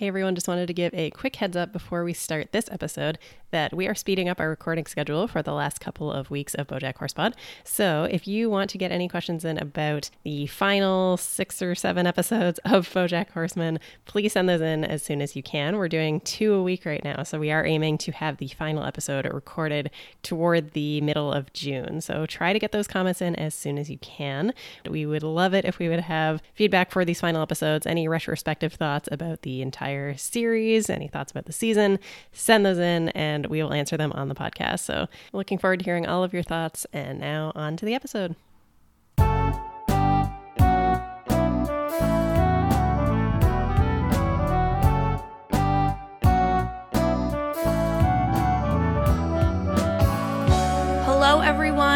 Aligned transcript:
Hey 0.00 0.08
everyone, 0.08 0.34
just 0.34 0.48
wanted 0.48 0.66
to 0.68 0.72
give 0.72 0.94
a 0.94 1.10
quick 1.10 1.36
heads 1.36 1.58
up 1.58 1.74
before 1.74 2.04
we 2.04 2.14
start 2.14 2.52
this 2.52 2.70
episode 2.72 3.18
that 3.50 3.74
we 3.74 3.86
are 3.86 3.94
speeding 3.94 4.30
up 4.30 4.40
our 4.40 4.48
recording 4.48 4.86
schedule 4.86 5.28
for 5.28 5.42
the 5.42 5.52
last 5.52 5.78
couple 5.78 6.10
of 6.10 6.30
weeks 6.30 6.54
of 6.54 6.68
Bojack 6.68 6.94
Horsepod. 6.94 7.34
So 7.64 8.08
if 8.10 8.26
you 8.26 8.48
want 8.48 8.70
to 8.70 8.78
get 8.78 8.92
any 8.92 9.08
questions 9.08 9.44
in 9.44 9.58
about 9.58 10.08
the 10.22 10.46
final 10.46 11.18
six 11.18 11.60
or 11.60 11.74
seven 11.74 12.06
episodes 12.06 12.58
of 12.64 12.88
Bojack 12.88 13.32
Horseman, 13.32 13.78
please 14.06 14.32
send 14.32 14.48
those 14.48 14.62
in 14.62 14.84
as 14.84 15.02
soon 15.02 15.20
as 15.20 15.36
you 15.36 15.42
can. 15.42 15.76
We're 15.76 15.88
doing 15.88 16.20
two 16.20 16.54
a 16.54 16.62
week 16.62 16.86
right 16.86 17.04
now, 17.04 17.22
so 17.22 17.38
we 17.38 17.50
are 17.50 17.66
aiming 17.66 17.98
to 17.98 18.12
have 18.12 18.38
the 18.38 18.48
final 18.48 18.84
episode 18.84 19.26
recorded 19.30 19.90
toward 20.22 20.70
the 20.70 21.02
middle 21.02 21.30
of 21.30 21.52
June. 21.52 22.00
So 22.00 22.24
try 22.24 22.54
to 22.54 22.58
get 22.58 22.72
those 22.72 22.88
comments 22.88 23.20
in 23.20 23.36
as 23.36 23.54
soon 23.54 23.76
as 23.76 23.90
you 23.90 23.98
can. 23.98 24.54
We 24.88 25.04
would 25.04 25.22
love 25.22 25.52
it 25.52 25.66
if 25.66 25.78
we 25.78 25.90
would 25.90 26.00
have 26.00 26.40
feedback 26.54 26.90
for 26.90 27.04
these 27.04 27.20
final 27.20 27.42
episodes, 27.42 27.84
any 27.84 28.08
retrospective 28.08 28.72
thoughts 28.72 29.06
about 29.12 29.42
the 29.42 29.60
entire 29.60 29.89
series, 30.16 30.90
any 30.90 31.08
thoughts 31.08 31.30
about 31.30 31.46
the 31.46 31.52
season, 31.52 31.98
send 32.32 32.64
those 32.64 32.78
in 32.78 33.10
and 33.10 33.46
we 33.46 33.62
will 33.62 33.72
answer 33.72 33.96
them 33.96 34.12
on 34.12 34.28
the 34.28 34.34
podcast. 34.34 34.80
So, 34.80 35.08
looking 35.32 35.58
forward 35.58 35.80
to 35.80 35.84
hearing 35.84 36.06
all 36.06 36.24
of 36.24 36.32
your 36.32 36.42
thoughts. 36.42 36.86
And 36.92 37.20
now, 37.20 37.52
on 37.54 37.76
to 37.78 37.86
the 37.86 37.94
episode. 37.94 38.36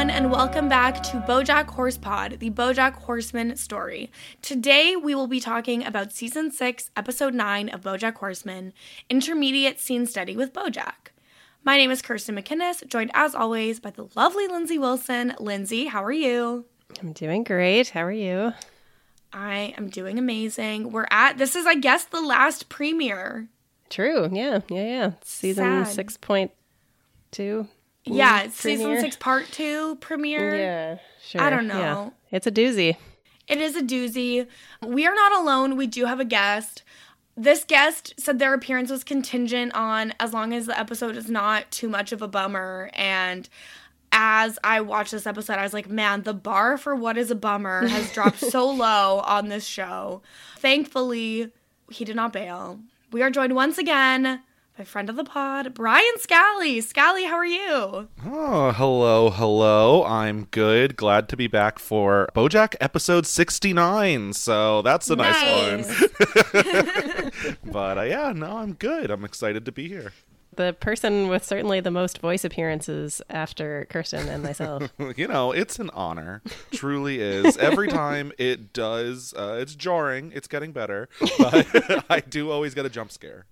Everyone, 0.04 0.22
and 0.22 0.30
welcome 0.30 0.68
back 0.68 1.02
to 1.02 1.16
Bojack 1.20 1.64
Horsepod, 1.64 2.38
the 2.38 2.50
Bojack 2.50 2.92
Horseman 2.92 3.56
story. 3.56 4.10
Today, 4.42 4.96
we 4.96 5.14
will 5.14 5.26
be 5.26 5.40
talking 5.40 5.82
about 5.82 6.12
season 6.12 6.50
six, 6.50 6.90
episode 6.94 7.32
nine 7.32 7.70
of 7.70 7.80
Bojack 7.80 8.16
Horseman, 8.16 8.74
Intermediate 9.08 9.80
Scene 9.80 10.06
Study 10.06 10.36
with 10.36 10.52
Bojack. 10.52 11.12
My 11.62 11.78
name 11.78 11.90
is 11.90 12.02
Kirsten 12.02 12.36
McInnes, 12.36 12.86
joined 12.86 13.12
as 13.14 13.34
always 13.34 13.80
by 13.80 13.92
the 13.92 14.08
lovely 14.14 14.46
Lindsay 14.46 14.78
Wilson. 14.78 15.34
Lindsay, 15.40 15.86
how 15.86 16.04
are 16.04 16.12
you? 16.12 16.66
I'm 17.00 17.14
doing 17.14 17.42
great. 17.42 17.88
How 17.88 18.02
are 18.04 18.12
you? 18.12 18.52
I 19.32 19.72
am 19.78 19.88
doing 19.88 20.18
amazing. 20.18 20.92
We're 20.92 21.06
at 21.10 21.38
this 21.38 21.56
is, 21.56 21.64
I 21.64 21.76
guess, 21.76 22.04
the 22.04 22.20
last 22.20 22.68
premiere. 22.68 23.48
True. 23.88 24.28
Yeah. 24.30 24.60
Yeah. 24.68 24.84
Yeah. 24.84 25.10
Season 25.22 25.86
Sad. 25.86 26.06
6.2. 26.06 27.68
Yeah, 28.04 28.42
it's 28.42 28.56
season 28.60 29.00
six, 29.00 29.16
part 29.16 29.46
two 29.50 29.96
premiere. 29.96 30.56
Yeah. 30.56 30.98
Sure. 31.22 31.40
I 31.40 31.50
don't 31.50 31.66
Yeah. 31.66 31.78
know. 31.78 32.12
It's 32.30 32.46
a 32.46 32.52
doozy. 32.52 32.96
It 33.48 33.58
is 33.60 33.76
a 33.76 33.82
doozy. 33.82 34.46
We 34.84 35.06
are 35.06 35.14
not 35.14 35.32
alone. 35.32 35.76
We 35.76 35.86
do 35.86 36.04
have 36.06 36.20
a 36.20 36.24
guest. 36.24 36.82
This 37.36 37.64
guest 37.64 38.14
said 38.18 38.38
their 38.38 38.54
appearance 38.54 38.90
was 38.90 39.04
contingent 39.04 39.74
on 39.74 40.14
as 40.20 40.32
long 40.32 40.52
as 40.52 40.66
the 40.66 40.78
episode 40.78 41.16
is 41.16 41.28
not 41.30 41.70
too 41.70 41.88
much 41.88 42.12
of 42.12 42.22
a 42.22 42.28
bummer. 42.28 42.90
And 42.94 43.48
as 44.12 44.58
I 44.62 44.80
watched 44.80 45.10
this 45.10 45.26
episode, 45.26 45.54
I 45.58 45.62
was 45.64 45.72
like, 45.74 45.88
man, 45.88 46.22
the 46.22 46.32
bar 46.34 46.78
for 46.78 46.94
what 46.94 47.16
is 47.18 47.30
a 47.30 47.34
bummer 47.34 47.86
has 47.88 48.12
dropped 48.12 48.38
so 48.38 48.70
low 48.70 49.20
on 49.20 49.48
this 49.48 49.66
show. 49.66 50.22
Thankfully, 50.58 51.50
he 51.90 52.04
did 52.04 52.16
not 52.16 52.32
bail. 52.32 52.80
We 53.12 53.22
are 53.22 53.30
joined 53.30 53.54
once 53.54 53.78
again 53.78 54.40
by 54.76 54.82
friend 54.84 55.08
of 55.08 55.14
the 55.16 55.24
pod, 55.24 55.72
Brian 55.72 56.18
Scally. 56.18 56.80
Scally, 56.80 57.24
how 57.24 57.34
are 57.34 57.46
you? 57.46 58.08
Oh, 58.24 58.72
hello, 58.72 59.30
hello. 59.30 60.04
I'm 60.04 60.44
good. 60.50 60.96
Glad 60.96 61.28
to 61.28 61.36
be 61.36 61.46
back 61.46 61.78
for 61.78 62.28
Bojack 62.34 62.74
episode 62.80 63.24
69. 63.26 64.32
So 64.32 64.82
that's 64.82 65.08
a 65.10 65.16
nice, 65.16 65.88
one. 65.88 67.30
but 67.64 67.98
uh, 67.98 68.02
yeah, 68.02 68.32
no, 68.34 68.56
I'm 68.58 68.72
good. 68.72 69.10
I'm 69.12 69.24
excited 69.24 69.64
to 69.66 69.72
be 69.72 69.86
here. 69.86 70.12
The 70.56 70.72
person 70.72 71.28
with 71.28 71.44
certainly 71.44 71.80
the 71.80 71.90
most 71.90 72.18
voice 72.18 72.44
appearances 72.44 73.20
after 73.30 73.86
Kirsten 73.90 74.28
and 74.28 74.42
myself. 74.42 74.92
You 75.16 75.28
know, 75.28 75.52
it's 75.52 75.78
an 75.78 75.90
honor. 75.90 76.42
Truly 76.72 77.20
is. 77.20 77.56
Every 77.58 77.88
time 77.88 78.32
it 78.38 78.72
does, 78.72 79.34
uh, 79.36 79.58
it's 79.60 79.74
jarring. 79.76 80.32
It's 80.34 80.48
getting 80.48 80.72
better. 80.72 81.08
But 81.38 82.04
I 82.10 82.20
do 82.20 82.50
always 82.50 82.74
get 82.74 82.86
a 82.86 82.90
jump 82.90 83.12
scare. 83.12 83.46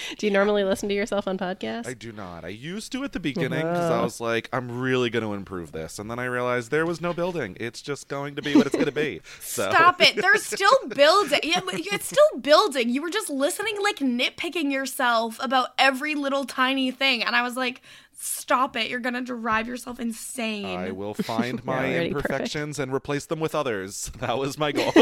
Do 0.18 0.26
you 0.26 0.32
normally 0.32 0.64
listen 0.64 0.88
to 0.88 0.94
yourself 0.94 1.26
on 1.26 1.38
podcasts? 1.38 1.86
I 1.86 1.94
do 1.94 2.12
not. 2.12 2.44
I 2.44 2.48
used 2.48 2.92
to 2.92 3.04
at 3.04 3.12
the 3.12 3.20
beginning 3.20 3.60
because 3.60 3.90
I 3.90 3.94
uh-huh. 3.94 4.04
was 4.04 4.20
like, 4.20 4.48
I'm 4.52 4.80
really 4.80 5.10
going 5.10 5.24
to 5.24 5.32
improve 5.32 5.72
this. 5.72 5.98
And 5.98 6.10
then 6.10 6.18
I 6.18 6.24
realized 6.24 6.70
there 6.70 6.86
was 6.86 7.00
no 7.00 7.12
building. 7.12 7.56
It's 7.60 7.82
just 7.82 8.08
going 8.08 8.34
to 8.36 8.42
be 8.42 8.54
what 8.54 8.66
it's 8.66 8.74
going 8.74 8.86
to 8.86 8.92
be. 8.92 9.20
So. 9.42 9.68
Stop 9.70 10.00
it. 10.00 10.16
They're 10.16 10.36
still 10.38 10.70
building. 10.88 11.40
Yeah, 11.42 11.60
but 11.64 11.74
it's 11.74 12.06
still 12.06 12.40
building. 12.40 12.88
You 12.88 13.02
were 13.02 13.10
just 13.10 13.28
listening, 13.28 13.76
like 13.82 13.96
nitpicking 13.96 14.72
yourself 14.72 15.38
about 15.42 15.70
every 15.78 16.14
little 16.14 16.44
tiny 16.44 16.90
thing. 16.90 17.22
And 17.22 17.36
I 17.36 17.42
was 17.42 17.56
like, 17.56 17.82
stop 18.14 18.76
it. 18.76 18.88
You're 18.88 19.00
going 19.00 19.14
to 19.14 19.20
drive 19.20 19.66
yourself 19.66 20.00
insane. 20.00 20.78
I 20.78 20.90
will 20.92 21.14
find 21.14 21.64
my 21.64 21.78
already 21.78 22.12
perfect. 22.12 22.30
imperfections 22.30 22.78
and 22.78 22.92
replace 22.92 23.26
them 23.26 23.40
with 23.40 23.54
others. 23.54 24.10
That 24.20 24.38
was 24.38 24.56
my 24.58 24.72
goal. 24.72 24.92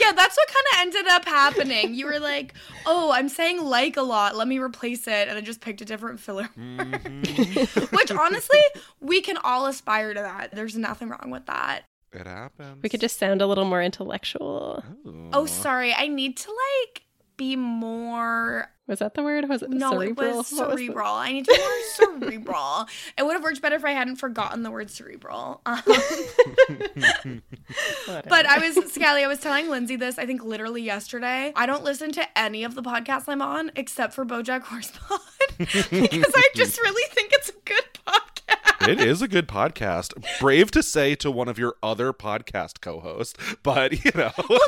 Yeah, 0.00 0.12
that's 0.12 0.36
what 0.36 0.48
kind 0.48 0.66
of 0.72 0.80
ended 0.80 1.06
up 1.12 1.24
happening. 1.24 1.94
You 1.94 2.06
were 2.06 2.18
like, 2.20 2.54
oh, 2.84 3.10
I'm 3.12 3.28
saying 3.28 3.62
like 3.64 3.96
a 3.96 4.02
lot. 4.02 4.36
Let 4.36 4.48
me 4.48 4.58
replace 4.58 5.06
it. 5.06 5.28
And 5.28 5.36
I 5.36 5.40
just 5.40 5.60
picked 5.60 5.80
a 5.80 5.84
different 5.84 6.20
filler. 6.20 6.48
Mm-hmm. 6.58 7.96
Which 7.96 8.10
honestly, 8.10 8.60
we 9.00 9.20
can 9.20 9.36
all 9.38 9.66
aspire 9.66 10.14
to 10.14 10.20
that. 10.20 10.52
There's 10.52 10.76
nothing 10.76 11.08
wrong 11.08 11.30
with 11.30 11.46
that. 11.46 11.82
it 12.12 12.26
happens. 12.26 12.82
we 12.82 12.88
could 12.88 13.00
just 13.00 13.18
sound 13.18 13.42
a 13.42 13.46
little 13.46 13.64
more 13.64 13.82
intellectual. 13.82 14.82
Ooh. 15.06 15.30
Oh, 15.32 15.46
sorry. 15.46 15.94
I 15.94 16.08
need 16.08 16.36
to 16.38 16.50
like 16.50 17.02
be 17.36 17.56
more 17.56 18.68
Was 18.86 19.00
that 19.00 19.14
the 19.14 19.22
word? 19.22 19.48
Was 19.48 19.62
it 19.62 19.70
No, 19.70 19.90
cerebral? 19.92 20.28
it 20.30 20.36
was 20.36 20.52
What 20.52 20.68
was 20.70 20.78
cerebral. 20.80 21.12
I 21.12 21.32
need 21.32 21.44
to 21.46 21.52
be 21.52 21.58
more 21.58 22.20
cerebral. 22.30 22.86
It 23.18 23.24
would 23.26 23.32
have 23.34 23.42
worked 23.42 23.60
better 23.60 23.76
if 23.76 23.84
I 23.84 23.90
hadn't 23.90 24.16
forgotten 24.16 24.62
the 24.62 24.70
word 24.70 24.90
cerebral. 24.90 25.60
Um, 25.66 25.82
but 28.28 28.46
I 28.46 28.58
was, 28.58 28.92
Scally, 28.92 29.24
I 29.24 29.26
was 29.26 29.40
telling 29.40 29.68
Lindsay 29.68 29.96
this, 29.96 30.18
I 30.18 30.26
think 30.26 30.44
literally 30.44 30.82
yesterday. 30.82 31.52
I 31.56 31.66
don't 31.66 31.84
listen 31.84 32.12
to 32.12 32.38
any 32.38 32.64
of 32.64 32.74
the 32.74 32.82
podcasts 32.82 33.24
I'm 33.28 33.42
on 33.42 33.70
except 33.76 34.14
for 34.14 34.24
Bojack 34.24 34.62
Horsepod 34.64 35.20
because 35.58 36.32
I 36.36 36.48
just 36.54 36.80
really 36.80 37.02
think 37.12 37.30
it's 37.32 37.48
a 37.50 37.54
good 37.64 37.84
podcast. 38.06 38.88
it 38.88 39.00
is 39.00 39.22
a 39.22 39.28
good 39.28 39.48
podcast. 39.48 40.14
Brave 40.40 40.70
to 40.72 40.82
say 40.82 41.14
to 41.16 41.30
one 41.30 41.48
of 41.48 41.58
your 41.58 41.74
other 41.82 42.12
podcast 42.12 42.80
co-hosts, 42.80 43.34
but 43.62 44.04
you 44.04 44.10
know. 44.14 44.32
No, 44.38 44.58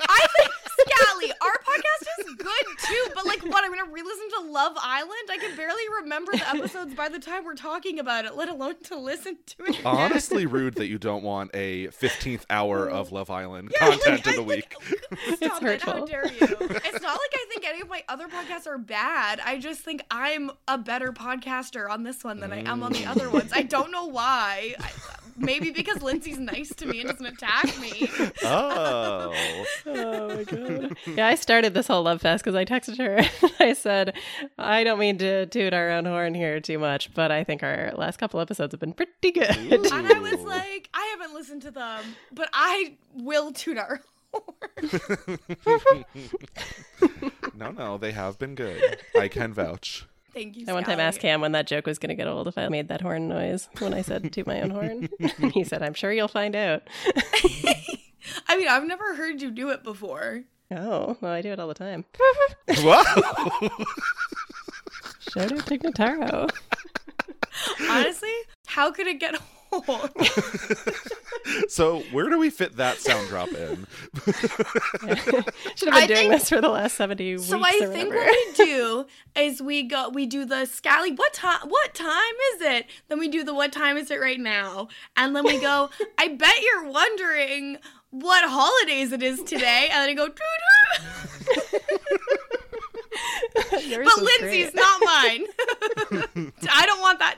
I 0.00 0.26
think, 0.36 0.50
Scally, 0.86 1.32
our 1.40 1.52
podcast 1.58 2.26
is 2.26 2.34
good 2.34 2.66
too, 2.86 3.06
but 3.14 3.26
like 3.26 3.42
what? 3.44 3.64
I'm 3.64 3.72
going 3.72 3.84
to 3.84 3.90
re 3.92 4.02
listen 4.02 4.28
to 4.42 4.50
Love 4.50 4.72
Island? 4.80 5.28
I 5.30 5.38
can 5.38 5.56
barely 5.56 5.82
remember 6.00 6.32
the 6.32 6.48
episodes 6.48 6.94
by 6.94 7.08
the 7.08 7.18
time 7.18 7.44
we're 7.44 7.54
talking 7.54 7.98
about 7.98 8.24
it, 8.24 8.34
let 8.36 8.48
alone 8.48 8.74
to 8.84 8.98
listen 8.98 9.36
to 9.46 9.64
it. 9.64 9.68
again. 9.70 9.82
Honestly, 9.86 10.46
rude 10.46 10.74
that 10.76 10.86
you 10.86 10.98
don't 10.98 11.22
want 11.22 11.50
a 11.54 11.88
15th 11.88 12.44
hour 12.50 12.88
of 12.88 13.12
Love 13.12 13.30
Island 13.30 13.72
content 13.78 14.26
in 14.26 14.36
the 14.36 14.42
week. 14.42 14.74
Stop 15.36 15.62
it. 15.62 15.82
How 15.82 16.04
dare 16.04 16.26
you? 16.26 16.36
It's 16.40 16.60
not 17.02 17.18
like 17.18 17.34
I 17.34 17.46
think 17.50 17.66
any 17.66 17.80
of 17.80 17.88
my 17.88 18.02
other 18.08 18.28
podcasts 18.28 18.66
are 18.66 18.78
bad. 18.78 19.40
I 19.44 19.58
just 19.58 19.80
think 19.80 20.02
I'm 20.10 20.50
a 20.68 20.78
better 20.78 21.12
podcaster 21.12 21.88
on 21.88 22.02
this 22.02 22.22
one 22.24 22.40
than 22.40 22.52
I 22.52 22.68
am 22.70 22.82
on 22.82 22.92
the 22.92 23.06
other 23.06 23.30
ones. 23.30 23.52
I 23.52 23.62
don't 23.62 23.90
know 23.90 24.06
why. 24.06 24.74
I, 24.78 24.90
maybe 25.36 25.70
because 25.70 26.02
Lindsay's 26.02 26.38
nice 26.38 26.72
to 26.76 26.86
me 26.86 27.00
and 27.00 27.10
doesn't 27.10 27.26
attack 27.26 27.78
me. 27.80 28.08
Oh. 28.44 29.34
Oh 29.86 30.28
my 30.36 30.44
god. 30.44 30.70
yeah, 31.06 31.26
I 31.26 31.34
started 31.34 31.74
this 31.74 31.86
whole 31.86 32.02
love 32.02 32.20
fest 32.20 32.44
because 32.44 32.54
I 32.54 32.64
texted 32.64 32.98
her. 32.98 33.50
I 33.60 33.72
said, 33.72 34.14
I 34.58 34.84
don't 34.84 34.98
mean 34.98 35.18
to 35.18 35.46
toot 35.46 35.72
our 35.72 35.90
own 35.90 36.04
horn 36.04 36.34
here 36.34 36.60
too 36.60 36.78
much, 36.78 37.12
but 37.14 37.30
I 37.30 37.44
think 37.44 37.62
our 37.62 37.92
last 37.96 38.18
couple 38.18 38.40
episodes 38.40 38.72
have 38.72 38.80
been 38.80 38.92
pretty 38.92 39.32
good. 39.32 39.50
And 39.50 39.86
I 39.86 40.18
was 40.18 40.40
like, 40.40 40.88
I 40.94 41.16
haven't 41.18 41.34
listened 41.34 41.62
to 41.62 41.70
them, 41.70 42.02
but 42.32 42.48
I 42.52 42.96
will 43.14 43.52
tune 43.52 43.78
our 43.78 44.00
horn. 44.32 46.04
No, 47.56 47.70
no, 47.70 47.98
they 47.98 48.12
have 48.12 48.38
been 48.38 48.54
good. 48.54 48.98
I 49.18 49.28
can 49.28 49.52
vouch. 49.54 50.06
Thank 50.34 50.56
you. 50.56 50.66
I 50.68 50.72
one 50.72 50.82
time 50.82 50.94
Scally. 50.94 51.06
asked 51.06 51.20
Cam 51.20 51.40
when 51.40 51.52
that 51.52 51.68
joke 51.68 51.86
was 51.86 51.98
going 51.98 52.08
to 52.08 52.16
get 52.16 52.26
old 52.26 52.48
if 52.48 52.58
I 52.58 52.68
made 52.68 52.88
that 52.88 53.00
horn 53.00 53.28
noise 53.28 53.68
when 53.78 53.94
I 53.94 54.02
said 54.02 54.32
toot 54.32 54.46
my 54.46 54.60
own 54.60 54.70
horn. 54.70 55.08
he 55.52 55.62
said, 55.62 55.82
I'm 55.82 55.94
sure 55.94 56.12
you'll 56.12 56.26
find 56.26 56.56
out. 56.56 56.82
I 58.48 58.56
mean, 58.58 58.68
I've 58.68 58.86
never 58.86 59.14
heard 59.14 59.40
you 59.40 59.50
do 59.52 59.70
it 59.70 59.84
before. 59.84 60.42
Oh, 60.76 61.16
well, 61.20 61.32
I 61.32 61.40
do 61.42 61.52
it 61.52 61.60
all 61.60 61.68
the 61.68 61.74
time. 61.74 62.04
Whoa! 62.68 63.02
Shout 65.30 65.52
out 65.52 65.66
to 65.66 65.78
Notaro. 65.78 66.50
Honestly, 67.88 68.32
how 68.66 68.90
could 68.90 69.06
it 69.06 69.20
get 69.20 69.34
old? 69.72 70.10
so 71.68 72.00
where 72.12 72.28
do 72.28 72.38
we 72.38 72.48
fit 72.50 72.76
that 72.76 72.98
sound 72.98 73.28
drop 73.28 73.48
in? 73.48 73.86
Should 74.24 74.34
have 74.34 75.78
been 75.80 75.92
I 75.94 76.06
doing 76.06 76.18
think- 76.30 76.32
this 76.32 76.48
for 76.48 76.60
the 76.60 76.68
last 76.68 76.96
70 76.96 77.32
weeks 77.36 77.44
So 77.46 77.58
I 77.60 77.78
or 77.82 77.86
think 77.88 78.10
whatever. 78.10 78.16
what 78.26 78.56
we 78.58 78.64
do 78.64 79.06
is 79.36 79.60
we 79.60 79.82
go 79.82 80.08
we 80.10 80.26
do 80.26 80.44
the 80.44 80.66
Scally 80.66 81.10
what 81.12 81.32
time 81.34 81.68
what 81.68 81.92
time 81.94 82.34
is 82.54 82.60
it? 82.62 82.86
Then 83.08 83.18
we 83.18 83.28
do 83.28 83.42
the 83.44 83.54
what 83.54 83.72
time 83.72 83.96
is 83.96 84.10
it 84.12 84.20
right 84.20 84.38
now? 84.38 84.88
And 85.16 85.34
then 85.34 85.44
we 85.44 85.58
go, 85.60 85.90
I 86.18 86.28
bet 86.28 86.54
you're 86.62 86.88
wondering 86.88 87.78
what 88.14 88.44
holidays 88.48 89.12
it 89.12 89.22
is 89.22 89.42
today, 89.42 89.88
and 89.90 90.02
then 90.02 90.10
I 90.10 90.14
go. 90.14 90.28
But 93.56 94.18
Lindsay's 94.22 94.70
great. 94.70 94.74
not 94.74 95.00
mine. 95.04 95.44
I 96.70 96.86
don't 96.86 97.00
want 97.00 97.18
that 97.20 97.36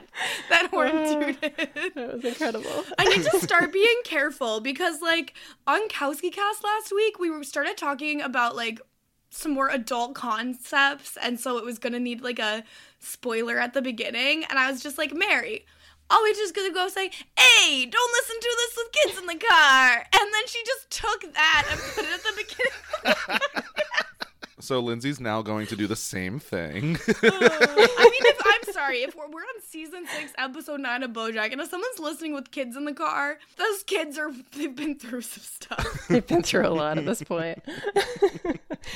that 0.49 0.67
horn 0.67 0.89
Uh. 0.89 1.13
tooted. 1.33 1.93
That 1.95 2.13
was 2.13 2.25
incredible. 2.25 2.83
I 2.97 3.05
need 3.05 3.23
to 3.23 3.39
start 3.39 3.71
being 3.81 4.01
careful 4.03 4.59
because, 4.59 5.01
like, 5.01 5.33
on 5.67 5.87
Kowski 5.89 6.31
Cast 6.31 6.63
last 6.63 6.91
week, 6.93 7.19
we 7.19 7.43
started 7.43 7.77
talking 7.77 8.21
about 8.21 8.55
like 8.55 8.81
some 9.29 9.51
more 9.53 9.69
adult 9.69 10.15
concepts, 10.15 11.17
and 11.21 11.39
so 11.39 11.57
it 11.57 11.63
was 11.65 11.77
gonna 11.79 11.99
need 11.99 12.21
like 12.21 12.39
a 12.39 12.63
spoiler 12.99 13.59
at 13.59 13.73
the 13.73 13.81
beginning, 13.81 14.43
and 14.49 14.57
I 14.57 14.71
was 14.71 14.81
just 14.81 14.97
like, 14.97 15.13
Mary. 15.13 15.65
Are 16.09 16.23
we 16.23 16.33
just 16.33 16.55
gonna 16.55 16.71
go 16.73 16.87
say, 16.87 17.11
"Hey, 17.37 17.85
don't 17.85 18.11
listen 18.13 18.39
to 18.39 18.55
this 18.57 18.77
with 18.77 18.91
kids 18.91 19.17
in 19.19 19.25
the 19.27 19.35
car"? 19.45 20.05
And 20.13 20.33
then 20.33 20.47
she 20.47 20.63
just 20.65 20.89
took 20.89 21.33
that 21.33 21.67
and 21.69 21.79
put 21.79 22.05
it 22.05 22.11
at 22.13 22.23
the 22.23 22.33
beginning. 22.35 23.41
So 24.59 24.79
Lindsay's 24.79 25.19
now 25.19 25.43
going 25.43 25.67
to 25.67 25.75
do 25.75 25.85
the 25.85 25.95
same 25.95 26.39
thing. 26.39 26.97
I 27.07 28.09
mean, 28.11 28.23
if, 28.25 28.41
I'm 28.43 28.73
sorry 28.73 29.03
if 29.03 29.15
we're, 29.15 29.27
we're 29.27 29.41
on 29.41 29.61
season 29.61 30.07
six, 30.07 30.33
episode 30.37 30.79
nine 30.79 31.03
of 31.03 31.11
BoJack, 31.11 31.51
and 31.51 31.61
if 31.61 31.69
someone's 31.69 31.99
listening 31.99 32.33
with 32.33 32.49
kids 32.49 32.75
in 32.75 32.85
the 32.85 32.93
car, 32.93 33.37
those 33.57 33.83
kids 33.83 34.17
are 34.17 34.31
they've 34.55 34.75
been 34.75 34.97
through 34.97 35.21
some 35.21 35.43
stuff. 35.43 36.07
they've 36.09 36.25
been 36.25 36.41
through 36.41 36.65
a 36.65 36.69
lot 36.69 36.97
at 36.97 37.05
this 37.05 37.21
point. 37.23 37.61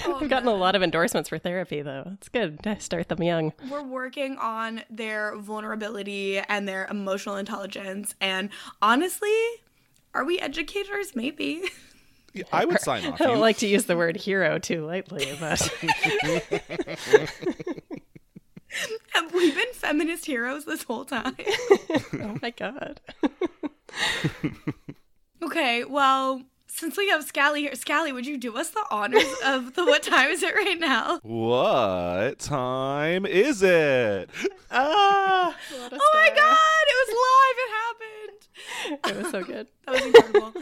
Oh, 0.06 0.20
I've 0.22 0.30
gotten 0.30 0.48
a 0.48 0.54
lot 0.54 0.76
of 0.76 0.84
endorsements 0.84 1.28
for 1.28 1.38
therapy, 1.38 1.82
though. 1.82 2.12
It's 2.14 2.30
good 2.30 2.64
to 2.64 2.80
start 2.80 3.10
them 3.10 3.22
young. 3.22 3.52
We're 3.70 3.84
working 3.84 4.38
on 4.38 4.84
their 4.90 5.36
vulnerability 5.36 6.40
and 6.40 6.66
their 6.66 6.88
emotional 6.90 7.36
intelligence, 7.36 8.16
and 8.22 8.52
honestly, 8.82 9.36
are 10.14 10.24
we 10.24 10.40
educators? 10.40 11.14
Maybe. 11.14 11.64
Yeah, 12.34 12.44
I 12.52 12.66
would 12.66 12.80
sign 12.80 13.06
off. 13.06 13.20
I 13.20 13.26
don't 13.26 13.36
You- 13.36 13.42
like 13.42 13.58
to 13.58 13.68
use 13.68 13.86
the 13.86 13.98
word 13.98 14.16
hero 14.16 14.58
too 14.60 14.86
lightly, 14.86 15.36
but 15.40 15.60
Have 19.14 19.34
we 19.34 19.52
been 19.52 19.74
feminist 19.74 20.26
heroes 20.26 20.64
this 20.66 20.84
whole 20.84 21.04
time? 21.04 21.36
oh 22.22 22.38
my 22.42 22.52
god. 22.52 23.02
okay, 25.44 25.84
well, 25.84 26.42
since 26.68 26.96
we 26.98 27.10
have 27.10 27.24
Scally 27.26 27.62
here, 27.64 27.76
Scally, 27.76 28.14
would 28.14 28.26
you 28.26 28.38
do 28.38 28.56
us 28.56 28.70
the 28.70 28.86
honors 28.90 29.26
of 29.46 29.74
the 29.74 29.84
what 29.86 30.04
time 30.04 30.30
is 30.30 30.42
it 30.42 30.56
right 30.56 30.80
now? 30.80 31.20
What 31.24 32.40
time 32.40 33.26
is 33.26 33.62
it? 33.62 34.30
Ah, 34.72 35.54
Oh 35.74 36.12
my 36.14 36.30
god, 36.34 36.84
it 36.88 36.96
was 37.02 37.10
live. 37.18 37.58
It 37.58 37.72
happened. 37.76 38.41
It 39.08 39.18
was 39.18 39.32
so 39.32 39.44
good. 39.44 39.68
That 39.86 39.94
was 39.94 40.06
incredible. 40.06 40.54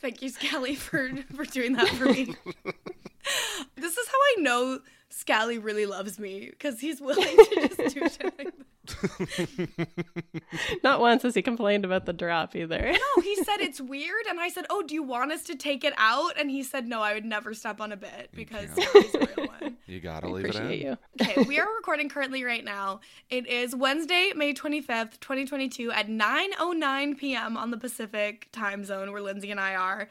Thank 0.00 0.22
you, 0.22 0.28
Scally, 0.28 0.74
for 0.74 1.10
for 1.34 1.44
doing 1.44 1.74
that 1.74 1.88
for 1.88 2.06
me. 2.06 2.34
this 3.76 3.96
is 3.96 4.08
how 4.08 4.18
I 4.18 4.34
know 4.38 4.80
Scally 5.10 5.58
really 5.58 5.86
loves 5.86 6.18
me 6.18 6.48
because 6.50 6.80
he's 6.80 7.00
willing 7.00 7.24
to 7.36 7.68
just 7.68 7.94
do 7.94 8.08
shit 8.08 8.32
like 8.38 8.52
that. 8.56 8.66
Not 10.82 11.00
once 11.00 11.22
has 11.22 11.34
he 11.34 11.42
complained 11.42 11.84
about 11.84 12.06
the 12.06 12.12
drop 12.12 12.56
either. 12.56 12.92
No, 12.92 13.22
he 13.22 13.36
said 13.36 13.58
it's 13.60 13.80
weird, 13.80 14.26
and 14.28 14.40
I 14.40 14.48
said, 14.48 14.66
"Oh, 14.70 14.82
do 14.82 14.94
you 14.94 15.02
want 15.02 15.32
us 15.32 15.42
to 15.44 15.54
take 15.54 15.84
it 15.84 15.92
out?" 15.96 16.38
And 16.38 16.50
he 16.50 16.62
said, 16.62 16.86
"No, 16.86 17.02
I 17.02 17.14
would 17.14 17.24
never 17.24 17.54
step 17.54 17.80
on 17.80 17.92
a 17.92 17.96
bit 17.96 18.30
because 18.34 18.70
can't. 18.70 18.88
Scally's 18.88 19.14
a 19.14 19.18
real 19.18 19.48
one." 19.48 19.76
You 19.88 20.00
gotta 20.00 20.26
I 20.26 20.30
leave 20.30 20.44
it 20.44 20.54
in. 20.54 20.70
you. 20.72 20.98
Okay, 21.20 21.42
we 21.44 21.58
are 21.58 21.66
recording 21.74 22.10
currently 22.10 22.44
right 22.44 22.62
now. 22.62 23.00
It 23.30 23.46
is 23.46 23.74
Wednesday, 23.74 24.32
May 24.36 24.52
25th, 24.52 25.18
2022 25.20 25.90
at 25.90 26.08
9:09 26.08 27.16
p.m. 27.16 27.56
on 27.56 27.70
the 27.70 27.78
Pacific 27.78 28.48
time 28.52 28.84
zone 28.84 29.12
where 29.12 29.22
Lindsay 29.22 29.50
and 29.50 29.58
I 29.58 29.76
are. 29.76 30.08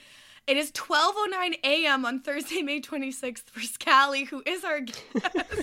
It 0.47 0.55
is 0.55 0.71
12:09 0.71 1.55
a.m. 1.65 2.05
on 2.05 2.21
Thursday, 2.21 2.61
May 2.61 2.79
26th 2.79 3.49
for 3.49 3.59
Scally, 3.59 4.23
who 4.23 4.41
is 4.45 4.63
our 4.63 4.79
guest. 4.79 5.03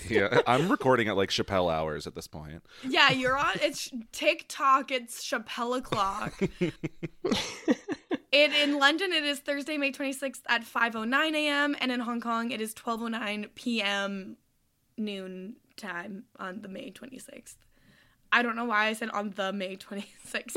Yeah, 0.10 0.42
I'm 0.46 0.69
recording 0.69 1.08
at 1.08 1.16
like 1.16 1.31
Chappelle 1.31 1.72
hours 1.72 2.06
at 2.06 2.14
this 2.14 2.26
point. 2.26 2.62
yeah, 2.86 3.10
you're 3.10 3.38
on 3.38 3.54
it's 3.62 3.90
TikTok, 4.12 4.90
it's 4.92 5.25
Chappelle 5.25 5.78
o'clock. 5.78 6.34
it 6.60 6.72
in 8.32 8.78
London 8.78 9.12
it 9.12 9.25
is 9.25 9.38
Thursday, 9.38 9.78
May 9.78 9.90
26th 9.90 10.42
at 10.48 10.62
5:09 10.64 11.34
a.m. 11.34 11.75
and 11.81 11.90
in 11.90 12.00
Hong 12.00 12.20
Kong 12.20 12.50
it 12.50 12.60
is 12.60 12.75
12:09 12.75 13.54
p.m. 13.54 14.36
noon 14.98 15.56
time 15.78 16.25
on 16.38 16.60
the 16.60 16.69
May 16.69 16.90
26th. 16.90 17.56
I 18.31 18.42
don't 18.42 18.56
know 18.56 18.66
why 18.66 18.86
I 18.88 18.92
said 18.92 19.08
on 19.10 19.31
the 19.31 19.50
May 19.52 19.76
26th. 19.76 20.52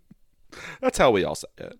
That's 0.80 0.98
how 0.98 1.10
we 1.10 1.24
all 1.24 1.34
say 1.34 1.48
it. 1.58 1.78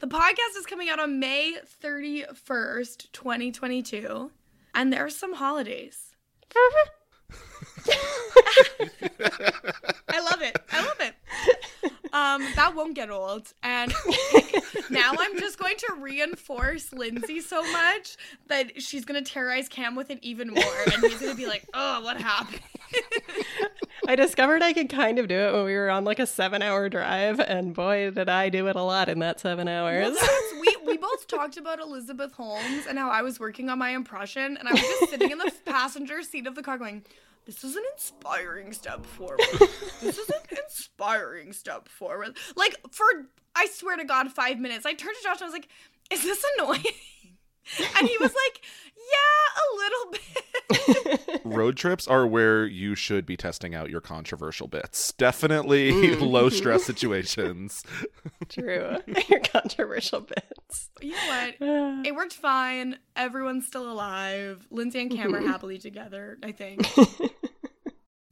The 0.00 0.06
podcast 0.06 0.56
is 0.56 0.66
coming 0.66 0.88
out 0.88 1.00
on 1.00 1.18
May 1.18 1.56
31st, 1.82 3.10
2022, 3.12 4.30
and 4.74 4.92
there 4.92 5.04
are 5.04 5.10
some 5.10 5.34
holidays. 5.34 6.14
I 10.08 10.20
love 10.20 10.40
it. 10.42 10.56
I 10.70 10.77
love 10.77 10.77
it. 10.77 10.77
Um, 12.12 12.46
that 12.56 12.74
won't 12.74 12.94
get 12.94 13.10
old. 13.10 13.52
And 13.62 13.92
now 14.90 15.12
I'm 15.18 15.38
just 15.38 15.58
going 15.58 15.76
to 15.78 15.94
reinforce 16.00 16.92
Lindsay 16.92 17.40
so 17.40 17.62
much 17.72 18.16
that 18.48 18.80
she's 18.82 19.04
gonna 19.04 19.22
terrorize 19.22 19.68
Cam 19.68 19.94
with 19.94 20.10
it 20.10 20.18
even 20.22 20.48
more, 20.48 20.82
and 20.92 21.02
he's 21.04 21.20
gonna 21.20 21.34
be 21.34 21.46
like, 21.46 21.66
"Oh, 21.74 22.02
what 22.02 22.20
happened?" 22.20 22.60
I 24.06 24.16
discovered 24.16 24.62
I 24.62 24.72
could 24.72 24.88
kind 24.88 25.18
of 25.18 25.28
do 25.28 25.34
it 25.34 25.52
when 25.52 25.64
we 25.64 25.74
were 25.74 25.90
on 25.90 26.04
like 26.04 26.18
a 26.18 26.26
seven 26.26 26.62
hour 26.62 26.88
drive, 26.88 27.40
and 27.40 27.74
boy, 27.74 28.10
did 28.10 28.28
I 28.28 28.48
do 28.48 28.66
it 28.68 28.76
a 28.76 28.82
lot 28.82 29.08
in 29.08 29.18
that 29.18 29.40
seven 29.40 29.68
hours. 29.68 30.16
we 30.60 30.76
we 30.86 30.96
both 30.96 31.26
talked 31.26 31.56
about 31.58 31.78
Elizabeth 31.78 32.32
Holmes 32.32 32.86
and 32.88 32.98
how 32.98 33.10
I 33.10 33.22
was 33.22 33.38
working 33.38 33.68
on 33.68 33.78
my 33.78 33.90
impression, 33.90 34.56
and 34.56 34.66
I 34.66 34.72
was 34.72 34.80
just 34.80 35.10
sitting 35.10 35.30
in 35.30 35.38
the 35.38 35.52
passenger 35.66 36.22
seat 36.22 36.46
of 36.46 36.54
the 36.54 36.62
car 36.62 36.78
going, 36.78 37.04
"This 37.48 37.64
is 37.64 37.76
an 37.76 37.82
inspiring 37.94 38.74
step 38.74 39.06
forward. 39.06 39.40
This 40.02 40.18
is 40.18 40.28
an 40.28 40.58
inspiring 40.62 41.54
step 41.54 41.88
forward." 41.88 42.36
Like 42.56 42.76
for 42.90 43.06
I 43.56 43.66
swear 43.72 43.96
to 43.96 44.04
God, 44.04 44.30
five 44.30 44.58
minutes. 44.58 44.84
I 44.84 44.92
turned 44.92 45.16
to 45.16 45.22
Josh 45.22 45.36
and 45.40 45.44
I 45.44 45.46
was 45.46 45.54
like, 45.54 45.68
"Is 46.10 46.22
this 46.22 46.44
annoying?" 46.58 46.84
And 47.98 48.08
he 48.08 48.16
was 48.18 48.34
like, 48.34 48.60
"Yeah, 48.96 49.62
a 49.62 49.66
little 49.76 50.10
bit." 50.12 51.40
Road 51.44 51.76
trips 51.76 52.06
are 52.06 52.26
where 52.26 52.66
you 52.66 52.94
should 52.94 53.26
be 53.26 53.36
testing 53.36 53.74
out 53.74 53.90
your 53.90 54.00
controversial 54.00 54.68
bits. 54.68 55.12
Definitely 55.12 56.14
low 56.16 56.48
stress 56.48 56.82
mm. 56.82 56.86
situations. 56.86 57.82
True. 58.48 58.98
Your 59.28 59.40
controversial 59.40 60.20
bits. 60.20 60.90
You 61.00 61.12
know 61.12 61.26
what? 61.28 61.54
It 62.06 62.14
worked 62.14 62.34
fine. 62.34 62.98
Everyone's 63.16 63.66
still 63.66 63.90
alive. 63.90 64.66
Lindsay 64.70 65.00
and 65.00 65.10
Cam 65.10 65.34
are 65.34 65.40
happily 65.40 65.78
together, 65.78 66.38
I 66.42 66.52
think. 66.52 66.86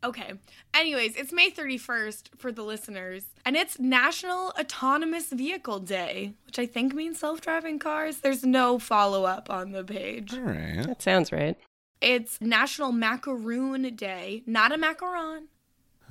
Okay. 0.07 0.35
Anyways, 0.73 1.17
it's 1.17 1.33
May 1.33 1.51
31st 1.51 2.29
for 2.37 2.53
the 2.53 2.63
listeners, 2.63 3.25
and 3.45 3.57
it's 3.57 3.81
National 3.81 4.53
Autonomous 4.57 5.31
Vehicle 5.31 5.81
Day, 5.81 6.35
which 6.47 6.61
I 6.61 6.67
think 6.67 6.95
means 6.95 7.19
self 7.19 7.41
driving 7.41 7.81
cars. 7.81 8.19
There's 8.19 8.45
no 8.45 8.79
follow 8.79 9.25
up 9.25 9.51
on 9.51 9.73
the 9.73 9.83
page. 9.83 10.33
All 10.33 10.43
right. 10.43 10.85
That 10.87 11.03
sounds 11.03 11.33
right. 11.33 11.57
It's 12.01 12.41
National 12.41 12.93
Macaroon 12.93 13.97
Day, 13.97 14.45
not 14.47 14.71
a 14.71 14.77
macaron, 14.77 15.47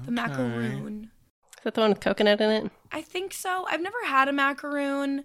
the 0.03 0.11
macaroon. 0.11 1.11
Is 1.57 1.63
that 1.63 1.75
the 1.75 1.81
one 1.81 1.91
with 1.91 2.01
coconut 2.01 2.41
in 2.41 2.49
it? 2.49 2.71
I 2.91 3.01
think 3.01 3.33
so. 3.33 3.65
I've 3.69 3.81
never 3.81 4.03
had 4.05 4.27
a 4.27 4.33
macaroon. 4.33 5.23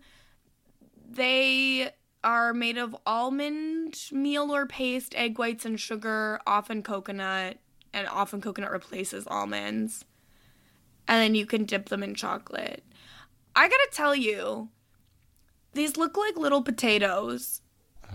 They 1.11 1.91
are 2.23 2.55
made 2.55 2.79
of 2.79 2.95
almond 3.05 3.99
meal 4.13 4.55
or 4.55 4.67
paste, 4.67 5.13
egg 5.17 5.41
whites, 5.41 5.65
and 5.65 5.81
sugar, 5.81 6.39
often 6.47 6.85
coconut, 6.85 7.59
and 7.93 8.07
often 8.09 8.41
coconut 8.41 8.71
replaces 8.71 9.27
almonds. 9.27 10.05
And 11.09 11.21
then 11.23 11.35
you 11.35 11.47
can 11.47 11.65
dip 11.65 11.89
them 11.89 12.03
in 12.03 12.15
chocolate. 12.15 12.85
I 13.57 13.69
gotta 13.69 13.89
tell 13.93 14.15
you, 14.15 14.69
these 15.73 15.97
look 15.97 16.17
like 16.17 16.37
little 16.37 16.63
potatoes. 16.63 17.63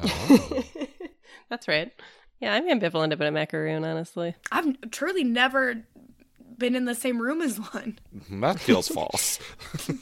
Oh. 0.02 0.64
That's 1.50 1.68
right. 1.68 1.92
Yeah, 2.40 2.54
I'm 2.54 2.68
ambivalent 2.68 3.14
about 3.14 3.28
a 3.28 3.32
macaroon, 3.32 3.86
honestly. 3.86 4.36
I've 4.52 4.92
truly 4.92 5.24
never 5.24 5.86
been 6.58 6.76
in 6.76 6.86
the 6.86 6.96
same 6.96 7.22
room 7.22 7.42
as 7.42 7.58
one. 7.58 8.00
that 8.42 8.60
feels 8.60 8.88
false. 8.88 9.38
when 9.88 9.98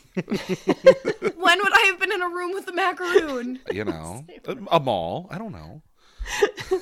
would 1.60 1.74
I 1.74 1.86
have 1.88 2.00
been 2.00 2.12
in 2.12 2.22
a 2.22 2.30
room 2.30 2.54
with 2.54 2.68
a 2.68 2.74
macaroon? 2.74 3.60
You 3.72 3.86
know, 3.86 4.26
a, 4.46 4.58
a 4.72 4.80
mall. 4.80 5.28
I 5.32 5.38
don't 5.38 5.52
know. 5.52 5.82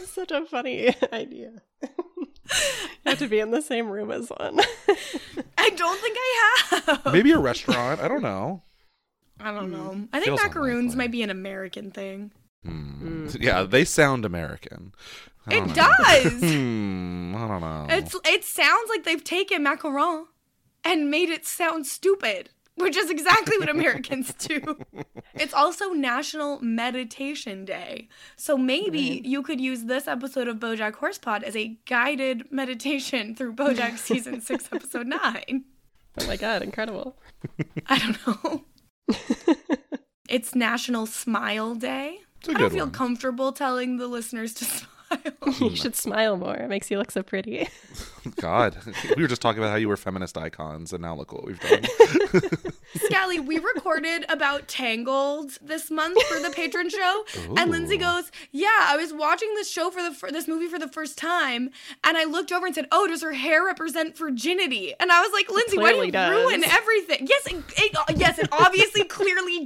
Such 0.05 0.31
a 0.31 0.45
funny 0.45 0.95
idea. 1.12 1.62
you 3.05 3.10
have 3.12 3.20
to 3.20 3.27
be 3.27 3.39
in 3.39 3.51
the 3.51 3.62
same 3.62 3.89
room 3.89 4.12
as 4.12 4.29
one. 4.29 4.60
I 5.58 5.70
don't 5.72 6.00
think 6.00 6.17
I 6.20 6.81
have. 7.03 7.13
Maybe 7.13 7.31
a 7.31 7.39
restaurant. 7.39 8.01
I 8.01 8.08
don't 8.08 8.22
know. 8.24 8.62
I 9.39 9.51
don't 9.51 9.72
know. 9.72 10.08
I 10.13 10.17
think 10.20 10.25
Feels 10.25 10.41
macaroons 10.43 10.93
unlikely. 10.93 10.98
might 10.98 11.12
be 11.12 11.24
an 11.24 11.29
American 11.29 11.91
thing. 11.91 12.31
Hmm. 12.63 13.27
Yeah, 13.39 13.63
they 13.63 13.86
sound 13.86 14.24
American. 14.25 14.93
I 15.48 15.55
It 15.55 15.60
don't 15.60 15.67
know. 15.70 15.74
does. 15.74 16.34
Hmm. 16.41 17.36
I 17.36 17.48
don't 17.48 17.62
know. 17.62 17.86
it's 17.89 18.15
it 18.25 18.43
sounds 18.43 18.89
like 18.89 19.03
they've 19.03 19.24
taken 19.24 19.63
macaron 19.65 20.25
and 20.84 21.10
made 21.10 21.29
it 21.29 21.46
sound 21.48 21.88
stupid. 21.88 22.50
Which 22.75 22.96
is 22.96 23.10
exactly 23.10 23.58
what 23.58 23.70
Americans 23.70 24.34
do. 24.34 24.78
It's 25.36 25.54
also 25.54 25.90
National 25.90 26.60
Meditation 26.62 27.66
Day. 27.66 28.10
So 28.36 28.58
maybe 28.58 29.22
you 29.24 29.44
could 29.44 29.62
use 29.62 29.84
this 29.86 30.08
episode 30.08 30.48
of 30.48 30.58
Bojack 30.58 30.94
Horsepod 30.96 31.44
as 31.44 31.56
a 31.56 31.78
guided 31.86 32.51
meditation 32.51 33.36
through 33.36 33.54
Bojack 33.56 33.98
season 33.98 34.42
6 34.42 34.70
episode 34.72 35.08
9. 35.08 35.63
Oh 36.20 36.28
my 36.28 36.36
god, 36.36 36.62
incredible. 36.62 37.18
I 37.88 38.00
don't 38.00 38.28
know. 38.28 38.66
it's 40.30 40.54
National 40.56 41.06
Smile 41.06 41.75
Day. 41.75 42.20
I 42.50 42.54
don't 42.54 42.72
feel 42.72 42.86
one. 42.86 42.92
comfortable 42.92 43.51
telling 43.51 43.98
the 43.98 44.08
listeners 44.08 44.54
to 44.56 44.66
smile. 44.66 44.90
you 45.60 45.75
should 45.75 45.96
smile 45.96 46.38
more. 46.38 46.56
It 46.56 46.70
makes 46.70 46.89
you 46.91 46.98
look 46.98 47.12
so 47.12 47.24
pretty. 47.24 47.68
God, 48.36 48.77
we 49.15 49.22
were 49.22 49.27
just 49.27 49.41
talking 49.41 49.60
about 49.60 49.72
how 49.72 49.77
you 49.77 49.88
were 49.88 49.98
feminist 49.98 50.38
icons, 50.38 50.94
and 50.94 51.01
now 51.01 51.15
look 51.15 51.34
what 51.34 51.44
we've 51.46 51.60
done. 51.60 51.84
Scally, 52.96 53.39
we 53.39 53.58
recorded 53.58 54.25
about 54.30 54.68
Tangled 54.68 55.58
this 55.62 55.89
month 55.89 56.22
for 56.27 56.39
the 56.39 56.51
patron 56.51 56.89
show, 56.89 57.25
and 57.58 57.72
Lindsay 57.72 57.98
goes, 57.98 58.32
"Yeah, 58.51 58.70
I 58.80 58.98
was 58.98 59.12
watching 59.12 59.53
this 59.56 59.70
show 59.70 59.89
for 59.89 60.03
the 60.03 60.12
for 60.13 60.32
this 60.32 60.48
movie 60.48 60.68
for 60.68 60.77
the 60.77 60.88
first 60.88 61.18
time, 61.18 61.72
and 62.03 62.18
I 62.18 62.25
looked 62.25 62.51
over 62.51 62.65
and 62.65 62.75
said, 62.75 62.88
"Oh, 62.91 63.08
does 63.08 63.24
her 63.24 63.34
hair 63.34 63.65
represent 63.65 64.15
virginity?" 64.15 64.94
And 65.00 65.12
I 65.12 65.22
was 65.22 65.32
like, 65.34 65.50
"Lindsay, 65.50 65.77
why 65.77 65.89
do 65.89 65.94
clearly 65.94 66.08
you 66.08 66.12
does. 66.12 66.32
ruin 66.32 66.63
everything?" 66.63 67.27
Yes, 67.27 67.48
it, 67.48 67.63
it, 67.77 68.18
yes, 68.18 68.38
it 68.38 68.50
obviously 68.51 69.03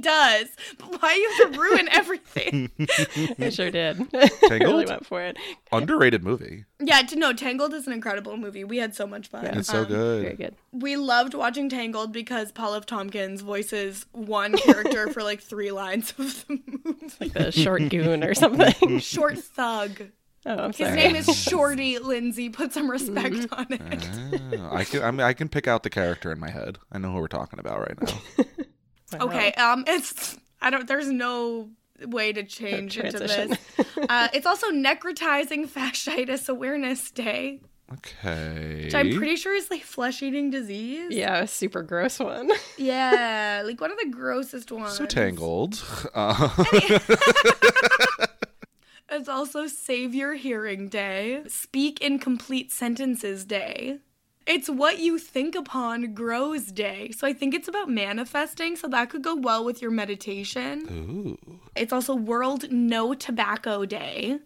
does, 0.00 0.48
but 0.78 1.02
why 1.02 1.14
you 1.14 1.44
have 1.44 1.52
to 1.52 1.60
ruin 1.60 1.88
everything? 1.92 2.70
I 3.38 3.50
sure 3.50 3.70
did. 3.70 4.00
I 4.14 4.18
really 4.18 4.28
Tangled? 4.48 4.88
went 4.88 5.06
for 5.06 5.22
it. 5.22 5.36
Underrated 5.72 6.22
movie. 6.24 6.64
yeah, 6.80 7.02
no, 7.14 7.32
Tangled 7.32 7.74
is 7.74 7.86
an 7.86 7.92
incredible 7.92 8.36
movie. 8.36 8.64
We 8.64 8.78
had 8.78 8.94
so 8.94 9.06
much 9.06 9.28
fun. 9.28 9.46
It's 9.46 9.68
so 9.68 9.82
Um, 9.82 9.86
good. 9.88 10.22
Very 10.22 10.36
good. 10.36 10.54
We 10.72 10.96
loved 10.96 11.34
watching 11.34 11.68
Tangled 11.68 12.12
because 12.12 12.52
Paul 12.52 12.74
F. 12.74 12.86
Tompkins 12.86 13.40
voices 13.42 14.06
one 14.12 14.56
character 14.56 15.10
for 15.12 15.22
like 15.22 15.40
three 15.40 15.70
lines 15.72 16.10
of 16.18 16.46
the 16.46 16.60
movie. 16.84 17.12
Like 17.20 17.32
the 17.32 17.52
short 17.52 17.88
goon 17.88 18.22
or 18.24 18.34
something. 18.34 18.98
Short 18.98 19.38
Thug. 19.38 20.02
Oh, 20.48 20.56
I'm 20.56 20.68
His 20.68 20.76
sorry. 20.76 20.94
name 20.94 21.16
is 21.16 21.26
Shorty 21.42 21.98
Lindsay. 21.98 22.50
Put 22.50 22.72
some 22.72 22.88
respect 22.88 23.34
on 23.50 23.66
it. 23.70 24.58
Ah, 24.60 24.76
I 24.76 24.84
can. 24.84 25.02
I 25.02 25.10
mean, 25.10 25.20
I 25.22 25.32
can 25.32 25.48
pick 25.48 25.66
out 25.66 25.82
the 25.82 25.90
character 25.90 26.30
in 26.30 26.38
my 26.38 26.50
head. 26.50 26.78
I 26.92 26.98
know 26.98 27.10
who 27.12 27.18
we're 27.18 27.26
talking 27.26 27.58
about 27.58 27.80
right 27.80 28.00
now. 28.00 28.44
Wow. 29.12 29.26
Okay, 29.26 29.52
um, 29.52 29.84
it's 29.86 30.36
I 30.60 30.70
don't. 30.70 30.86
There's 30.88 31.08
no 31.08 31.70
way 32.06 32.32
to 32.32 32.42
change 32.42 32.98
into 32.98 33.18
this. 33.20 33.58
Uh, 34.08 34.28
it's 34.34 34.46
also 34.46 34.70
necrotizing 34.70 35.66
fasciitis 35.66 36.48
awareness 36.50 37.10
day, 37.10 37.60
Okay. 37.92 38.82
which 38.84 38.94
I'm 38.94 39.10
pretty 39.16 39.36
sure 39.36 39.54
is 39.54 39.70
like 39.70 39.82
flesh 39.82 40.22
eating 40.22 40.50
disease. 40.50 41.12
Yeah, 41.12 41.38
a 41.40 41.46
super 41.46 41.82
gross 41.82 42.18
one. 42.20 42.50
Yeah, 42.76 43.62
like 43.64 43.80
one 43.80 43.90
of 43.90 43.96
the 43.98 44.10
grossest 44.10 44.70
ones. 44.70 44.96
so 44.96 45.06
tangled. 45.06 45.82
Uh, 46.14 46.50
It's 49.08 49.28
also 49.28 49.66
Save 49.66 50.14
Your 50.14 50.34
Hearing 50.34 50.88
Day, 50.88 51.42
Speak 51.46 52.00
in 52.02 52.18
Complete 52.18 52.70
Sentences 52.72 53.44
Day. 53.44 54.00
It's 54.46 54.70
What 54.70 55.00
You 55.00 55.18
Think 55.18 55.54
Upon 55.56 56.14
Grows 56.14 56.66
Day. 56.70 57.10
So 57.16 57.26
I 57.26 57.32
think 57.32 57.52
it's 57.52 57.66
about 57.68 57.88
manifesting, 57.88 58.76
so 58.76 58.86
that 58.88 59.10
could 59.10 59.22
go 59.22 59.34
well 59.34 59.64
with 59.64 59.82
your 59.82 59.90
meditation. 59.90 60.86
ooh. 60.90 61.58
It's 61.74 61.92
also 61.92 62.14
World 62.14 62.70
No 62.70 63.12
Tobacco 63.14 63.84
Day. 63.84 64.38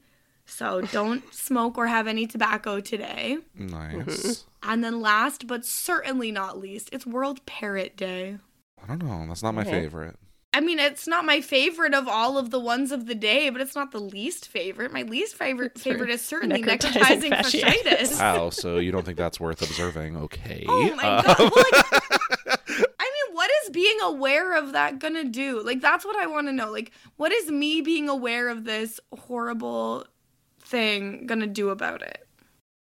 So 0.47 0.81
don't 0.81 1.23
smoke 1.35 1.77
or 1.79 1.87
have 1.87 2.07
any 2.07 2.27
tobacco 2.27 2.81
today. 2.81 3.39
Nice. 3.55 4.47
And 4.63 4.85
then 4.85 5.01
last 5.01 5.47
but 5.47 5.65
certainly 5.65 6.31
not 6.31 6.59
least, 6.61 6.91
it's 6.93 7.07
World 7.07 7.47
Parrot 7.47 7.97
Day. 7.97 8.37
I 8.87 8.95
don't 8.95 9.03
know. 9.09 9.25
That's 9.27 9.43
not 9.43 9.55
my 9.55 9.63
Okay. 9.63 9.71
favorite. 9.71 10.17
I 10.53 10.61
mean, 10.61 10.81
it's 10.81 11.07
not 11.07 11.25
my 11.25 11.41
favorite 11.41 11.95
of 11.95 12.09
all 12.09 12.37
of 12.37 12.51
the 12.51 12.59
ones 12.59 12.91
of 12.91 13.07
the 13.07 13.15
day, 13.15 13.51
but 13.51 13.61
it's 13.61 13.77
not 13.77 13.93
the 13.93 14.01
least 14.01 14.49
favorite. 14.49 14.93
My 14.93 15.03
least 15.03 15.37
favorite 15.37 15.79
favorite 15.79 16.11
is 16.11 16.23
certainly 16.23 16.61
necrotizing 16.63 17.31
necrotizing 17.31 17.31
fasciitis. 17.31 17.85
fasciitis. 17.85 18.19
Wow. 18.21 18.51
So 18.51 18.79
you 18.79 18.91
don't 18.91 19.05
think 19.07 19.17
that's 19.17 19.39
worth 19.39 19.63
observing? 19.63 20.17
Okay. 20.17 20.65
Oh 20.69 20.95
my 20.97 21.05
Uh, 21.05 21.23
god! 21.23 21.39
Well, 21.39 21.51
like, 21.73 21.85
I 22.99 23.05
mean, 23.29 23.35
what 23.35 23.49
is 23.63 23.71
being 23.71 23.97
aware 24.03 24.57
of 24.57 24.73
that 24.73 24.99
gonna 24.99 25.23
do? 25.25 25.63
Like, 25.63 25.81
that's 25.81 26.05
what 26.05 26.17
I 26.17 26.27
want 26.27 26.49
to 26.49 26.53
know. 26.53 26.71
Like, 26.73 26.91
what 27.17 27.31
is 27.31 27.49
me 27.51 27.81
being 27.81 28.09
aware 28.09 28.49
of 28.49 28.65
this 28.65 28.99
horrible 29.17 30.05
thing 30.65 31.27
gonna 31.29 31.47
do 31.47 31.69
about 31.71 32.03
it? 32.03 32.27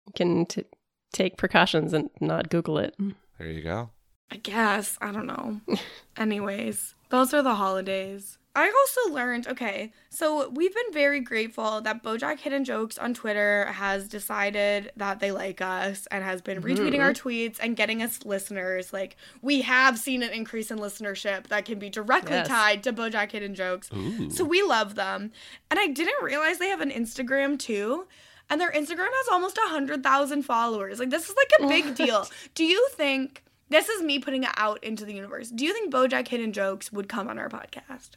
You 0.08 0.14
can 0.16 0.46
t- 0.48 0.66
take 1.14 1.38
precautions 1.38 1.94
and 1.94 2.10
not 2.20 2.50
Google 2.50 2.80
it. 2.80 2.96
There 3.38 3.48
you 3.48 3.62
go. 3.62 3.92
I 4.32 4.38
guess 4.38 4.98
I 5.02 5.12
don't 5.12 5.28
know. 5.28 5.62
Anyways, 6.18 6.96
those 7.10 7.34
are 7.34 7.42
the 7.42 7.56
holidays. 7.56 8.38
I 8.56 8.66
also 8.66 9.14
learned, 9.14 9.48
okay, 9.48 9.94
so 10.10 10.50
we've 10.50 10.74
been 10.74 10.92
very 10.92 11.20
grateful 11.20 11.82
that 11.82 12.04
Bojack 12.04 12.40
Hidden 12.40 12.66
Jokes 12.66 12.98
on 12.98 13.14
Twitter 13.14 13.66
has 13.68 14.08
decided 14.08 14.92
that 14.98 15.20
they 15.20 15.32
like 15.32 15.62
us 15.62 16.08
and 16.10 16.24
has 16.24 16.42
been 16.42 16.62
retweeting 16.62 17.00
our 17.00 17.14
mm. 17.14 17.22
tweets 17.22 17.58
and 17.62 17.78
getting 17.78 18.02
us 18.02 18.26
listeners. 18.26 18.92
Like, 18.92 19.18
we 19.42 19.62
have 19.62 20.00
seen 20.00 20.24
an 20.24 20.32
increase 20.32 20.72
in 20.72 20.80
listenership 20.80 21.48
that 21.48 21.66
can 21.66 21.78
be 21.78 21.90
directly 21.90 22.38
Yes. 22.38 22.48
tied 22.48 22.84
to 22.84 22.92
Bojack 22.92 23.32
Hidden 23.32 23.54
Jokes. 23.54 23.90
Ooh. 23.96 24.30
So 24.32 24.44
we 24.44 24.62
love 24.64 24.96
them. 24.96 25.32
And 25.70 25.80
I 25.80 25.88
didn't 25.88 26.22
realize 26.24 26.58
they 26.58 26.70
have 26.70 26.82
an 26.82 26.92
Instagram 26.92 27.58
too. 27.58 28.08
And 28.50 28.60
their 28.60 28.72
Instagram 28.72 29.10
has 29.10 29.28
almost 29.32 29.58
100,000 29.58 30.42
followers. 30.42 31.00
Like, 31.00 31.12
this 31.12 31.30
is 31.30 31.36
like 31.38 31.62
a 31.62 31.68
big 31.68 31.96
deal. 31.96 32.28
Do 32.56 32.66
you 32.66 32.88
think, 32.94 33.44
this 33.70 33.90
is 33.90 34.02
me 34.04 34.20
putting 34.20 34.44
it 34.44 34.50
out 34.58 34.84
into 34.84 35.06
the 35.06 35.14
universe, 35.14 35.50
do 35.50 35.66
you 35.66 35.74
think 35.74 35.92
Bojack 35.94 36.28
Hidden 36.28 36.54
Jokes 36.54 36.92
would 36.92 37.08
come 37.10 37.28
on 37.28 37.38
our 37.40 37.50
podcast? 37.50 38.12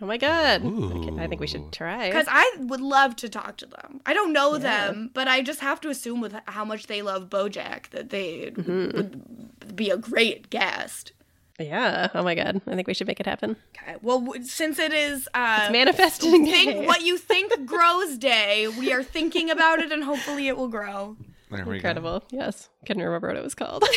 Oh 0.00 0.06
my 0.06 0.16
god. 0.16 0.64
Okay, 0.64 1.20
I 1.22 1.26
think 1.26 1.40
we 1.40 1.48
should 1.48 1.72
try. 1.72 2.08
Because 2.08 2.26
I 2.28 2.54
would 2.60 2.80
love 2.80 3.16
to 3.16 3.28
talk 3.28 3.56
to 3.56 3.66
them. 3.66 4.00
I 4.06 4.14
don't 4.14 4.32
know 4.32 4.52
Yeah. 4.54 4.58
them, 4.60 5.10
but 5.12 5.26
I 5.26 5.42
just 5.42 5.58
have 5.60 5.80
to 5.80 5.88
assume 5.88 6.20
with 6.20 6.34
how 6.46 6.64
much 6.64 6.86
they 6.86 7.02
love 7.02 7.28
Bojack 7.28 7.90
that 7.90 8.10
they 8.10 8.52
would 8.56 9.74
be 9.74 9.90
a 9.90 9.96
great 9.96 10.50
guest. 10.50 11.10
Yeah. 11.58 12.06
Oh 12.14 12.22
my 12.22 12.36
god. 12.36 12.60
I 12.68 12.76
think 12.76 12.86
we 12.86 12.94
should 12.94 13.08
make 13.08 13.18
it 13.18 13.26
happen. 13.26 13.56
Okay. 13.76 13.96
Well, 14.00 14.20
w- 14.20 14.44
since 14.44 14.78
it 14.78 14.92
is 14.92 15.28
uh, 15.34 15.62
It's 15.62 15.72
manifesting 15.72 16.46
think 16.46 16.86
what 16.86 17.02
you 17.02 17.18
think 17.18 17.66
grows 17.66 18.16
day, 18.18 18.68
we 18.68 18.92
are 18.92 19.02
thinking 19.02 19.50
about 19.50 19.80
it, 19.80 19.90
and 19.90 20.04
hopefully 20.04 20.46
it 20.46 20.56
will 20.56 20.68
grow. 20.68 21.16
There 21.50 21.64
we 21.64 21.76
Incredible. 21.76 22.24
Yes. 22.30 22.68
Couldn't 22.86 23.02
remember 23.02 23.28
what 23.28 23.36
it 23.36 23.42
was 23.42 23.54
called. 23.54 23.84
I 23.88 23.92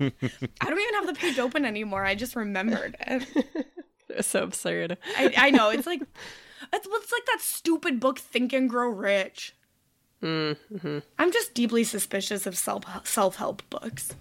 don't 0.00 0.80
even 0.80 0.94
have 0.94 1.06
the 1.06 1.16
page 1.16 1.38
open 1.38 1.64
anymore. 1.64 2.04
I 2.04 2.14
just 2.14 2.36
remembered 2.36 2.96
it. 3.00 3.26
it 4.08 4.16
was 4.16 4.26
so 4.26 4.42
absurd. 4.42 4.98
I, 5.16 5.32
I 5.36 5.50
know 5.50 5.70
it's 5.70 5.86
like 5.86 6.02
it's, 6.72 6.88
it's 6.90 7.12
like 7.12 7.26
that 7.26 7.40
stupid 7.40 8.00
book 8.00 8.18
Think 8.18 8.52
and 8.52 8.68
Grow 8.68 8.88
Rich. 8.88 9.54
Mm-hmm. 10.22 10.98
I'm 11.18 11.32
just 11.32 11.54
deeply 11.54 11.84
suspicious 11.84 12.46
of 12.46 12.56
self 12.56 13.06
self 13.06 13.36
help 13.36 13.62
books. 13.70 14.14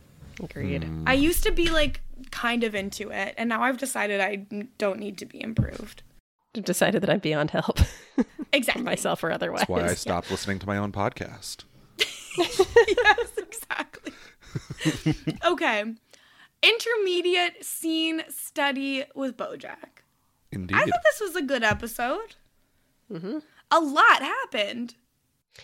Agreed. 0.44 0.84
Mm. 0.84 1.04
I 1.08 1.14
used 1.14 1.44
to 1.44 1.52
be 1.52 1.70
like 1.70 2.02
kind 2.32 2.64
of 2.64 2.76
into 2.76 3.10
it, 3.10 3.34
and 3.38 3.50
now 3.50 3.64
I've 3.64 3.78
decided 3.78 4.20
I 4.22 4.46
don't 4.78 5.00
need 5.00 5.18
to 5.20 5.26
be 5.26 5.42
improved. 5.42 6.04
I've 6.56 6.64
Decided 6.64 7.02
that 7.02 7.10
I'm 7.10 7.20
beyond 7.20 7.52
help, 7.52 7.80
Exactly. 8.54 8.84
myself 8.84 9.24
or 9.24 9.32
otherwise. 9.32 9.62
That's 9.62 9.70
why 9.70 9.84
I 9.84 9.94
stopped 9.94 10.32
listening 10.32 10.60
to 10.60 10.68
my 10.68 10.78
own 10.78 10.92
podcast. 10.94 11.66
yes, 12.88 13.30
exactly. 13.38 14.14
okay. 15.46 15.84
Intermediate 16.64 17.64
scene 17.64 18.24
study 18.30 19.04
with 19.14 19.38
Bojack. 19.38 20.02
Indeed. 20.52 20.76
I 20.78 20.80
thought 20.86 21.02
this 21.04 21.22
was 21.22 21.36
a 21.36 21.42
good 21.42 21.64
episode. 21.64 22.36
Mm-hmm. 23.12 23.40
A 23.72 23.80
lot 23.80 24.22
happened. 24.22 24.96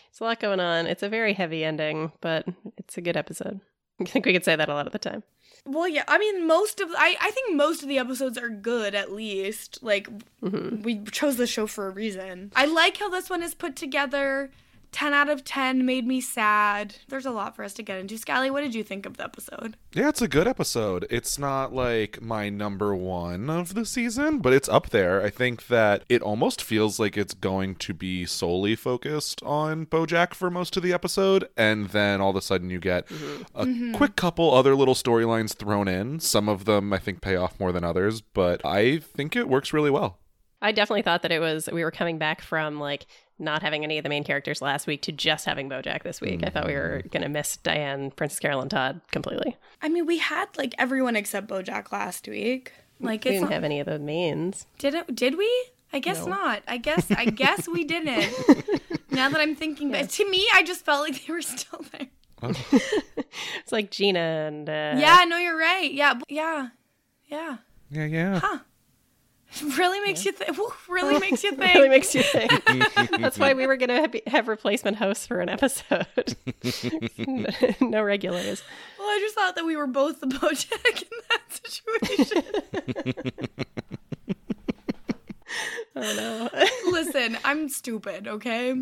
It's 0.10 0.20
a 0.20 0.24
lot 0.24 0.40
going 0.40 0.60
on. 0.60 0.86
It's 0.86 1.04
a 1.04 1.10
very 1.10 1.34
heavy 1.34 1.64
ending, 1.64 2.12
but 2.22 2.46
it's 2.78 2.98
a 2.98 3.02
good 3.02 3.18
episode. 3.18 3.62
I 4.00 4.06
think 4.06 4.26
we 4.26 4.34
could 4.34 4.46
say 4.46 4.56
that 4.56 4.70
a 4.70 4.74
lot 4.74 4.86
of 4.88 4.94
the 4.94 5.00
time. 5.00 5.24
Well, 5.66 5.88
yeah, 5.88 6.04
I 6.08 6.18
mean, 6.18 6.48
most 6.48 6.80
of 6.82 6.90
I 6.98 7.16
I 7.22 7.30
think 7.32 7.56
most 7.56 7.84
of 7.84 7.88
the 7.90 8.00
episodes 8.00 8.38
are 8.38 8.50
good 8.50 8.96
at 8.96 9.12
least. 9.12 9.80
Like 9.84 10.08
Mm-hmm. 10.42 10.82
we 10.82 11.04
chose 11.06 11.38
the 11.38 11.46
show 11.48 11.68
for 11.68 11.88
a 11.88 11.92
reason. 11.92 12.52
I 12.56 12.66
like 12.66 12.98
how 12.98 13.10
this 13.10 13.30
one 13.30 13.44
is 13.44 13.54
put 13.54 13.76
together. 13.76 14.50
10 14.92 15.14
out 15.14 15.30
of 15.30 15.44
10 15.44 15.86
made 15.86 16.06
me 16.06 16.20
sad. 16.20 16.96
There's 17.08 17.26
a 17.26 17.32
lot 17.32 17.56
for 17.56 17.64
us 17.64 17.74
to 17.76 17.84
get 17.84 17.98
into. 17.98 18.18
Scally, 18.18 18.52
what 18.52 18.62
did 18.62 18.76
you 18.76 18.84
think 18.84 19.06
of 19.06 19.18
the 19.18 19.24
episode? 19.24 19.78
Yeah, 19.94 20.10
it's 20.10 20.22
a 20.22 20.28
good 20.28 20.48
episode. 20.48 21.08
It's 21.10 21.40
not 21.40 21.74
like 21.74 22.22
my 22.22 22.50
number 22.50 22.96
one 22.96 23.50
of 23.50 23.74
the 23.74 23.86
season, 23.86 24.40
but 24.40 24.54
it's 24.54 24.68
up 24.68 24.90
there. 24.90 25.24
I 25.24 25.30
think 25.30 25.68
that 25.68 26.04
it 26.10 26.22
almost 26.22 26.62
feels 26.62 27.00
like 27.00 27.18
it's 27.18 27.34
going 27.34 27.76
to 27.76 27.94
be 27.94 28.26
solely 28.26 28.76
focused 28.76 29.42
on 29.44 29.86
Bojack 29.86 30.34
for 30.34 30.50
most 30.50 30.76
of 30.76 30.84
the 30.84 30.94
episode, 30.94 31.48
and 31.56 31.90
then 31.90 32.20
all 32.20 32.32
of 32.32 32.36
a 32.36 32.42
sudden 32.42 32.70
you 32.70 32.80
get 32.80 33.08
mm-hmm. 33.08 33.44
a 33.56 33.66
mm-hmm. 33.66 33.94
quick 33.94 34.16
couple 34.16 34.54
other 34.54 34.76
little 34.76 34.96
storylines 34.96 35.54
thrown 35.54 35.88
in. 35.88 36.20
Some 36.20 36.50
of 36.50 36.66
them 36.66 36.92
I 36.92 36.98
think 36.98 37.22
pay 37.22 37.36
off 37.36 37.60
more 37.60 37.72
than 37.72 37.84
others, 37.84 38.22
but 38.22 38.64
I 38.66 39.00
think 39.00 39.36
it 39.36 39.48
works 39.48 39.74
really 39.74 39.90
well. 39.90 40.20
I 40.62 40.72
definitely 40.72 41.02
thought 41.02 41.24
that 41.24 41.32
it 41.32 41.40
was 41.40 41.68
we 41.72 41.84
were 41.84 41.92
coming 41.92 42.20
back 42.20 42.42
from 42.42 42.80
like 42.80 43.08
not 43.42 43.62
having 43.64 43.84
any 43.84 43.98
of 43.98 44.04
the 44.04 44.10
main 44.10 44.24
characters 44.24 44.62
last 44.62 44.88
week 44.88 45.02
to 45.04 45.12
just 45.12 45.46
having 45.46 45.70
Bojack 45.70 46.04
this 46.04 46.22
week. 46.22 46.42
I 46.46 46.50
thought 46.50 46.68
we 46.68 46.74
were 46.76 47.02
going 47.12 47.24
to 47.24 47.30
miss 47.30 47.58
Diane, 47.58 48.12
Princess 48.12 48.40
Carol, 48.40 48.62
and 48.62 48.70
Todd 48.72 49.02
completely. 49.12 49.58
I 49.82 49.90
mean, 49.90 50.06
we 50.06 50.20
had 50.20 50.46
like 50.58 50.74
everyone 50.78 51.16
except 51.16 51.48
BoJack 51.48 51.92
last 51.92 52.28
week. 52.28 52.72
Like, 53.00 53.26
We 53.26 53.32
it's 53.32 53.36
didn't 53.40 53.42
not, 53.50 53.52
have 53.54 53.64
any 53.64 53.80
of 53.80 53.88
the 53.88 53.98
mains. 54.00 54.68
did 54.78 54.94
it? 54.94 55.16
Did 55.16 55.38
we? 55.38 55.50
I 55.92 56.00
guess 56.00 56.20
No. 56.26 56.34
not. 56.34 56.64
I 56.68 56.78
guess. 56.78 57.10
I 57.12 57.26
guess 57.44 57.68
we 57.68 57.84
didn't. 57.84 58.32
now 59.12 59.28
that 59.30 59.42
I'm 59.42 59.56
thinking, 59.56 59.92
back, 59.92 60.08
to 60.10 60.30
me, 60.30 60.48
I 60.54 60.64
just 60.64 60.86
felt 60.86 61.02
like 61.10 61.26
they 61.26 61.34
were 61.34 61.42
still 61.42 61.84
there. 61.92 62.08
It's 63.62 63.72
like 63.72 63.92
Gina 63.92 64.20
and 64.20 64.70
uh, 64.70 64.96
yeah, 64.98 65.24
no, 65.28 65.38
you're 65.38 65.58
right. 65.58 65.92
Yeah, 65.92 66.16
yeah, 66.30 66.70
yeah, 67.28 67.58
yeah. 67.90 68.06
Yeah, 68.06 68.60
yeah. 69.62 69.78
Really 69.78 70.00
makes 70.06 70.26
you 70.26 70.32
think. 70.32 70.58
Really 70.88 71.20
makes 71.20 71.44
you 71.44 71.52
think. 71.54 71.74
really 71.76 71.90
makes 71.90 72.16
you 72.16 72.24
think. 72.24 72.52
That's 73.20 73.38
why 73.38 73.54
we 73.54 73.68
were 73.68 73.78
going 73.78 74.12
to 74.12 74.22
have 74.28 74.48
replacement 74.48 74.98
hosts 74.98 75.28
for 75.28 75.40
an 75.40 75.50
episode. 75.50 76.36
no 77.82 78.02
regulars. 78.04 78.64
well, 78.98 79.08
I 79.08 79.20
just 79.22 79.36
thought 79.36 79.56
that 79.56 79.66
we 79.66 79.76
were 79.76 79.88
both 79.88 80.20
the 80.20 80.28
BoJack 80.28 81.02
in 81.02 81.10
that 81.30 81.42
situation. 81.64 82.44
Oh 85.94 86.50
no. 86.54 86.92
Listen, 86.92 87.38
I'm 87.44 87.68
stupid. 87.68 88.28
Okay, 88.28 88.74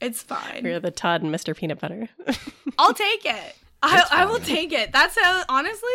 it's 0.00 0.22
fine. 0.22 0.62
We're 0.64 0.80
the 0.80 0.90
Todd 0.90 1.22
and 1.22 1.34
Mr. 1.34 1.54
Peanut 1.54 1.78
Butter. 1.78 2.08
I'll 2.78 2.94
take 2.94 3.26
it. 3.26 3.56
I, 3.82 4.04
I 4.10 4.24
will 4.24 4.40
take 4.40 4.72
it. 4.72 4.92
That's 4.92 5.16
how, 5.20 5.44
honestly, 5.48 5.88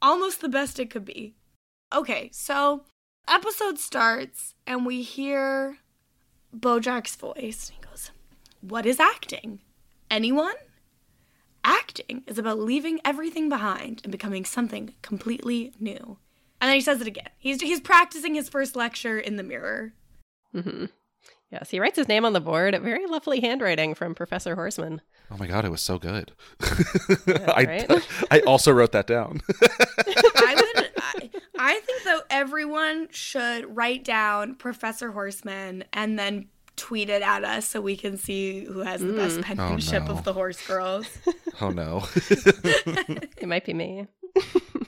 almost 0.00 0.40
the 0.40 0.48
best 0.48 0.80
it 0.80 0.90
could 0.90 1.04
be. 1.04 1.34
Okay, 1.92 2.30
so 2.32 2.84
episode 3.28 3.78
starts 3.78 4.54
and 4.66 4.84
we 4.84 5.02
hear 5.02 5.78
Bojack's 6.56 7.16
voice. 7.16 7.70
He 7.74 7.80
goes, 7.82 8.10
What 8.60 8.86
is 8.86 9.00
acting? 9.00 9.60
Anyone? 10.10 10.54
Acting 11.62 12.22
is 12.26 12.38
about 12.38 12.58
leaving 12.58 13.00
everything 13.04 13.48
behind 13.48 14.00
and 14.02 14.12
becoming 14.12 14.44
something 14.44 14.94
completely 15.02 15.72
new. 15.80 16.18
And 16.60 16.68
then 16.68 16.74
he 16.74 16.80
says 16.80 17.00
it 17.00 17.06
again. 17.06 17.30
He's, 17.38 17.60
he's 17.60 17.80
practicing 17.80 18.34
his 18.34 18.48
first 18.48 18.76
lecture 18.76 19.18
in 19.18 19.36
the 19.36 19.42
mirror. 19.42 19.92
Mm-hmm. 20.54 20.86
Yes, 21.50 21.70
he 21.70 21.78
writes 21.78 21.96
his 21.96 22.08
name 22.08 22.24
on 22.24 22.32
the 22.32 22.40
board. 22.40 22.78
Very 22.82 23.06
lovely 23.06 23.40
handwriting 23.40 23.94
from 23.94 24.14
Professor 24.14 24.56
Horseman. 24.56 25.00
Oh 25.30 25.36
my 25.36 25.46
god, 25.46 25.64
it 25.64 25.70
was 25.70 25.80
so 25.80 25.98
good. 25.98 26.32
Yeah, 27.26 27.52
I 27.54 27.64
right? 27.64 28.08
I 28.30 28.40
also 28.40 28.72
wrote 28.72 28.92
that 28.92 29.06
down. 29.06 29.40
I 29.60 30.54
would. 30.56 30.63
I, 31.58 31.76
I 31.76 31.80
think 31.80 32.02
though 32.04 32.20
everyone 32.30 33.08
should 33.10 33.76
write 33.76 34.04
down 34.04 34.54
Professor 34.56 35.12
Horseman 35.12 35.84
and 35.92 36.18
then 36.18 36.46
tweet 36.76 37.08
it 37.08 37.22
at 37.22 37.44
us 37.44 37.68
so 37.68 37.80
we 37.80 37.96
can 37.96 38.16
see 38.16 38.64
who 38.64 38.80
has 38.80 39.00
the 39.00 39.12
best 39.12 39.36
mm. 39.36 39.40
oh, 39.40 39.42
penmanship 39.42 40.04
no. 40.04 40.10
of 40.10 40.24
the 40.24 40.32
horse 40.32 40.64
girls. 40.66 41.06
oh 41.60 41.70
no. 41.70 42.04
It 43.36 43.48
might 43.48 43.64
be 43.64 43.74
me. 43.74 44.06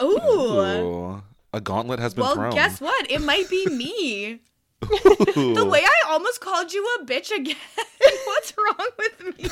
Ooh. 0.02 0.20
Ooh. 0.20 1.22
A 1.52 1.60
gauntlet 1.60 2.00
has 2.00 2.14
been 2.14 2.24
Well, 2.24 2.34
thrown. 2.34 2.54
guess 2.54 2.80
what? 2.80 3.10
It 3.10 3.22
might 3.22 3.48
be 3.48 3.66
me. 3.66 4.40
The 4.86 5.66
way 5.68 5.82
I 5.84 6.10
almost 6.10 6.40
called 6.40 6.72
you 6.72 6.86
a 7.00 7.04
bitch 7.04 7.30
again. 7.30 7.56
What's 8.26 8.54
wrong 8.56 8.88
with 8.98 9.38
me? 9.38 9.48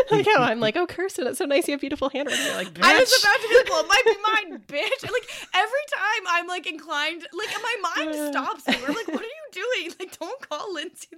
like 0.10 0.26
how 0.26 0.42
I'm 0.42 0.60
like, 0.60 0.76
oh, 0.76 0.86
Kirsten, 0.86 1.26
it's 1.26 1.38
so 1.38 1.44
nice 1.44 1.68
you 1.68 1.72
have 1.72 1.80
beautiful 1.80 2.08
handwriting. 2.08 2.44
You're 2.44 2.54
like, 2.56 2.68
I 2.82 2.98
was 2.98 3.22
about 3.22 3.40
to 3.40 3.48
be 3.48 3.56
like, 3.56 3.68
well, 3.68 3.84
it 3.84 3.88
might 3.88 4.04
be 4.04 4.16
mine, 4.50 4.62
bitch. 4.66 5.02
And, 5.02 5.12
like 5.12 5.28
every 5.54 5.84
time 5.94 6.26
I'm 6.28 6.46
like 6.46 6.66
inclined, 6.66 7.26
like 7.32 7.48
my 7.62 7.76
mind 7.96 8.10
uh. 8.10 8.30
stops 8.30 8.66
me. 8.68 8.76
I'm 8.86 8.94
like, 8.94 9.08
what 9.08 9.20
are 9.20 9.24
you 9.24 9.30
doing? 9.52 9.94
Like, 9.98 10.18
don't 10.18 10.48
call 10.48 10.74
Lindsay 10.74 11.08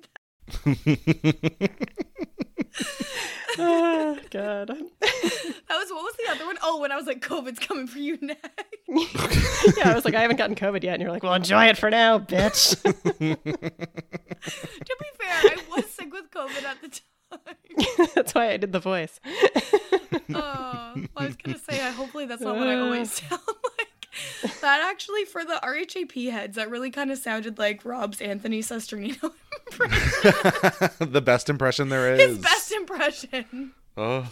that. 0.65 1.71
Oh, 3.59 4.19
God. 4.31 4.69
That 4.69 5.77
was 5.77 5.91
what 5.91 6.03
was 6.03 6.15
the 6.25 6.31
other 6.33 6.47
one? 6.47 6.57
Oh, 6.63 6.81
when 6.81 6.93
I 6.93 6.97
was 6.97 7.07
like, 7.07 7.21
COVID's 7.21 7.59
coming 7.59 7.87
for 7.87 7.99
you 7.99 8.19
next. 8.21 8.47
yeah, 9.77 9.91
I 9.91 9.95
was 9.95 10.05
like, 10.05 10.15
I 10.15 10.21
haven't 10.21 10.37
gotten 10.37 10.57
COVID 10.57 10.83
yet. 10.83 10.95
And 10.95 11.03
you're 11.03 11.11
like, 11.11 11.23
well, 11.23 11.35
enjoy 11.35 11.67
it 11.67 11.77
for 11.77 11.91
now, 11.91 12.19
bitch. 12.19 12.81
to 12.83 12.97
be 13.21 13.35
fair, 15.21 15.29
I 15.29 15.57
was 15.75 15.91
sick 15.91 16.13
with 16.13 16.31
COVID 16.31 16.65
at 16.65 16.81
the 16.81 16.89
time. 16.89 18.09
That's 18.15 18.35
why 18.35 18.51
I 18.51 18.57
did 18.57 18.73
the 18.73 18.81
voice. 18.81 19.21
Oh, 20.35 20.95
I 21.17 21.27
was 21.27 21.37
gonna 21.37 21.59
say, 21.59 21.81
I 21.81 21.91
hopefully 21.91 22.25
that's 22.27 22.41
not 22.41 22.57
what 22.57 22.69
I 22.69 22.75
uh. 22.75 22.85
always 22.85 23.13
sound 23.13 23.43
like. 23.47 24.61
That 24.61 24.89
actually, 24.91 25.25
for 25.27 25.45
the 25.45 25.61
RHAP 25.63 26.31
heads, 26.31 26.57
that 26.57 26.71
really 26.71 26.91
kind 26.91 27.11
of 27.11 27.19
sounded 27.19 27.59
like 27.59 27.85
Rob's 27.85 28.21
Anthony 28.21 28.61
Cesternino 28.61 29.33
impression. 29.73 30.91
the 31.13 31.23
best 31.23 31.49
impression 31.49 31.89
there 31.89 32.15
is. 32.15 32.21
His 32.21 32.39
best 32.39 32.73
impression. 32.73 33.73
Oh. 33.97 34.31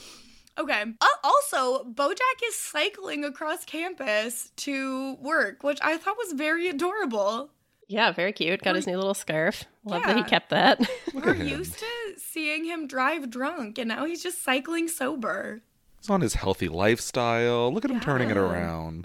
Okay. 0.59 0.85
Uh, 1.01 1.07
also, 1.23 1.85
Bojack 1.85 2.41
is 2.47 2.55
cycling 2.57 3.25
across 3.25 3.65
campus 3.65 4.51
to 4.57 5.15
work, 5.21 5.63
which 5.63 5.79
I 5.83 5.97
thought 5.97 6.17
was 6.17 6.33
very 6.33 6.69
adorable. 6.69 7.51
Yeah, 7.89 8.11
very 8.11 8.33
cute. 8.33 8.63
Got 8.63 8.75
his 8.75 8.87
new 8.87 8.97
little 8.97 9.15
scarf. 9.15 9.65
Love 9.85 10.03
that 10.03 10.17
he 10.17 10.25
kept 10.25 10.51
that. 10.51 10.81
We're 11.15 11.35
used 11.35 11.79
to 11.79 11.87
seeing 12.17 12.65
him 12.65 12.89
drive 12.89 13.31
drunk, 13.31 13.79
and 13.79 13.89
now 13.89 14.07
he's 14.07 14.23
just 14.23 14.43
cycling 14.43 14.89
sober. 14.89 15.61
He's 16.01 16.11
on 16.11 16.21
his 16.21 16.35
healthy 16.35 16.69
lifestyle. 16.69 17.73
Look 17.73 17.85
at 17.85 17.91
him 17.91 18.01
turning 18.01 18.31
it 18.31 18.37
Yeah. 18.37 19.03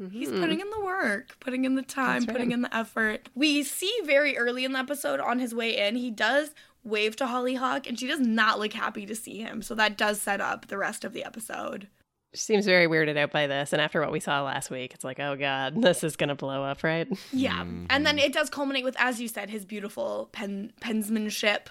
Around. 0.00 0.12
He's 0.12 0.28
mm-hmm. 0.28 0.40
putting 0.40 0.60
in 0.60 0.70
the 0.70 0.80
work, 0.80 1.38
putting 1.40 1.64
in 1.64 1.74
the 1.74 1.82
time, 1.82 2.24
right. 2.24 2.28
putting 2.28 2.52
in 2.52 2.62
the 2.62 2.74
effort. 2.74 3.28
We 3.34 3.62
see 3.62 3.92
very 4.04 4.36
early 4.36 4.64
in 4.64 4.72
the 4.72 4.78
episode 4.78 5.20
on 5.20 5.38
his 5.38 5.54
way 5.54 5.76
in, 5.76 5.96
he 5.96 6.10
does 6.10 6.54
wave 6.82 7.16
to 7.16 7.26
Hollyhock, 7.26 7.86
and 7.86 7.98
she 7.98 8.06
does 8.06 8.20
not 8.20 8.58
look 8.58 8.72
happy 8.72 9.06
to 9.06 9.14
see 9.14 9.38
him. 9.38 9.62
So 9.62 9.74
that 9.74 9.98
does 9.98 10.20
set 10.20 10.40
up 10.40 10.66
the 10.66 10.78
rest 10.78 11.04
of 11.04 11.12
the 11.12 11.24
episode. 11.24 11.88
She 12.32 12.42
seems 12.42 12.64
very 12.64 12.86
weirded 12.86 13.16
out 13.16 13.32
by 13.32 13.48
this. 13.48 13.72
And 13.72 13.82
after 13.82 14.00
what 14.00 14.12
we 14.12 14.20
saw 14.20 14.42
last 14.42 14.70
week, 14.70 14.94
it's 14.94 15.02
like, 15.02 15.18
oh, 15.18 15.36
God, 15.36 15.82
this 15.82 16.04
is 16.04 16.16
going 16.16 16.28
to 16.28 16.34
blow 16.34 16.62
up, 16.62 16.84
right? 16.84 17.08
Yeah. 17.32 17.60
And 17.60 17.88
then 17.88 18.04
mm-hmm. 18.04 18.18
it 18.18 18.32
does 18.32 18.48
culminate 18.50 18.84
with, 18.84 18.96
as 18.98 19.20
you 19.20 19.28
said, 19.28 19.50
his 19.50 19.64
beautiful 19.64 20.28
pen 20.32 20.72
pensmanship 20.80 21.66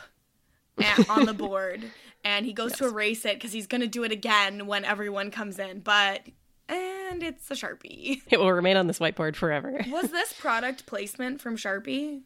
eh, 0.78 1.04
on 1.08 1.26
the 1.26 1.34
board. 1.48 1.84
And 2.26 2.46
he 2.46 2.52
goes 2.52 2.74
to 2.74 2.88
erase 2.88 3.24
it 3.24 3.36
because 3.36 3.54
he's 3.54 3.68
going 3.68 3.82
to 3.82 3.88
do 3.88 4.04
it 4.04 4.12
again 4.12 4.68
when 4.68 4.84
everyone 4.84 5.32
comes 5.32 5.58
in. 5.58 5.80
But, 5.80 6.28
and 6.70 7.24
it's 7.24 7.50
a 7.52 7.56
Sharpie. 7.56 8.22
It 8.30 8.40
will 8.40 8.52
remain 8.52 8.78
on 8.78 8.88
this 8.88 9.00
whiteboard 9.00 9.36
forever. 9.36 9.84
Was 9.92 10.12
this 10.12 10.34
product 10.34 10.86
placement 10.86 11.42
from 11.42 11.58
Sharpie? 11.58 12.22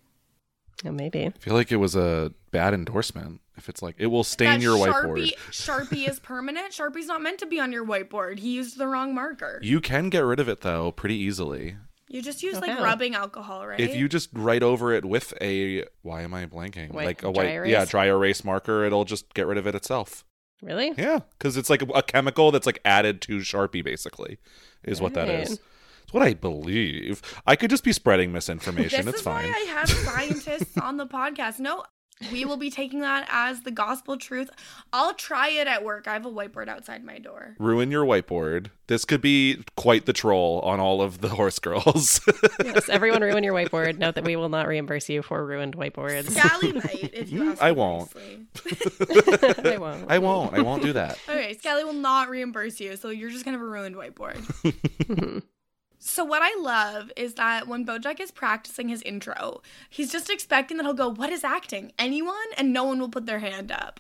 Oh, 0.86 0.92
maybe. 0.92 1.26
I 1.28 1.30
feel 1.40 1.54
like 1.54 1.72
it 1.72 1.78
was 1.78 1.96
a 1.96 2.34
bad 2.52 2.74
endorsement. 2.74 3.40
If 3.56 3.70
it's 3.70 3.82
like 3.82 3.96
it 4.00 4.08
will 4.08 4.24
stain 4.24 4.50
that 4.50 4.62
your 4.62 4.76
Sharpie, 4.78 5.32
whiteboard. 5.32 5.34
Sharpie 5.52 6.10
is 6.10 6.20
permanent. 6.32 6.72
Sharpie's 6.74 7.06
not 7.08 7.22
meant 7.22 7.40
to 7.40 7.46
be 7.46 7.60
on 7.60 7.72
your 7.72 7.86
whiteboard. 7.86 8.40
He 8.40 8.54
used 8.56 8.78
the 8.78 8.88
wrong 8.88 9.14
marker. 9.16 9.60
You 9.64 9.80
can 9.80 10.10
get 10.10 10.22
rid 10.22 10.40
of 10.40 10.50
it 10.50 10.62
though 10.62 10.92
pretty 10.92 11.16
easily. 11.16 11.78
You 12.10 12.22
just 12.22 12.44
use 12.44 12.58
Oh, 12.58 12.60
like 12.60 12.72
how? 12.72 12.84
rubbing 12.84 13.16
alcohol, 13.16 13.66
right? 13.66 13.80
If 13.80 13.96
you 13.96 14.10
just 14.10 14.30
write 14.34 14.62
over 14.64 14.92
it 14.92 15.06
with 15.06 15.34
a 15.40 15.86
why 16.02 16.24
am 16.24 16.34
I 16.34 16.48
blanking? 16.48 16.92
White- 16.92 17.06
like 17.06 17.20
a 17.24 17.32
dry 17.32 17.44
white 17.44 17.54
erase? 17.54 17.72
yeah, 17.72 17.86
dry 17.86 18.06
erase 18.08 18.44
marker, 18.44 18.84
it'll 18.84 19.06
just 19.06 19.34
get 19.34 19.48
rid 19.48 19.58
of 19.58 19.66
it 19.68 19.76
itself. 19.76 20.26
Really? 20.64 20.94
Yeah, 20.98 21.20
cuz 21.40 21.58
it's 21.58 21.70
like 21.70 21.82
a, 21.82 21.86
a 21.88 22.04
chemical 22.04 22.52
that's 22.52 22.66
like 22.66 22.80
added 22.86 23.22
to 23.24 23.40
Sharpie 23.40 23.84
basically 23.84 24.38
is 24.84 25.02
what 25.02 25.14
that 25.14 25.30
is. 25.30 25.60
It's 26.04 26.14
what 26.14 26.24
I 26.24 26.34
believe. 26.34 27.22
I 27.46 27.56
could 27.56 27.70
just 27.70 27.84
be 27.84 27.94
spreading 27.94 28.32
misinformation. 28.32 29.06
this 29.06 29.08
it's 29.16 29.18
is 29.20 29.24
fine. 29.24 29.50
why 29.50 29.56
I 29.56 29.60
have 29.72 29.90
scientists 29.90 30.78
on 30.82 30.98
the 30.98 31.08
podcast. 31.08 31.60
No, 31.60 31.84
we 32.32 32.46
will 32.46 32.58
be 32.58 32.70
taking 32.70 33.02
that 33.02 33.28
as 33.30 33.62
the 33.62 33.72
gospel 33.72 34.18
truth. 34.18 34.50
I'll 34.92 35.14
try 35.14 35.50
it 35.50 35.68
at 35.68 35.84
work. 35.84 36.08
I 36.08 36.14
have 36.14 36.26
a 36.26 36.32
whiteboard 36.32 36.68
outside 36.68 37.04
my 37.04 37.20
door. 37.20 37.56
Ruin 37.60 37.92
your 37.92 38.06
whiteboard. 38.06 38.68
This 38.88 39.06
could 39.06 39.22
be 39.22 39.64
quite 39.76 40.06
the 40.06 40.14
troll 40.14 40.60
on 40.62 40.80
all 40.80 41.02
of 41.02 41.22
the 41.22 41.30
horse 41.40 41.60
girls. 41.60 42.22
yes, 42.64 42.90
everyone 42.90 43.22
ruin 43.22 43.44
your 43.44 43.54
whiteboard. 43.54 43.98
Note 43.98 44.16
that 44.16 44.24
we 44.26 44.36
will 44.36 44.50
not 44.50 44.68
reimburse 44.68 45.10
you 45.10 45.22
for 45.22 45.46
ruined 45.46 45.76
whiteboards. 45.76 46.30
Scally 46.32 46.74
might, 46.74 47.12
if 47.14 47.32
you 47.32 47.52
ask 47.52 47.60
hmm, 47.60 47.66
I 47.66 47.72
won't. 47.72 48.12
I 49.66 49.78
won't. 49.78 50.12
I 50.12 50.20
won't. 50.20 50.54
I 50.54 50.62
won't 50.62 50.84
do 50.84 50.94
that. 50.94 51.18
Okay, 51.28 51.54
Scally 51.58 51.84
will 51.84 51.94
not 51.94 52.30
reimburse 52.30 52.80
you, 52.80 52.96
so 52.96 53.10
you're 53.10 53.30
just 53.30 53.46
gonna 53.46 53.58
have 53.58 53.66
a 53.66 53.70
ruined 53.70 53.96
whiteboard. 53.96 55.44
So 56.04 56.24
what 56.24 56.42
I 56.44 56.54
love 56.60 57.12
is 57.16 57.36
that 57.36 57.68
when 57.68 57.86
Bojack 57.86 58.20
is 58.20 58.32
practicing 58.32 58.90
his 58.90 59.02
intro, 59.04 59.62
he's 59.90 60.12
just 60.12 60.30
expecting 60.30 60.78
that 60.78 60.84
he'll 60.84 60.94
go, 60.94 61.10
"What 61.10 61.32
is 61.32 61.44
acting? 61.44 61.94
Anyone?" 61.98 62.36
and 62.58 62.74
no 62.74 62.84
one 62.84 63.00
will 63.00 63.10
put 63.10 63.26
their 63.26 63.40
hand 63.40 63.72
up. 63.72 64.00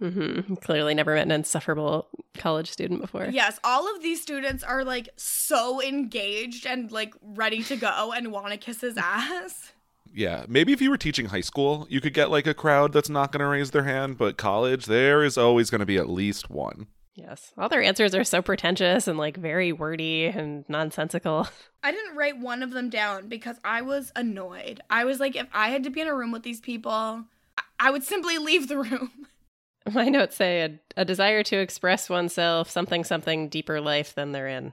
Mm-hmm. 0.00 0.54
Clearly 0.56 0.94
never 0.94 1.14
met 1.14 1.26
an 1.26 1.30
insufferable 1.30 2.08
college 2.34 2.70
student 2.70 3.00
before. 3.00 3.26
Yes, 3.26 3.58
all 3.62 3.92
of 3.94 4.02
these 4.02 4.20
students 4.20 4.64
are 4.64 4.84
like 4.84 5.08
so 5.16 5.82
engaged 5.82 6.66
and 6.66 6.90
like 6.90 7.14
ready 7.22 7.62
to 7.64 7.76
go 7.76 8.12
and 8.12 8.32
want 8.32 8.50
to 8.50 8.56
kiss 8.56 8.80
his 8.80 8.96
ass. 8.96 9.72
Yeah, 10.14 10.44
maybe 10.48 10.72
if 10.72 10.82
you 10.82 10.90
were 10.90 10.98
teaching 10.98 11.26
high 11.26 11.40
school, 11.40 11.86
you 11.88 12.00
could 12.00 12.14
get 12.14 12.30
like 12.30 12.46
a 12.46 12.54
crowd 12.54 12.92
that's 12.92 13.08
not 13.08 13.32
going 13.32 13.40
to 13.40 13.46
raise 13.46 13.70
their 13.70 13.84
hand, 13.84 14.18
but 14.18 14.36
college, 14.36 14.86
there 14.86 15.24
is 15.24 15.38
always 15.38 15.70
going 15.70 15.80
to 15.80 15.86
be 15.86 15.96
at 15.96 16.08
least 16.08 16.50
one. 16.50 16.86
Yes. 17.14 17.52
All 17.58 17.68
their 17.68 17.82
answers 17.82 18.14
are 18.14 18.24
so 18.24 18.40
pretentious 18.40 19.06
and 19.06 19.18
like 19.18 19.36
very 19.36 19.70
wordy 19.72 20.26
and 20.26 20.64
nonsensical. 20.68 21.46
I 21.82 21.92
didn't 21.92 22.16
write 22.16 22.38
one 22.38 22.62
of 22.62 22.70
them 22.70 22.88
down 22.88 23.28
because 23.28 23.56
I 23.64 23.82
was 23.82 24.12
annoyed. 24.16 24.80
I 24.88 25.04
was 25.04 25.20
like, 25.20 25.36
if 25.36 25.46
I 25.52 25.68
had 25.68 25.84
to 25.84 25.90
be 25.90 26.00
in 26.00 26.08
a 26.08 26.14
room 26.14 26.32
with 26.32 26.42
these 26.42 26.60
people, 26.60 26.90
I- 27.58 27.62
I 27.78 27.90
would 27.90 28.04
simply 28.04 28.38
leave 28.38 28.68
the 28.68 28.78
room. 28.82 29.10
My 29.92 30.08
notes 30.08 30.36
say 30.36 30.62
a, 30.62 31.00
a 31.00 31.04
desire 31.04 31.42
to 31.42 31.56
express 31.58 32.08
oneself, 32.08 32.70
something, 32.70 33.02
something 33.04 33.48
deeper 33.48 33.80
life 33.80 34.14
than 34.14 34.32
they're 34.32 34.48
in. 34.48 34.72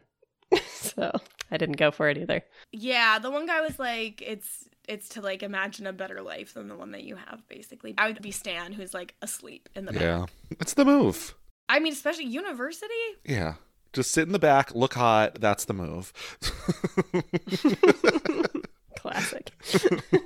so 0.67 1.11
I 1.51 1.57
didn't 1.57 1.77
go 1.77 1.89
for 1.91 2.09
it 2.09 2.17
either. 2.17 2.43
Yeah, 2.71 3.19
the 3.19 3.31
one 3.31 3.47
guy 3.47 3.61
was 3.61 3.79
like, 3.79 4.21
it's 4.21 4.67
it's 4.87 5.09
to 5.09 5.21
like 5.21 5.43
imagine 5.43 5.85
a 5.87 5.93
better 5.93 6.21
life 6.21 6.53
than 6.53 6.67
the 6.67 6.75
one 6.75 6.91
that 6.91 7.03
you 7.03 7.15
have, 7.15 7.47
basically. 7.47 7.93
I 7.97 8.07
would 8.07 8.21
be 8.21 8.31
Stan, 8.31 8.71
who's 8.73 8.93
like 8.93 9.15
asleep 9.21 9.67
in 9.75 9.85
the 9.85 9.93
back. 9.93 10.01
Yeah. 10.01 10.25
It's 10.51 10.73
the 10.73 10.85
move. 10.85 11.35
I 11.69 11.79
mean, 11.79 11.93
especially 11.93 12.25
university. 12.25 12.93
Yeah. 13.23 13.53
Just 13.93 14.11
sit 14.11 14.25
in 14.27 14.33
the 14.33 14.39
back, 14.39 14.75
look 14.75 14.95
hot. 14.95 15.39
That's 15.39 15.63
the 15.65 15.73
move. 15.73 16.11
Classic. 18.97 19.49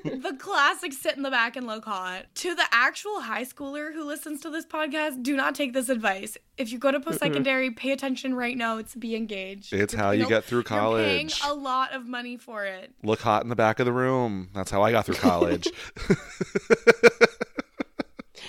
the 0.03 0.35
classic 0.39 0.93
sit 0.93 1.15
in 1.15 1.21
the 1.21 1.29
back 1.29 1.55
and 1.55 1.67
look 1.67 1.85
hot. 1.85 2.25
To 2.35 2.55
the 2.55 2.63
actual 2.71 3.21
high 3.21 3.43
schooler 3.43 3.93
who 3.93 4.03
listens 4.03 4.41
to 4.41 4.49
this 4.49 4.65
podcast, 4.65 5.21
do 5.21 5.35
not 5.35 5.53
take 5.53 5.73
this 5.73 5.89
advice. 5.89 6.37
If 6.57 6.71
you 6.71 6.79
go 6.79 6.91
to 6.91 6.99
post 6.99 7.19
secondary, 7.19 7.69
pay 7.69 7.91
attention 7.91 8.33
right 8.33 8.57
now. 8.57 8.77
It's 8.79 8.95
be 8.95 9.15
engaged. 9.15 9.73
It's 9.73 9.93
You're- 9.93 10.03
how 10.03 10.09
you 10.11 10.27
get 10.27 10.43
through 10.45 10.59
You're 10.69 10.73
paying 10.97 11.29
college. 11.29 11.41
a 11.45 11.53
lot 11.53 11.93
of 11.93 12.07
money 12.07 12.35
for 12.35 12.65
it. 12.65 12.91
Look 13.03 13.21
hot 13.21 13.43
in 13.43 13.49
the 13.49 13.55
back 13.55 13.79
of 13.79 13.85
the 13.85 13.93
room. 13.93 14.49
That's 14.55 14.71
how 14.71 14.81
I 14.81 14.91
got 14.91 15.05
through 15.05 15.15
college. 15.15 15.67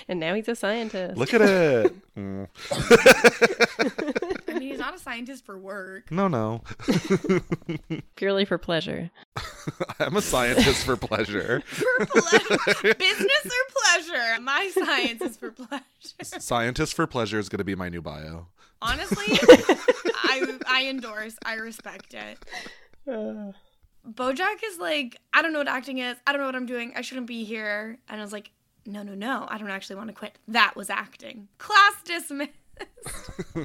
And 0.09 0.19
now 0.19 0.35
he's 0.35 0.47
a 0.47 0.55
scientist. 0.55 1.17
Look 1.17 1.33
at 1.33 1.41
it. 1.41 1.95
Mm. 2.15 2.47
I 4.47 4.59
mean, 4.59 4.69
he's 4.69 4.77
not 4.77 4.93
a 4.93 4.99
scientist 4.99 5.43
for 5.43 5.57
work. 5.57 6.11
No, 6.11 6.27
no. 6.27 6.61
Purely 8.15 8.45
for 8.45 8.59
pleasure. 8.59 9.09
I'm 9.99 10.15
a 10.15 10.21
scientist 10.21 10.85
for 10.85 10.95
pleasure. 10.95 11.61
For 11.65 12.05
pleasure. 12.05 12.93
Business 12.93 13.45
or 13.45 13.73
pleasure? 13.81 14.41
My 14.41 14.71
science 14.75 15.21
is 15.23 15.37
for 15.37 15.49
pleasure. 15.49 15.83
Scientist 16.21 16.93
for 16.93 17.07
pleasure 17.07 17.39
is 17.39 17.49
going 17.49 17.57
to 17.57 17.63
be 17.63 17.73
my 17.73 17.89
new 17.89 18.03
bio. 18.03 18.45
Honestly, 18.83 19.25
I 19.27 20.59
I 20.67 20.85
endorse. 20.85 21.35
I 21.43 21.55
respect 21.55 22.13
it. 22.13 22.37
Bojack 24.07 24.57
is 24.63 24.77
like, 24.77 25.19
I 25.33 25.41
don't 25.41 25.51
know 25.51 25.59
what 25.59 25.67
acting 25.67 25.97
is. 25.97 26.15
I 26.27 26.31
don't 26.31 26.41
know 26.41 26.45
what 26.45 26.55
I'm 26.55 26.67
doing. 26.67 26.93
I 26.95 27.01
shouldn't 27.01 27.25
be 27.25 27.43
here. 27.43 27.97
And 28.07 28.21
I 28.21 28.23
was 28.23 28.31
like, 28.31 28.51
no, 28.85 29.03
no, 29.03 29.15
no. 29.15 29.45
I 29.49 29.57
don't 29.57 29.69
actually 29.69 29.97
want 29.97 30.09
to 30.09 30.13
quit. 30.13 30.37
That 30.47 30.75
was 30.75 30.89
acting. 30.89 31.47
Class 31.57 31.95
dismissed. 32.03 32.51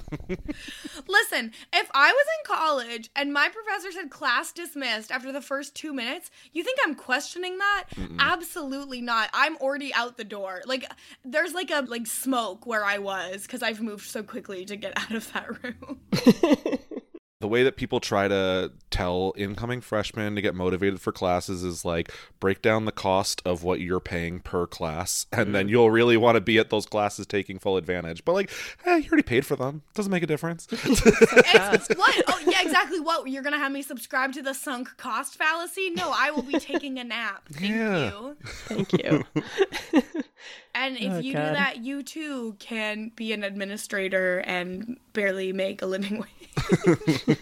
Listen, 1.09 1.53
if 1.73 1.91
I 1.95 2.13
was 2.13 2.27
in 2.39 2.45
college 2.45 3.11
and 3.17 3.33
my 3.33 3.49
professor 3.49 3.91
said 3.91 4.11
class 4.11 4.53
dismissed 4.53 5.11
after 5.11 5.33
the 5.33 5.41
first 5.41 5.75
two 5.75 5.93
minutes, 5.93 6.31
you 6.53 6.63
think 6.63 6.79
I'm 6.85 6.95
questioning 6.95 7.59
that? 7.59 7.85
Absolutely 8.19 9.01
not. 9.01 9.31
I'm 9.33 9.57
already 9.57 9.93
out 9.95 10.17
the 10.17 10.25
door. 10.25 10.63
Like, 10.65 10.91
there's 11.25 11.55
like 11.55 11.71
a 11.71 11.85
like 11.87 12.07
smoke 12.07 12.67
where 12.67 12.85
I 12.85 12.99
was 12.99 13.43
because 13.43 13.63
I've 13.63 13.81
moved 13.81 14.07
so 14.07 14.23
quickly 14.23 14.65
to 14.67 14.77
get 14.77 14.93
out 14.97 15.13
of 15.13 15.33
that 15.33 15.63
room. 15.63 16.01
the 17.41 17.49
way 17.49 17.63
that 17.65 17.77
people 17.77 18.01
try 18.01 18.29
to 18.29 18.73
tell 19.01 19.33
incoming 19.37 19.81
freshmen 19.81 20.35
to 20.35 20.43
get 20.43 20.55
motivated 20.55 21.01
for 21.01 21.11
classes 21.13 21.65
is 21.65 21.85
like 21.85 22.13
break 22.39 22.61
down 22.61 22.85
the 22.85 22.93
cost 22.93 23.41
of 23.45 23.63
what 23.63 23.81
you're 23.81 24.01
paying 24.01 24.41
per 24.41 24.67
class 24.67 25.27
and 25.33 25.55
then 25.55 25.69
you'll 25.69 25.91
really 25.91 26.17
want 26.17 26.35
to 26.37 26.41
be 26.41 26.59
at 26.59 26.71
those 26.71 26.85
classes 26.87 27.27
taking 27.27 27.59
full 27.59 27.77
advantage 27.77 28.25
but 28.25 28.33
like 28.33 28.51
eh, 28.85 28.97
you 28.97 29.09
already 29.09 29.23
paid 29.23 29.47
for 29.47 29.57
them 29.57 29.83
doesn't 29.95 30.11
make 30.13 30.23
a 30.23 30.27
difference 30.27 30.67
It's, 30.73 31.89
what? 31.97 32.23
Oh, 32.29 32.41
yeah, 32.47 32.63
exactly. 32.63 33.01
What? 33.01 33.29
You're 33.29 33.43
gonna 33.43 33.59
have 33.59 33.71
me 33.73 33.83
subscribe 33.83 34.33
to 34.35 34.43
the 34.43 34.55
sunk 34.55 34.97
cost 34.97 35.37
fallacy? 35.37 35.91
No, 35.91 36.13
I 36.15 36.31
will 36.31 36.43
be 36.43 36.59
taking 36.59 36.99
a 36.99 37.05
nap. 37.05 37.43
Thank 37.53 37.71
Yeah. 37.71 38.11
you. 38.11 38.37
Thank 38.67 38.93
you. 38.93 39.25
And 40.75 40.97
if 40.97 41.13
Oh, 41.13 41.19
you 41.19 41.33
God. 41.35 41.49
do 41.49 41.55
that, 41.55 41.77
you 41.79 42.03
too 42.03 42.55
can 42.61 43.11
be 43.15 43.33
an 43.33 43.43
administrator 43.45 44.39
and 44.47 44.99
barely 45.13 45.53
make 45.53 45.83
a 45.83 45.87
living 45.87 46.25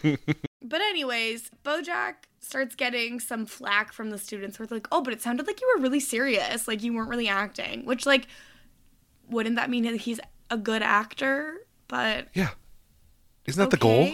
wage. 0.05 0.19
But 0.63 0.81
anyways, 0.81 1.51
BoJack 1.65 2.15
starts 2.41 2.75
getting 2.75 3.21
some 3.21 3.47
flack 3.47 3.93
from 3.93 4.11
the 4.11 4.19
students 4.19 4.59
where 4.59 4.67
they're 4.67 4.77
like, 4.77 4.89
"Oh, 4.93 5.03
but 5.03 5.13
it 5.13 5.21
sounded 5.23 5.47
like 5.47 5.61
you 5.61 5.73
were 5.77 5.83
really 5.83 6.01
serious, 6.01 6.67
like 6.69 6.83
you 6.83 6.93
weren't 6.95 7.09
really 7.11 7.29
acting." 7.29 7.85
Which, 7.85 8.07
like, 8.07 8.27
wouldn't 9.29 9.57
that 9.57 9.71
mean 9.71 9.85
that 9.85 9.97
he's 9.97 10.21
a 10.51 10.57
good 10.57 10.83
actor? 10.83 11.59
But 11.89 12.29
yeah 12.35 12.51
isn't 13.47 13.59
that 13.63 13.71
the 13.71 13.79
goal. 13.79 14.11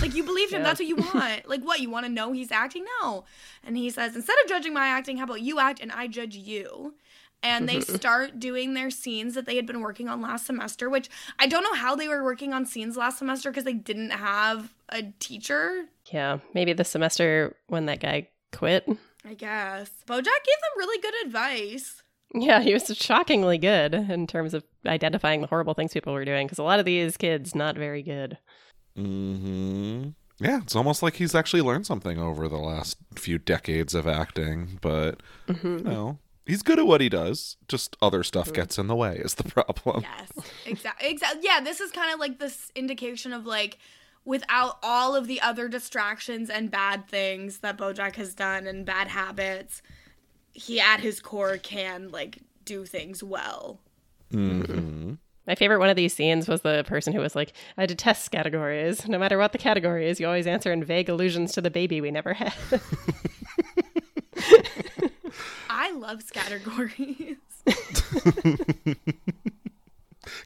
Like 0.00 0.14
you 0.14 0.22
believed 0.24 0.52
him, 0.52 0.60
Yeah. 0.62 0.64
that's 0.68 0.80
what 0.80 0.86
you 0.88 0.96
want. 0.96 1.48
Like 1.48 1.62
what? 1.62 1.80
You 1.80 1.90
want 1.90 2.06
to 2.06 2.12
know 2.12 2.32
he's 2.32 2.50
acting? 2.50 2.84
No. 3.02 3.24
And 3.62 3.76
he 3.76 3.90
says, 3.90 4.16
instead 4.16 4.36
of 4.42 4.48
judging 4.48 4.72
my 4.72 4.86
acting, 4.86 5.18
how 5.18 5.24
about 5.24 5.42
you 5.42 5.58
act 5.58 5.80
and 5.80 5.92
I 5.92 6.06
judge 6.06 6.34
you? 6.34 6.94
And 7.42 7.68
they 7.68 7.80
start 7.80 8.38
doing 8.38 8.74
their 8.74 8.90
scenes 8.90 9.34
that 9.34 9.46
they 9.46 9.56
had 9.56 9.64
been 9.66 9.80
working 9.80 10.08
on 10.08 10.20
last 10.20 10.44
semester, 10.46 10.90
which 10.90 11.08
I 11.38 11.46
don't 11.46 11.62
know 11.62 11.74
how 11.74 11.96
they 11.96 12.06
were 12.08 12.22
working 12.22 12.52
on 12.52 12.66
scenes 12.66 12.96
last 12.96 13.18
semester 13.18 13.50
because 13.50 13.64
they 13.64 13.72
didn't 13.72 14.10
have 14.10 14.74
a 14.90 15.04
teacher. 15.20 15.86
yeah. 16.12 16.38
Maybe 16.54 16.72
the 16.74 16.84
semester 16.84 17.56
when 17.68 17.86
that 17.86 18.00
guy 18.00 18.28
quit. 18.52 18.86
I 19.24 19.34
guess. 19.34 19.90
Bojack 20.06 20.24
gave 20.24 20.24
them 20.24 20.76
really 20.78 21.00
good 21.00 21.14
advice. 21.26 22.02
Yeah, 22.34 22.60
he 22.60 22.72
was 22.72 22.84
shockingly 22.96 23.58
good 23.58 23.94
in 23.94 24.26
terms 24.26 24.54
of 24.54 24.62
identifying 24.86 25.40
the 25.40 25.46
horrible 25.46 25.74
things 25.74 25.92
people 25.92 26.12
were 26.12 26.24
doing 26.24 26.46
because 26.46 26.58
a 26.58 26.62
lot 26.62 26.78
of 26.78 26.84
these 26.84 27.16
kids 27.16 27.54
not 27.54 27.76
very 27.76 28.02
good. 28.02 28.38
hmm 28.96 30.08
yeah 30.42 30.60
it's 30.62 30.74
almost 30.74 31.02
like 31.02 31.14
he's 31.16 31.34
actually 31.34 31.60
learned 31.62 31.86
something 31.86 32.18
over 32.18 32.48
the 32.48 32.56
last 32.56 32.96
few 33.14 33.36
decades 33.38 33.94
of 33.94 34.06
acting 34.06 34.78
but 34.80 35.22
you 35.62 35.80
know 35.80 36.18
he's 36.50 36.62
good 36.62 36.78
at 36.78 36.86
what 36.86 37.00
he 37.00 37.08
does 37.08 37.56
just 37.68 37.96
other 38.02 38.22
stuff 38.22 38.52
gets 38.52 38.78
in 38.78 38.86
the 38.86 38.96
way 38.96 39.16
is 39.16 39.34
the 39.34 39.44
problem 39.74 40.02
Yes, 40.02 40.46
exactly. 40.66 41.10
Exactly. 41.10 41.40
Yeah, 41.42 41.60
this 41.60 41.80
is 41.80 41.90
kind 41.90 42.12
of 42.12 42.20
like 42.20 42.38
this 42.38 42.70
indication 42.74 43.32
of 43.32 43.46
like 43.46 43.78
without 44.24 44.78
all 44.82 45.16
of 45.16 45.26
the 45.26 45.40
other 45.40 45.68
distractions 45.68 46.50
and 46.50 46.70
bad 46.70 47.08
things 47.08 47.58
that 47.58 47.76
Bojack 47.78 48.16
has 48.16 48.34
done 48.34 48.66
and 48.66 48.84
bad 48.84 49.08
habits, 49.08 49.82
he 50.52 50.80
at 50.80 51.00
his 51.00 51.20
core 51.20 51.56
can 51.56 52.10
like 52.10 52.38
do 52.64 52.84
things 52.84 53.22
well. 53.22 53.80
hmm 54.30 55.14
My 55.46 55.54
favorite 55.54 55.78
one 55.78 55.88
of 55.88 55.96
these 55.96 56.14
scenes 56.14 56.48
was 56.48 56.60
the 56.60 56.84
person 56.86 57.12
who 57.12 57.20
was 57.20 57.34
like, 57.34 57.52
I 57.76 57.86
detest 57.86 58.30
categories. 58.30 59.08
No 59.08 59.18
matter 59.18 59.38
what 59.38 59.52
the 59.52 59.58
category 59.58 60.08
is, 60.08 60.20
you 60.20 60.26
always 60.26 60.46
answer 60.46 60.72
in 60.72 60.84
vague 60.84 61.08
allusions 61.08 61.52
to 61.52 61.60
the 61.60 61.70
baby 61.70 62.00
we 62.00 62.10
never 62.10 62.34
had. 62.34 62.52
I 65.80 65.92
love 65.92 66.22
categories. 66.32 67.36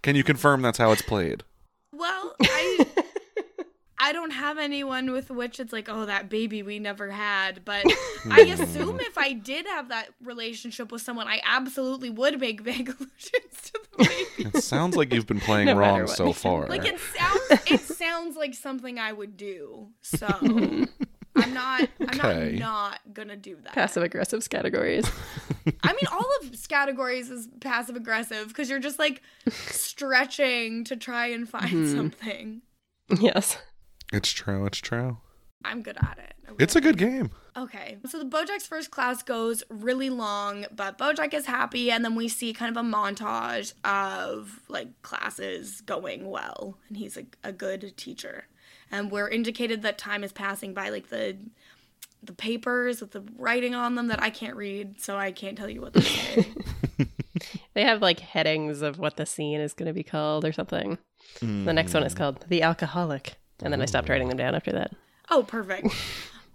can 0.03 0.15
you 0.17 0.25
confirm 0.25 0.63
that's 0.63 0.79
how 0.79 0.93
it's 0.93 1.03
played 1.03 1.43
well, 1.97 2.35
I 2.43 2.87
I 3.99 4.13
don't 4.13 4.33
have 4.33 4.59
anyone 4.59 5.13
with 5.13 5.31
which 5.31 5.61
it's 5.61 5.73
like, 5.73 5.89
oh, 5.89 6.05
that 6.07 6.29
baby 6.29 6.63
we 6.63 6.79
never 6.79 7.11
had. 7.11 7.65
But 7.65 7.87
I 8.31 8.45
hmm. 8.45 8.63
assume 8.63 9.01
if 9.01 9.17
I 9.17 9.33
did 9.33 9.67
have 9.67 9.89
that 9.89 10.09
relationship 10.23 10.93
with 10.93 11.01
someone, 11.01 11.29
I 11.29 11.41
absolutely 11.47 12.11
would 12.11 12.39
make 12.41 12.61
vague 12.61 12.89
allusions 12.99 13.61
to 13.65 13.81
the 13.97 14.05
baby. 14.05 14.51
It 14.55 14.63
sounds 14.63 14.97
like 14.97 15.13
you've 15.13 15.27
been 15.27 15.41
playing 15.41 15.67
No 15.69 15.77
wrong 15.77 16.07
so 16.07 16.33
far. 16.33 16.67
Like 16.67 16.85
it 16.85 16.99
sounds, 17.17 17.63
it 17.67 17.81
sounds 17.81 18.37
like 18.37 18.55
something 18.55 18.99
I 18.99 19.13
would 19.13 19.37
do. 19.37 19.89
So 20.03 20.27
I'm 21.37 21.53
not, 21.55 21.89
I'm 22.09 22.17
not 22.17 22.53
not 22.55 23.01
gonna 23.13 23.37
do 23.37 23.57
that. 23.65 23.73
Passive 23.73 24.03
aggressive 24.03 24.49
categories. 24.49 25.11
I 25.83 25.93
mean, 25.93 26.07
all 26.13 26.27
of 26.43 26.69
categories 26.69 27.31
is 27.31 27.49
passive 27.61 27.97
aggressive 27.97 28.49
because 28.49 28.71
you're 28.71 28.79
just 28.81 28.99
like 28.99 29.23
stretching 29.79 30.85
to 30.85 30.97
try 30.97 31.27
and 31.29 31.49
find 31.49 31.65
Mm-hmm. 31.65 31.97
something. 31.97 32.63
yes. 33.21 33.59
it's 34.13 34.31
true. 34.31 34.65
It's 34.67 34.79
true. 34.79 35.19
I'm 35.65 35.83
good 35.83 35.97
at 35.97 36.19
it. 36.19 36.35
I'm 36.49 36.57
It's 36.59 36.77
a 36.77 36.81
good 36.81 36.99
game. 36.99 37.31
Okay, 37.57 37.99
so 38.07 38.19
the 38.19 38.25
Bojack's 38.25 38.67
first 38.67 38.91
class 38.91 39.23
goes 39.23 39.63
really 39.71 40.11
long, 40.11 40.67
but 40.75 40.99
Bojack 40.99 41.33
is 41.33 41.47
happy, 41.47 41.91
and 41.91 42.05
then 42.05 42.17
we 42.17 42.27
see 42.29 42.53
kind 42.53 42.77
of 42.77 42.85
a 42.85 42.87
montage 42.87 43.73
of 43.85 44.61
like 44.69 45.01
classes 45.03 45.81
going 45.81 46.29
well, 46.29 46.77
and 46.89 46.97
he's 46.99 47.17
a, 47.17 47.25
a 47.45 47.53
good 47.53 47.97
teacher. 47.97 48.47
And 48.95 49.11
we're 49.11 49.29
indicated 49.29 49.83
that 49.83 49.99
time 49.99 50.23
is 50.23 50.33
passing 50.33 50.73
by 50.73 50.89
like 50.89 51.09
the 51.09 51.37
the 52.23 52.33
papers 52.33 53.01
with 53.01 53.11
the 53.11 53.23
writing 53.37 53.75
on 53.75 53.97
them 53.97 54.07
that 54.07 54.23
I 54.23 54.31
can't 54.31 54.57
read, 54.57 55.01
so 55.01 55.19
I 55.19 55.33
can't 55.33 55.59
tell 55.59 55.69
you 55.69 55.81
what 55.81 55.93
they 55.93 56.01
say. 56.01 56.47
They 57.75 57.83
have 57.83 58.01
like 58.01 58.21
headings 58.21 58.81
of 58.81 59.01
what 59.01 59.17
the 59.17 59.27
scene 59.27 59.61
is 59.61 59.73
going 59.73 59.89
to 59.89 59.93
be 59.93 60.05
called 60.05 60.45
or 60.45 60.53
something. 60.53 60.97
The 61.41 61.73
next 61.73 61.93
one 61.93 62.05
is 62.05 62.15
called 62.15 62.45
The 62.49 62.63
Alcoholic. 62.63 63.35
And 63.63 63.73
then 63.73 63.83
I 63.83 63.87
stopped 63.87 64.09
writing 64.09 64.29
them 64.29 64.39
down 64.39 64.55
after 64.55 64.71
that. 64.73 64.93
Oh, 65.29 65.43
perfect. 65.43 65.89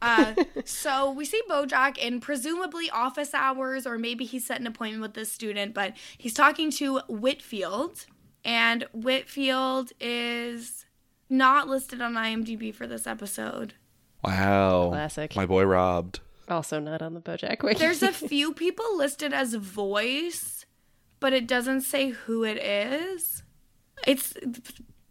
Uh, 0.02 0.34
so 0.64 1.12
we 1.12 1.26
see 1.26 1.42
Bojack 1.50 1.98
in 1.98 2.22
presumably 2.22 2.90
office 2.90 3.34
hours, 3.34 3.86
or 3.86 3.98
maybe 3.98 4.24
he 4.24 4.40
set 4.40 4.62
an 4.62 4.66
appointment 4.66 5.02
with 5.02 5.14
this 5.14 5.30
student, 5.30 5.74
but 5.74 5.94
he's 6.18 6.34
talking 6.34 6.72
to 6.72 7.00
Whitfield, 7.10 8.06
And 8.46 8.86
Whitfield 8.94 9.92
is 10.00 10.86
not 11.30 11.68
listed 11.68 12.02
on 12.02 12.14
IMDb 12.14 12.74
for 12.74 12.88
this 12.88 13.06
episode. 13.08 13.74
Wow. 14.24 14.90
Classic. 14.90 15.36
My 15.36 15.46
boy 15.46 15.64
robbed. 15.64 16.20
Also 16.48 16.80
not 16.80 17.02
on 17.02 17.14
the 17.14 17.22
BoJack 17.22 17.64
wiki. 17.64 17.80
There's 17.80 18.04
a 18.04 18.12
few 18.12 18.54
people 18.54 18.98
listed 18.98 19.34
as 19.34 19.54
voice, 19.54 20.66
but 21.20 21.32
it 21.32 21.48
doesn't 21.48 21.82
say 21.82 22.10
who 22.10 22.44
it 22.44 22.58
is. 22.58 23.44
It's 24.08 24.34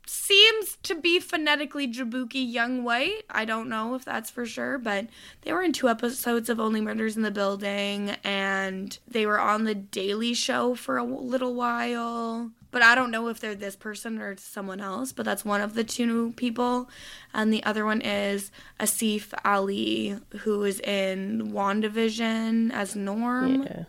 seems 0.07 0.77
to 0.83 0.95
be 0.95 1.21
phonetically 1.21 1.87
Jaboukie 1.87 2.51
Young 2.51 2.83
White. 2.83 3.25
I 3.31 3.45
don't 3.45 3.69
know 3.69 3.95
if 3.95 4.05
that's 4.05 4.31
for 4.31 4.47
sure, 4.47 4.79
but 4.79 5.07
they 5.43 5.53
were 5.53 5.63
in 5.63 5.73
two 5.73 5.89
episodes 5.89 6.49
of 6.49 6.59
Only 6.59 6.81
Murders 6.81 7.17
in 7.17 7.23
the 7.23 7.31
Building 7.31 8.17
and 8.25 8.99
they 9.07 9.27
were 9.27 9.39
on 9.41 9.65
the 9.65 9.75
Daily 9.75 10.35
Show 10.35 10.75
for 10.75 10.97
a 10.97 11.05
little 11.05 11.55
while. 11.55 12.51
But 12.71 12.83
I 12.83 12.95
don't 12.95 13.11
know 13.11 13.29
if 13.29 13.41
they're 13.41 13.55
this 13.55 13.77
person 13.77 14.19
or 14.19 14.37
someone 14.37 14.81
else, 14.81 15.13
but 15.13 15.25
that's 15.25 15.45
one 15.45 15.61
of 15.61 15.75
the 15.75 15.85
two 15.85 16.33
people. 16.33 16.91
And 17.33 17.53
the 17.53 17.65
other 17.65 17.85
one 17.85 18.01
is 18.03 18.51
Asif 18.79 19.33
Ali, 19.45 20.17
who 20.41 20.65
is 20.65 20.81
in 20.81 21.53
WandaVision 21.53 22.73
as 22.73 22.95
Norm. 22.95 23.63
yeah. 23.63 23.85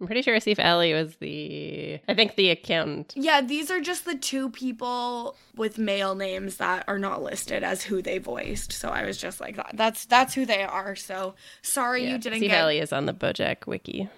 I'm 0.00 0.06
pretty 0.06 0.22
sure 0.22 0.36
Asif 0.36 0.64
Ali 0.64 0.94
was 0.94 1.16
the, 1.16 1.98
I 2.06 2.14
think 2.14 2.36
the 2.36 2.50
accountant. 2.50 3.14
Yeah, 3.16 3.40
these 3.40 3.68
are 3.68 3.80
just 3.80 4.04
the 4.04 4.14
two 4.14 4.48
people 4.50 5.36
with 5.56 5.76
male 5.76 6.14
names 6.14 6.58
that 6.58 6.84
are 6.86 7.00
not 7.00 7.20
listed 7.20 7.64
as 7.64 7.82
who 7.82 8.00
they 8.00 8.18
voiced. 8.18 8.72
So 8.72 8.90
I 8.90 9.04
was 9.04 9.18
just 9.18 9.40
like, 9.40 9.56
that. 9.56 9.72
that's 9.74 10.06
that's 10.06 10.34
who 10.34 10.46
they 10.46 10.62
are. 10.62 10.94
So 10.94 11.34
sorry 11.62 12.04
Yeah, 12.04 12.12
you 12.12 12.18
didn't 12.18 12.38
Asif 12.42 12.48
get. 12.48 12.62
Ali 12.62 12.78
is 12.78 12.92
on 12.92 13.06
the 13.06 13.14
BoJack 13.14 13.66
wiki. 13.66 14.08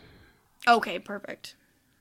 Okay, 0.68 0.98
perfect. 0.98 1.54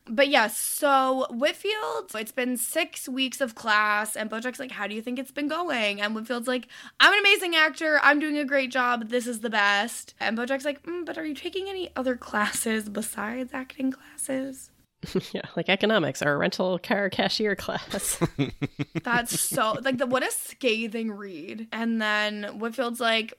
But 0.10 0.30
yes, 0.30 0.58
so 0.58 1.28
Whitfield, 1.30 2.12
it's 2.16 2.32
been 2.32 2.58
six 2.58 3.08
weeks 3.08 3.42
of 3.42 3.54
class, 3.54 4.16
and 4.16 4.30
Bojack's 4.30 4.60
like, 4.60 4.72
How 4.72 4.88
do 4.88 4.96
you 4.96 5.02
think 5.02 5.20
it's 5.20 5.32
been 5.32 5.48
going? 5.48 6.02
And 6.02 6.16
Whitfield's 6.16 6.48
like, 6.48 6.68
I'm 7.00 7.14
an 7.14 7.20
amazing 7.20 7.56
actor. 7.56 8.00
I'm 8.02 8.20
doing 8.20 8.38
a 8.38 8.46
great 8.46 8.72
job. 8.72 9.10
This 9.10 9.28
is 9.28 9.42
the 9.42 9.50
best. 9.50 10.16
And 10.20 10.38
Bojack's 10.38 10.66
like, 10.66 10.82
mm, 10.84 11.06
But 11.06 11.18
are 11.18 11.26
you 11.26 11.36
taking 11.36 11.70
any 11.70 11.90
other 11.96 12.16
classes 12.16 12.90
besides 12.90 13.52
acting 13.54 13.92
classes? 13.92 14.72
yeah, 15.32 15.44
like 15.56 15.70
economics 15.70 16.22
or 16.22 16.34
a 16.34 16.38
rental 16.38 16.80
car 16.80 17.10
cashier 17.10 17.56
class. 17.56 18.20
That's 19.04 19.40
so, 19.40 19.78
like, 19.84 19.98
the, 19.98 20.08
what 20.08 20.24
a 20.24 20.32
scathing 20.32 21.12
read. 21.12 21.68
And 21.72 22.02
then 22.02 22.60
Whitfield's 22.60 23.00
like, 23.00 23.34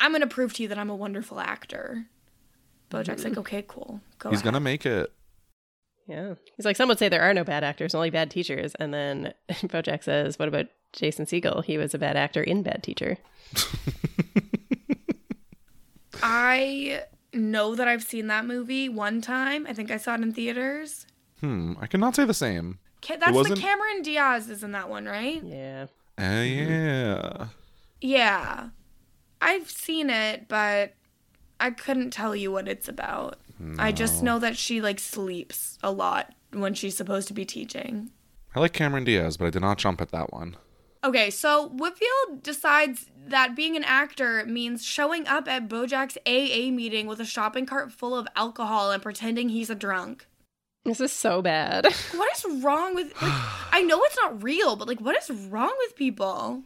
I'm 0.00 0.12
going 0.12 0.22
to 0.22 0.26
prove 0.26 0.54
to 0.54 0.62
you 0.62 0.68
that 0.68 0.78
I'm 0.78 0.88
a 0.88 0.96
wonderful 0.96 1.40
actor. 1.40 2.06
Bojack's 2.90 3.24
like, 3.24 3.36
Okay, 3.36 3.64
cool. 3.66 4.00
Go 4.18 4.30
He's 4.30 4.42
gonna 4.42 4.60
make 4.60 4.86
it. 4.86 5.12
Yeah. 6.08 6.34
He's 6.56 6.64
like, 6.64 6.76
some 6.76 6.88
would 6.88 6.98
say 6.98 7.08
there 7.08 7.22
are 7.22 7.32
no 7.34 7.44
bad 7.44 7.64
actors, 7.64 7.94
only 7.94 8.10
bad 8.10 8.30
teachers. 8.30 8.74
And 8.76 8.92
then 8.92 9.32
BoJack 9.50 10.02
says, 10.04 10.38
what 10.38 10.48
about 10.48 10.66
Jason 10.92 11.26
Segel? 11.26 11.64
He 11.64 11.78
was 11.78 11.94
a 11.94 11.98
bad 11.98 12.16
actor 12.16 12.42
in 12.42 12.62
Bad 12.62 12.82
Teacher. 12.82 13.16
I 16.22 17.02
know 17.32 17.74
that 17.74 17.88
I've 17.88 18.02
seen 18.02 18.26
that 18.28 18.44
movie 18.46 18.88
one 18.88 19.20
time. 19.20 19.66
I 19.68 19.72
think 19.72 19.90
I 19.90 19.96
saw 19.96 20.14
it 20.14 20.20
in 20.20 20.32
theaters. 20.32 21.06
Hmm. 21.40 21.74
I 21.80 21.86
cannot 21.86 22.14
say 22.14 22.24
the 22.24 22.34
same. 22.34 22.78
Ca- 23.00 23.16
that's 23.16 23.32
the 23.32 23.36
wasn't- 23.38 23.60
Cameron 23.60 24.02
Diaz 24.02 24.48
is 24.48 24.62
in 24.62 24.72
that 24.72 24.88
one, 24.88 25.06
right? 25.06 25.42
Yeah. 25.42 25.86
Uh, 26.18 26.42
yeah. 26.42 27.46
Yeah. 28.00 28.68
I've 29.40 29.68
seen 29.70 30.08
it, 30.10 30.46
but 30.46 30.94
I 31.58 31.70
couldn't 31.70 32.10
tell 32.10 32.36
you 32.36 32.52
what 32.52 32.68
it's 32.68 32.88
about. 32.88 33.38
I 33.78 33.92
just 33.92 34.22
know 34.22 34.38
that 34.38 34.56
she 34.56 34.80
like 34.80 34.98
sleeps 34.98 35.78
a 35.82 35.90
lot 35.90 36.34
when 36.52 36.74
she's 36.74 36.96
supposed 36.96 37.28
to 37.28 37.34
be 37.34 37.44
teaching. 37.44 38.10
I 38.54 38.60
like 38.60 38.72
Cameron 38.72 39.04
Diaz, 39.04 39.36
but 39.36 39.46
I 39.46 39.50
did 39.50 39.62
not 39.62 39.78
jump 39.78 40.00
at 40.00 40.10
that 40.10 40.32
one. 40.32 40.56
Okay, 41.04 41.30
so 41.30 41.68
Whitfield 41.68 42.42
decides 42.42 43.06
that 43.26 43.56
being 43.56 43.76
an 43.76 43.84
actor 43.84 44.44
means 44.46 44.84
showing 44.84 45.26
up 45.26 45.48
at 45.48 45.68
Bojack's 45.68 46.18
AA 46.26 46.70
meeting 46.70 47.06
with 47.06 47.18
a 47.18 47.24
shopping 47.24 47.66
cart 47.66 47.90
full 47.90 48.16
of 48.16 48.28
alcohol 48.36 48.92
and 48.92 49.02
pretending 49.02 49.48
he's 49.48 49.70
a 49.70 49.74
drunk. 49.74 50.26
This 50.84 51.00
is 51.00 51.12
so 51.12 51.42
bad. 51.42 51.86
What 52.14 52.36
is 52.36 52.62
wrong 52.62 52.94
with 52.94 53.08
like 53.20 53.32
I 53.72 53.82
know 53.82 54.02
it's 54.04 54.16
not 54.16 54.42
real, 54.42 54.76
but 54.76 54.88
like 54.88 55.00
what 55.00 55.16
is 55.16 55.30
wrong 55.30 55.74
with 55.78 55.96
people? 55.96 56.62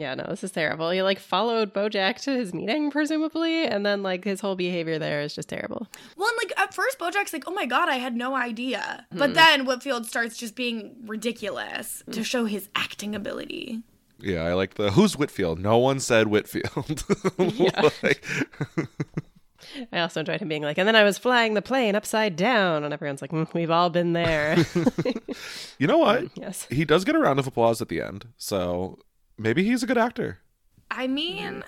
Yeah, 0.00 0.14
no, 0.14 0.24
this 0.28 0.42
is 0.42 0.50
terrible. 0.50 0.88
He 0.90 1.02
like 1.02 1.18
followed 1.18 1.74
Bojack 1.74 2.22
to 2.22 2.32
his 2.34 2.54
meeting, 2.54 2.90
presumably, 2.90 3.66
and 3.66 3.84
then 3.84 4.02
like 4.02 4.24
his 4.24 4.40
whole 4.40 4.56
behavior 4.56 4.98
there 4.98 5.20
is 5.20 5.34
just 5.34 5.50
terrible. 5.50 5.86
Well, 6.16 6.28
and 6.28 6.38
like 6.38 6.58
at 6.58 6.72
first 6.72 6.98
Bojack's 6.98 7.32
like, 7.34 7.44
"Oh 7.46 7.52
my 7.52 7.66
god, 7.66 7.88
I 7.90 7.96
had 7.96 8.16
no 8.16 8.34
idea." 8.34 9.06
But 9.12 9.34
then 9.34 9.66
Whitfield 9.66 10.06
starts 10.06 10.38
just 10.38 10.56
being 10.56 10.96
ridiculous 11.04 12.02
to 12.12 12.24
show 12.24 12.46
his 12.46 12.70
acting 12.74 13.14
ability. 13.14 13.82
Yeah, 14.18 14.42
I 14.44 14.54
like 14.54 14.74
the 14.74 14.92
who's 14.92 15.16
Whitfield. 15.18 15.58
No 15.58 15.76
one 15.78 16.00
said 16.00 16.28
Whitfield. 16.28 17.04
Like- 18.02 18.24
I 19.92 20.00
also 20.00 20.20
enjoyed 20.20 20.40
him 20.40 20.48
being 20.48 20.62
like, 20.62 20.78
and 20.78 20.88
then 20.88 20.96
I 20.96 21.04
was 21.04 21.18
flying 21.18 21.54
the 21.54 21.62
plane 21.62 21.94
upside 21.94 22.34
down, 22.36 22.82
and 22.82 22.92
everyone's 22.94 23.20
like, 23.22 23.30
mm, 23.30 23.52
we've 23.54 23.70
all 23.70 23.90
been 23.90 24.14
there. 24.14 24.56
you 25.78 25.86
know 25.86 25.98
what? 25.98 26.28
yes. 26.34 26.66
He 26.70 26.84
does 26.84 27.04
get 27.04 27.14
a 27.14 27.18
round 27.18 27.38
of 27.38 27.46
applause 27.46 27.82
at 27.82 27.88
the 27.88 28.00
end, 28.00 28.26
so 28.36 28.98
maybe 29.40 29.64
he's 29.64 29.82
a 29.82 29.86
good 29.86 29.98
actor. 29.98 30.38
I 30.90 31.06
mean, 31.06 31.64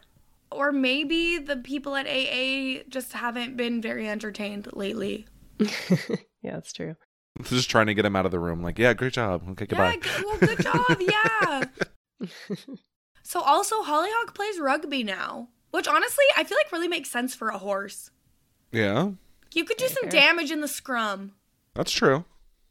or 0.51 0.73
maybe 0.73 1.39
the 1.39 1.57
people 1.57 1.97
at 1.97 2.07
AA 2.07 2.83
just 2.89 3.13
haven't 3.13 3.57
been 3.57 3.81
very 3.81 4.09
entertained 4.09 4.69
lately. 4.73 5.27
Yeah, 6.45 6.55
that's 6.55 6.73
true. 6.73 6.97
Just 7.45 7.71
trying 7.71 7.87
to 7.87 7.95
get 7.95 8.05
him 8.05 8.17
out 8.17 8.27
of 8.27 8.33
the 8.33 8.41
room. 8.41 8.63
Like, 8.65 8.81
yeah, 8.81 8.95
great 8.95 9.13
job. 9.13 9.49
Okay, 9.51 9.65
goodbye. 9.67 9.97
good, 9.97 10.25
well, 10.25 10.39
good 10.39 10.61
job. 10.61 11.01
Yeah. 12.21 12.27
so 13.23 13.41
also 13.41 13.83
Hollyhock 13.83 14.35
plays 14.35 14.59
rugby 14.59 15.05
now, 15.05 15.49
which 15.71 15.87
honestly 15.87 16.25
I 16.37 16.43
feel 16.45 16.59
like 16.59 16.73
really 16.73 16.89
makes 16.89 17.11
sense 17.11 17.33
for 17.35 17.49
a 17.51 17.59
horse. 17.59 18.11
Yeah, 18.73 19.11
You 19.55 19.65
could 19.65 19.77
do 19.77 19.87
some 19.87 20.09
damage 20.09 20.51
in 20.51 20.61
the 20.63 20.69
scrum. 20.69 21.35
that's 21.75 21.93
true. 21.93 22.25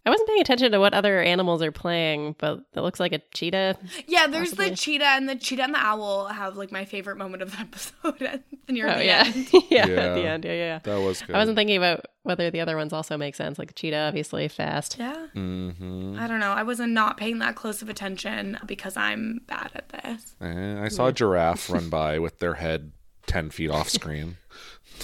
I 0.04 0.10
wasn't 0.10 0.30
paying 0.30 0.42
attention 0.42 0.72
to 0.72 0.80
what 0.80 0.96
other 0.96 1.22
animals 1.22 1.62
are 1.62 1.72
playing, 1.72 2.36
but 2.40 2.62
it 2.74 2.82
looks 2.82 3.00
like 3.00 3.14
a 3.14 3.20
cheetah. 3.36 3.78
Yeah, 4.08 4.26
there's 4.26 4.50
Possibly. 4.50 4.70
the 4.72 4.76
cheetah 4.76 5.06
and 5.06 5.30
the 5.30 5.36
cheetah 5.36 5.62
and 5.64 5.74
the 5.76 5.80
owl 5.80 6.26
have 6.26 6.58
like 6.58 6.72
my 6.72 6.86
favorite 6.86 7.18
moment 7.18 7.44
of 7.44 7.52
the 7.52 7.60
episode 7.62 8.22
at 8.24 8.42
near 8.68 8.90
oh 8.90 8.98
the 8.98 9.06
yeah, 9.06 9.24
end. 9.28 9.48
yeah, 9.52 9.60
Yeah. 9.70 9.86
at 9.86 10.16
the 10.16 10.26
end, 10.26 10.46
yeah, 10.46 10.52
yeah. 10.54 10.58
yeah. 10.58 10.80
That 10.80 11.00
was 11.02 11.22
good. 11.22 11.36
I 11.36 11.40
wasn't 11.40 11.56
thinking 11.56 11.78
about 11.78 12.06
whether 12.24 12.50
the 12.50 12.62
other 12.62 12.76
ones 12.78 12.94
also 12.94 13.16
make 13.16 13.36
sense. 13.36 13.60
Like 13.60 13.76
cheetah, 13.76 13.96
obviously 14.08 14.48
fast. 14.48 14.96
Yeah. 14.98 15.28
Mm-hmm. 15.36 16.18
I 16.20 16.28
don't 16.28 16.40
know. 16.40 16.52
I 16.52 16.64
wasn't 16.64 16.94
not 16.94 17.18
paying 17.18 17.38
that 17.40 17.56
close 17.56 17.84
of 17.84 17.90
attention 17.90 18.58
because 18.66 18.98
I'm 18.98 19.42
bad 19.46 19.70
at 19.76 19.90
this. 19.90 20.36
Eh, 20.42 20.82
I 20.84 20.88
saw 20.88 21.08
a 21.08 21.14
giraffe 21.14 21.70
run 21.70 21.90
by 21.90 22.18
with 22.18 22.40
their 22.40 22.56
head 22.56 22.92
ten 23.28 23.52
feet 23.52 23.70
off 23.70 23.88
screen. 23.88 24.38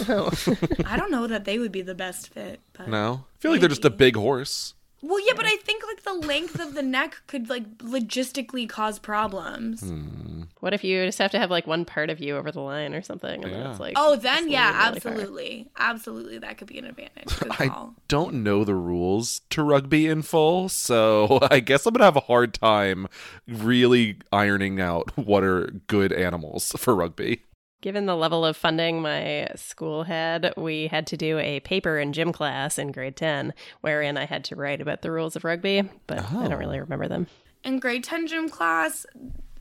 Oh, 0.09 0.31
I 0.85 0.97
don't 0.97 1.11
know 1.11 1.27
that 1.27 1.45
they 1.45 1.59
would 1.59 1.71
be 1.71 1.81
the 1.83 1.95
best 1.95 2.33
fit, 2.33 2.61
but 2.73 2.87
No, 2.89 3.25
I 3.35 3.37
feel 3.39 3.51
like 3.51 3.59
they're 3.59 3.69
just 3.69 3.85
a 3.85 3.89
big 3.91 4.15
horse. 4.15 4.73
Well, 5.01 5.19
yeah, 5.25 5.33
but 5.35 5.45
I 5.45 5.55
think 5.57 5.83
like 5.85 6.03
the 6.03 6.13
length 6.27 6.59
of 6.59 6.73
the 6.73 6.81
neck 6.81 7.21
could 7.27 7.49
like 7.49 7.77
logistically 7.77 8.67
cause 8.67 8.97
problems. 8.99 9.81
Hmm. 9.81 10.43
what 10.59 10.73
if 10.73 10.83
you 10.83 11.05
just 11.05 11.19
have 11.19 11.29
to 11.31 11.39
have 11.39 11.51
like 11.51 11.67
one 11.67 11.85
part 11.85 12.09
of 12.09 12.19
you 12.19 12.35
over 12.35 12.51
the 12.51 12.61
line 12.61 12.93
or 12.95 13.01
something, 13.03 13.43
and 13.43 13.53
then 13.53 13.59
Yeah. 13.61 13.69
it's 13.71 13.79
like 13.79 13.93
Oh, 13.95 14.15
then 14.15 14.49
yeah, 14.49 14.69
leaning 14.69 14.79
really 14.79 14.99
far. 14.99 15.11
absolutely, 15.13 15.69
absolutely, 15.77 16.37
that 16.39 16.57
could 16.57 16.67
be 16.67 16.79
an 16.79 16.85
advantage. 16.85 17.33
I 17.59 17.67
call. 17.67 17.93
don't 18.07 18.43
know 18.43 18.63
the 18.63 18.73
rules 18.75 19.41
to 19.51 19.61
rugby 19.63 20.07
in 20.07 20.23
full, 20.23 20.67
so 20.69 21.39
I 21.51 21.59
guess 21.59 21.85
I'm 21.85 21.93
gonna 21.93 22.05
have 22.05 22.15
a 22.15 22.21
hard 22.21 22.55
time 22.55 23.07
really 23.47 24.17
ironing 24.31 24.81
out 24.81 25.15
what 25.15 25.43
are 25.43 25.67
good 25.87 26.11
animals 26.11 26.71
for 26.77 26.95
rugby. 26.95 27.43
Given 27.81 28.07
the 28.07 28.15
level 28.15 28.43
of 28.43 28.57
funding 28.57 29.01
my 29.01 29.49
school 29.55 30.03
had, 30.03 30.53
we 30.57 30.87
had 30.87 31.05
to 31.07 31.17
do 31.17 31.37
a 31.37 31.59
paper 31.59 31.99
in 31.99 32.11
gym 32.11 32.31
class 32.33 32.79
in 32.79 32.91
grade 32.91 33.15
10, 33.15 33.53
wherein 33.81 34.17
I 34.17 34.25
had 34.25 34.43
to 34.45 34.55
write 34.55 34.81
about 34.81 35.03
the 35.03 35.11
rules 35.11 35.35
of 35.35 35.43
rugby, 35.43 35.83
but 36.07 36.19
I 36.19 36.25
Oh. 36.33 36.47
don't 36.49 36.57
really 36.57 36.77
oh. 36.79 36.81
remember 36.81 37.07
them. 37.07 37.27
In 37.63 37.79
grade 37.79 38.03
10 38.03 38.27
gym 38.27 38.49
class, 38.49 39.05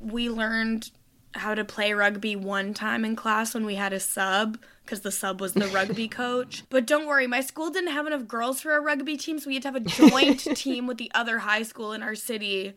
we 0.00 0.31
learned 0.31 0.90
how 1.35 1.55
to 1.55 1.64
play 1.64 1.92
rugby 1.92 2.35
one 2.37 2.72
time 2.72 3.05
in 3.05 3.14
class 3.16 3.52
when 3.52 3.66
we 3.66 3.74
had 3.74 3.92
a 3.92 4.00
sub 4.00 4.59
because 4.85 5.02
the 5.02 5.12
sub 5.12 5.38
was 5.40 5.52
the 5.52 5.66
rugby 5.74 6.09
coach. 6.09 6.64
But 6.70 6.87
don't 6.87 7.07
worry, 7.07 7.26
my 7.26 7.42
school 7.42 7.68
didn't 7.68 7.92
have 7.92 8.07
enough 8.07 8.26
girls 8.26 8.62
for 8.62 8.74
a 8.74 8.81
rugby 8.81 9.18
team, 9.18 9.38
so 9.38 9.48
we 9.48 9.55
had 9.55 9.62
to 9.64 9.68
have 9.72 9.76
a 9.76 9.81
joint 9.81 10.40
team 10.57 10.87
with 10.87 10.96
the 10.96 11.11
other 11.14 11.40
high 11.40 11.62
school 11.64 11.92
in 11.92 12.02
our 12.02 12.14
city 12.14 12.72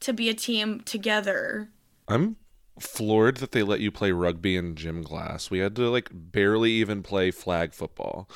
to 0.00 0.12
be 0.12 0.28
a 0.28 0.34
team 0.34 0.80
together. 0.80 1.68
I'm 2.08 2.34
floored 2.82 3.38
that 3.38 3.52
they 3.52 3.62
let 3.62 3.80
you 3.80 3.90
play 3.90 4.12
rugby 4.12 4.56
in 4.56 4.74
gym 4.74 5.04
class. 5.04 5.50
We 5.50 5.58
had 5.58 5.76
to 5.76 5.88
like 5.90 6.08
barely 6.12 6.72
even 6.72 7.02
play 7.02 7.30
flag 7.30 7.72
football. 7.72 8.28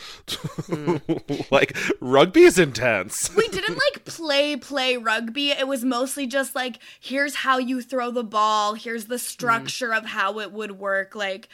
like 1.51 1.77
rugby 2.01 2.43
is 2.43 2.59
intense. 2.59 3.31
We 3.45 3.49
didn't 3.49 3.77
like 3.77 4.05
play 4.05 4.57
play 4.57 4.97
rugby. 4.97 5.51
It 5.51 5.69
was 5.69 5.85
mostly 5.85 6.27
just 6.27 6.55
like 6.55 6.79
here's 7.01 7.37
how 7.37 7.59
you 7.59 7.83
throw 7.83 8.11
the 8.11 8.25
ball, 8.25 8.75
here's 8.75 9.07
the 9.07 9.19
structure 9.19 9.93
of 9.93 10.07
how 10.07 10.39
it 10.41 10.53
would 10.53 10.73
work 10.79 11.15
like 11.15 11.49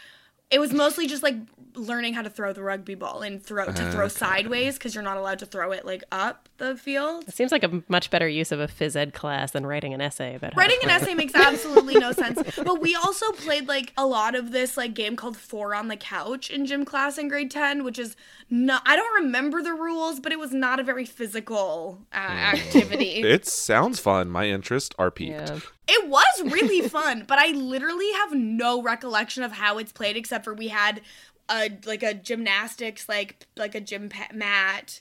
it 0.50 0.59
was 0.59 0.72
mostly 0.72 1.07
just 1.07 1.22
like 1.22 1.37
learning 1.74 2.14
how 2.14 2.22
to 2.22 2.31
throw 2.31 2.53
the 2.53 2.62
rugby 2.62 2.94
ball 2.94 3.22
and 3.22 3.42
throw 3.42 3.66
to 3.66 3.90
throw 3.92 4.07
ah, 4.07 4.09
sideways 4.09 4.74
because 4.74 4.94
you're 4.94 5.05
not 5.05 5.16
allowed 5.16 5.38
to 5.38 5.46
throw 5.46 5.72
it 5.72 5.87
like 5.87 6.03
up 6.11 6.48
the 6.61 6.77
field. 6.77 7.25
It 7.27 7.35
seems 7.35 7.51
like 7.51 7.64
a 7.64 7.83
much 7.88 8.11
better 8.11 8.29
use 8.29 8.53
of 8.53 8.61
a 8.61 8.68
phys 8.68 8.94
ed 8.94 9.12
class 9.12 9.51
than 9.51 9.66
writing 9.66 9.92
an 9.92 10.01
essay 10.01 10.37
about 10.37 10.55
Writing 10.55 10.79
an 10.85 10.90
essay 10.90 11.14
makes 11.14 11.35
absolutely 11.35 11.94
no 11.94 12.12
sense. 12.23 12.40
But 12.57 12.81
we 12.81 12.94
also 12.94 13.33
played 13.33 13.66
like 13.66 13.92
a 13.96 14.07
lot 14.07 14.37
of 14.37 14.53
this 14.53 14.77
like 14.77 14.94
game 14.94 15.16
called 15.16 15.37
Four 15.37 15.75
on 15.75 15.88
the 15.88 15.96
Couch 15.96 16.49
in 16.51 16.66
gym 16.66 16.85
class 16.85 17.18
in 17.18 17.27
grade 17.27 17.51
10, 17.51 17.83
which 17.83 17.99
is 17.99 18.14
not 18.49 18.83
I 18.87 18.94
don't 18.94 19.25
remember 19.25 19.62
the 19.62 19.75
rules, 19.75 20.20
but 20.20 20.31
it 20.31 20.38
was 20.38 20.53
not 20.53 20.79
a 20.79 20.85
very 20.85 21.05
physical 21.05 21.99
uh, 22.12 22.16
activity. 22.16 23.23
It 23.31 23.46
sounds 23.46 23.99
fun. 23.99 24.29
My 24.31 24.46
interests 24.46 24.94
are 24.99 25.11
peaked. 25.11 25.31
Yeah. 25.51 25.59
It 25.88 26.09
was 26.09 26.53
really 26.53 26.88
fun, 26.88 27.25
but 27.27 27.38
I 27.38 27.49
literally 27.49 28.11
have 28.12 28.33
no 28.33 28.81
recollection 28.83 29.42
of 29.42 29.53
how 29.53 29.79
it's 29.79 29.92
played 29.92 30.16
except 30.16 30.44
for 30.44 30.55
we 30.55 30.68
had 30.68 31.01
a 31.49 31.70
like 31.85 32.03
a 32.03 32.14
gymnastics 32.14 33.09
like 33.09 33.46
like 33.57 33.75
a 33.75 33.81
gym 33.81 34.09
pa- 34.09 34.29
mat 34.33 35.01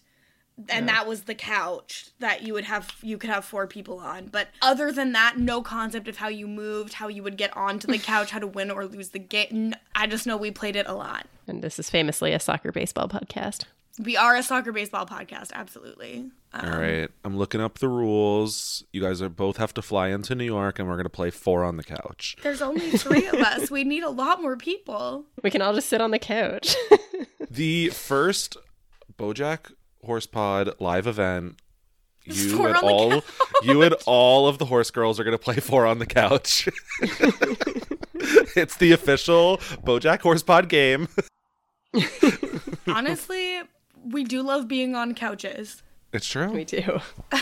and 0.67 0.87
that 0.89 1.07
was 1.07 1.23
the 1.23 1.35
couch 1.35 2.09
that 2.19 2.43
you 2.43 2.53
would 2.53 2.65
have 2.65 2.91
you 3.01 3.17
could 3.17 3.29
have 3.29 3.45
four 3.45 3.67
people 3.67 3.99
on. 3.99 4.27
But 4.27 4.49
other 4.61 4.91
than 4.91 5.13
that, 5.13 5.37
no 5.37 5.61
concept 5.61 6.07
of 6.07 6.17
how 6.17 6.27
you 6.27 6.47
moved, 6.47 6.93
how 6.93 7.07
you 7.07 7.23
would 7.23 7.37
get 7.37 7.55
onto 7.55 7.87
the 7.87 7.97
couch, 7.97 8.31
how 8.31 8.39
to 8.39 8.47
win 8.47 8.71
or 8.71 8.85
lose 8.85 9.09
the 9.09 9.19
game. 9.19 9.73
I 9.95 10.07
just 10.07 10.27
know 10.27 10.37
we 10.37 10.51
played 10.51 10.75
it 10.75 10.87
a 10.87 10.93
lot. 10.93 11.27
And 11.47 11.61
this 11.61 11.79
is 11.79 11.89
famously 11.89 12.33
a 12.33 12.39
soccer 12.39 12.71
baseball 12.71 13.07
podcast. 13.07 13.63
We 14.01 14.15
are 14.15 14.35
a 14.35 14.43
soccer 14.43 14.71
baseball 14.71 15.05
podcast, 15.05 15.51
absolutely. 15.53 16.29
Um, 16.53 16.65
All 16.73 16.79
right. 16.79 17.09
I'm 17.25 17.37
looking 17.37 17.59
up 17.59 17.79
the 17.79 17.89
rules. 17.89 18.83
You 18.93 19.01
guys 19.01 19.21
are 19.21 19.29
both 19.29 19.57
have 19.57 19.73
to 19.73 19.81
fly 19.81 20.07
into 20.07 20.35
New 20.35 20.45
York 20.45 20.79
and 20.79 20.87
we're 20.87 20.95
going 20.95 21.03
to 21.03 21.09
play 21.09 21.31
four 21.31 21.63
on 21.65 21.75
the 21.77 21.83
couch. 21.83 22.37
There's 22.41 22.61
only 22.61 22.91
three 22.91 23.27
of 23.27 23.35
us. 23.35 23.69
We 23.69 23.83
need 23.83 24.03
a 24.03 24.09
lot 24.09 24.41
more 24.41 24.55
people. 24.55 25.25
We 25.43 25.51
can 25.51 25.61
all 25.61 25.73
just 25.73 25.89
sit 25.89 26.01
on 26.01 26.11
the 26.11 26.19
couch. 26.19 26.75
The 27.51 27.89
first 27.89 28.57
Bojack 29.17 29.73
Horsepod 30.05 30.79
live 30.79 31.07
event 31.07 31.59
you 32.25 32.57
Four 32.57 32.67
and 32.67 32.77
on 32.77 32.83
all 32.83 33.23
you 33.63 33.81
and 33.81 33.95
all 34.05 34.47
of 34.47 34.57
the 34.57 34.65
horse 34.65 34.91
girls 34.91 35.19
are 35.19 35.23
going 35.23 35.37
to 35.37 35.43
play 35.43 35.55
four 35.55 35.85
on 35.85 35.99
the 35.99 36.05
couch. 36.05 36.67
it's 38.55 38.77
the 38.77 38.91
official 38.91 39.57
Bojack 39.83 40.19
Horsepod 40.19 40.69
game. 40.69 41.07
Honestly, 42.87 43.61
we 44.05 44.23
do 44.23 44.41
love 44.41 44.67
being 44.67 44.95
on 44.95 45.15
couches. 45.15 45.81
It's 46.13 46.27
true. 46.27 46.51
we 46.51 46.65
do. 46.65 46.99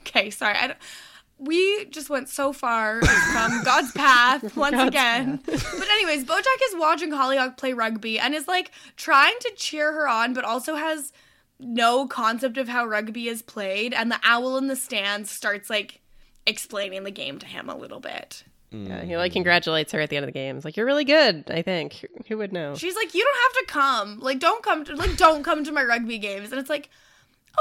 Okay, 0.00 0.30
sorry. 0.30 0.56
I 0.56 0.68
don't, 0.68 0.78
we 1.36 1.84
just 1.90 2.08
went 2.08 2.30
so 2.30 2.54
far 2.54 3.02
from 3.02 3.62
God's 3.62 3.92
path 3.92 4.56
once 4.56 4.74
God's 4.74 4.88
again. 4.88 5.40
But 5.44 5.88
anyways, 5.90 6.24
Bojack 6.24 6.58
is 6.64 6.76
watching 6.76 7.10
Hollyhock 7.10 7.58
play 7.58 7.74
rugby 7.74 8.18
and 8.18 8.34
is 8.34 8.48
like 8.48 8.70
trying 8.96 9.34
to 9.40 9.52
cheer 9.54 9.92
her 9.92 10.08
on, 10.08 10.32
but 10.32 10.44
also 10.44 10.76
has 10.76 11.12
no 11.60 12.06
concept 12.06 12.56
of 12.56 12.68
how 12.68 12.86
rugby 12.86 13.28
is 13.28 13.42
played. 13.42 13.92
And 13.92 14.10
the 14.10 14.20
owl 14.22 14.56
in 14.58 14.68
the 14.68 14.76
stands 14.76 15.30
starts 15.30 15.68
like 15.68 16.00
explaining 16.46 17.04
the 17.04 17.10
game 17.10 17.38
to 17.38 17.46
him 17.46 17.68
a 17.68 17.76
little 17.76 18.00
bit. 18.00 18.44
Mm. 18.72 18.88
Yeah, 18.88 19.04
he 19.04 19.16
like 19.16 19.32
congratulates 19.32 19.92
her 19.92 20.00
at 20.00 20.10
the 20.10 20.16
end 20.16 20.24
of 20.24 20.28
the 20.28 20.38
game. 20.38 20.56
He's 20.56 20.64
like, 20.64 20.76
"You're 20.76 20.86
really 20.86 21.04
good." 21.04 21.44
I 21.50 21.62
think. 21.62 22.04
Who 22.28 22.36
would 22.38 22.52
know? 22.52 22.74
She's 22.74 22.96
like, 22.96 23.14
"You 23.14 23.24
don't 23.24 23.42
have 23.42 23.66
to 23.66 23.72
come. 23.72 24.20
Like, 24.20 24.40
don't 24.40 24.62
come 24.62 24.84
to 24.84 24.94
like, 24.94 25.16
don't 25.16 25.42
come 25.42 25.64
to 25.64 25.72
my 25.72 25.82
rugby 25.82 26.18
games." 26.18 26.50
And 26.50 26.60
it's 26.60 26.68
like, 26.68 26.90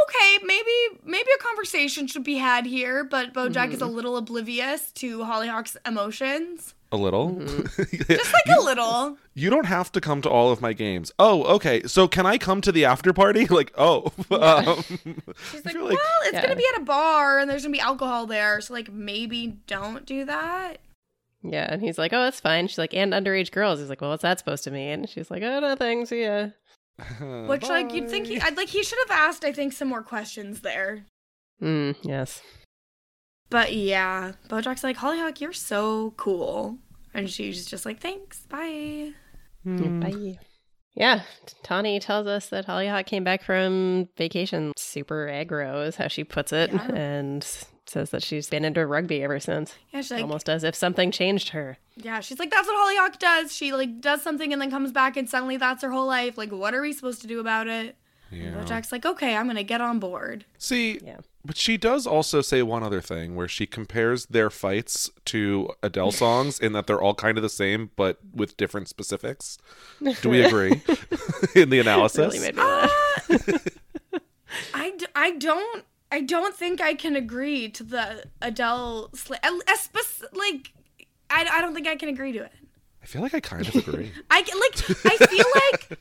okay, 0.03 0.45
maybe 0.45 0.99
maybe 1.03 1.29
a 1.33 1.43
conversation 1.43 2.07
should 2.07 2.23
be 2.23 2.35
had 2.35 2.65
here. 2.65 3.03
But 3.03 3.33
BoJack 3.33 3.71
is 3.71 3.81
a 3.81 3.85
mm-hmm. 3.85 3.95
little 3.95 4.17
oblivious 4.17 4.91
to 4.93 5.23
Hollyhock's 5.23 5.77
emotions, 5.85 6.73
A 6.91 6.97
little. 6.97 7.35
just 7.75 8.33
like 8.33 8.57
a 8.57 8.61
little. 8.61 9.17
you 9.33 9.49
don't 9.49 9.65
have 9.65 9.91
to 9.91 9.99
come 10.01 10.21
to 10.21 10.29
all 10.29 10.51
of 10.51 10.61
my 10.61 10.71
games. 10.73 11.11
Oh, 11.19 11.43
okay. 11.55 11.83
So 11.83 12.07
can 12.07 12.25
I 12.25 12.37
come 12.37 12.61
to 12.61 12.71
the 12.71 12.85
after 12.85 13.11
party? 13.13 13.45
Like, 13.49 13.73
oh. 13.77 14.11
Um, 14.31 14.83
She's 15.51 15.65
like, 15.65 15.75
well, 15.75 15.85
like- 15.87 15.97
it's 16.23 16.33
Yeah. 16.33 16.41
gonna 16.43 16.55
be 16.55 16.65
at 16.75 16.81
a 16.81 16.85
bar 16.85 17.39
and 17.39 17.49
there's 17.49 17.63
gonna 17.63 17.73
be 17.73 17.79
alcohol 17.79 18.25
there, 18.25 18.61
so 18.61 18.73
like 18.73 18.91
maybe 18.91 19.59
don't 19.67 20.05
do 20.05 20.25
that. 20.25 20.77
Yeah, 21.43 21.67
and 21.71 21.81
he's 21.81 21.97
like, 21.97 22.13
"Oh, 22.13 22.23
that's 22.23 22.39
fine." 22.39 22.67
She's 22.67 22.77
like, 22.79 22.93
"And 22.95 23.13
underage 23.13 23.51
girls." 23.51 23.79
He's 23.79 23.89
like, 23.89 24.01
"Well, 24.01 24.09
what's 24.09 24.23
that 24.23 24.39
supposed 24.39 24.63
to 24.65 24.71
mean?" 24.71 24.99
And 25.01 25.09
she's 25.09 25.29
like, 25.29 25.43
"Oh, 25.43 25.59
nothing. 25.59 26.05
See 26.05 26.23
ya." 26.23 26.47
Which 27.47 27.63
like 27.69 27.93
you'd 27.93 28.09
think 28.09 28.25
he, 28.27 28.41
I'd 28.41 28.57
like 28.57 28.69
he 28.69 28.83
should 28.83 28.97
have 29.07 29.17
asked. 29.17 29.45
I 29.45 29.51
think 29.53 29.73
some 29.73 29.87
more 29.87 30.01
questions 30.01 30.61
there. 30.61 31.05
Mm, 31.61 31.95
yes. 32.01 32.41
But 33.49 33.73
yeah, 33.73 34.33
BoJack's 34.49 34.83
like, 34.83 34.97
Hollyhock, 34.97 35.39
you're 35.39 35.53
so 35.53 36.13
cool, 36.17 36.77
and 37.13 37.29
she's 37.29 37.65
just 37.65 37.85
like, 37.85 37.99
thanks, 38.01 38.41
bye. 38.49 39.13
Hmm. 39.63 39.99
Bye. 40.01 40.39
Yeah, 40.95 41.21
Tawny 41.63 41.99
tells 41.99 42.25
us 42.27 42.49
that 42.49 42.65
Hollyhock 42.65 43.05
came 43.05 43.23
back 43.23 43.43
from 43.43 44.09
vacation 44.17 44.73
super 44.77 45.27
aggro, 45.27 45.87
is 45.87 45.95
how 45.95 46.07
she 46.07 46.23
puts 46.23 46.51
it, 46.51 46.71
Yeah. 46.73 46.91
and 46.93 47.43
says 47.85 48.09
that 48.09 48.21
she's 48.23 48.49
been 48.49 48.65
into 48.65 48.85
rugby 48.85 49.23
ever 49.23 49.39
since, 49.39 49.75
Yeah, 49.93 50.01
she's 50.01 50.11
like, 50.11 50.21
almost 50.23 50.49
as 50.49 50.63
if 50.65 50.75
something 50.75 51.09
changed 51.11 51.49
her. 51.49 51.77
yeah, 51.95 52.19
she's 52.19 52.39
like, 52.39 52.49
that's 52.51 52.67
what 52.67 52.75
Hollyhock 52.75 53.17
does. 53.19 53.55
She 53.55 53.71
like 53.71 54.01
does 54.01 54.21
something 54.23 54.51
and 54.51 54.61
then 54.61 54.69
comes 54.71 54.91
back, 54.91 55.15
and 55.15 55.29
suddenly 55.29 55.55
that's 55.55 55.83
her 55.83 55.91
whole 55.91 56.07
life. 56.07 56.37
Like, 56.37 56.51
what 56.51 56.73
are 56.73 56.81
we 56.81 56.91
supposed 56.91 57.21
to 57.21 57.27
do 57.27 57.39
about 57.39 57.67
it? 57.67 57.95
Yeah. 58.29 58.55
BoJack's 58.55 58.91
like, 58.91 59.05
okay, 59.05 59.37
I'm 59.37 59.47
gonna 59.47 59.63
get 59.63 59.79
on 59.79 59.99
board. 59.99 60.43
See, 60.57 60.99
Yeah. 61.01 61.19
But 61.47 61.57
she 61.57 61.77
does 61.77 62.05
also 62.05 62.41
say 62.41 62.61
one 62.61 62.83
other 62.83 63.01
thing 63.01 63.35
where 63.35 63.47
she 63.47 63.65
compares 63.65 64.25
their 64.27 64.49
fights 64.49 65.09
to 65.25 65.69
Adele 65.81 66.11
songs 66.23 66.59
in 66.59 66.73
that 66.73 66.85
they're 66.87 67.01
all 67.01 67.15
kind 67.15 67.37
of 67.37 67.41
the 67.41 67.49
same 67.49 67.89
but 67.95 68.19
with 68.33 68.55
different 68.57 68.87
specifics. 68.89 69.57
Do 70.21 70.29
we 70.29 70.41
agree 70.45 70.81
in 71.55 71.69
the 71.69 71.79
analysis? 71.79 72.33
Really 72.33 72.39
made 72.39 72.55
me 72.55 72.61
laugh. 72.61 72.91
Ah! 72.91 74.19
I, 74.73 74.91
d- 74.91 75.05
I 75.15 75.31
don't 75.31 75.83
I 76.11 76.21
don't 76.21 76.55
think 76.55 76.79
I 76.81 76.93
can 76.93 77.15
agree 77.15 77.69
to 77.69 77.83
the 77.83 78.25
Adele 78.41 79.09
sl- 79.13 79.33
a- 79.43 79.71
a 79.71 79.75
spec- 79.77 80.31
like 80.33 80.71
I, 81.29 81.47
I 81.51 81.61
don't 81.61 81.73
think 81.73 81.87
I 81.87 81.95
can 81.95 82.09
agree 82.09 82.31
to 82.33 82.39
it. 82.43 82.51
I 83.03 83.05
feel 83.05 83.21
like 83.21 83.33
I 83.33 83.39
kind 83.39 83.67
of 83.67 83.75
agree. 83.75 84.11
I 84.31 84.39
like 84.39 85.05
I 85.05 85.17
feel 85.27 85.45
like 85.55 85.99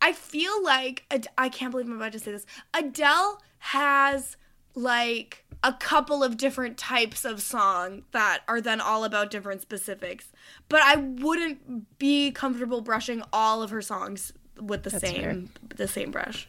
I 0.00 0.12
feel 0.12 0.62
like 0.64 1.04
Ad- 1.10 1.28
I 1.36 1.48
can't 1.48 1.70
believe 1.70 1.86
I'm 1.86 1.96
about 1.96 2.12
to 2.12 2.18
say 2.20 2.30
this. 2.32 2.46
Adele 2.72 3.40
has 3.58 4.36
like 4.74 5.44
a 5.62 5.72
couple 5.72 6.22
of 6.22 6.36
different 6.36 6.78
types 6.78 7.24
of 7.24 7.42
song 7.42 8.04
that 8.12 8.42
are 8.46 8.60
then 8.60 8.80
all 8.80 9.04
about 9.04 9.30
different 9.30 9.60
specifics. 9.60 10.28
But 10.68 10.82
I 10.82 10.96
wouldn't 10.96 11.98
be 11.98 12.30
comfortable 12.30 12.80
brushing 12.80 13.22
all 13.32 13.62
of 13.62 13.70
her 13.70 13.82
songs 13.82 14.32
with 14.60 14.82
the 14.82 14.90
That's 14.90 15.02
same 15.02 15.50
the 15.76 15.88
same 15.88 16.10
brush. 16.10 16.48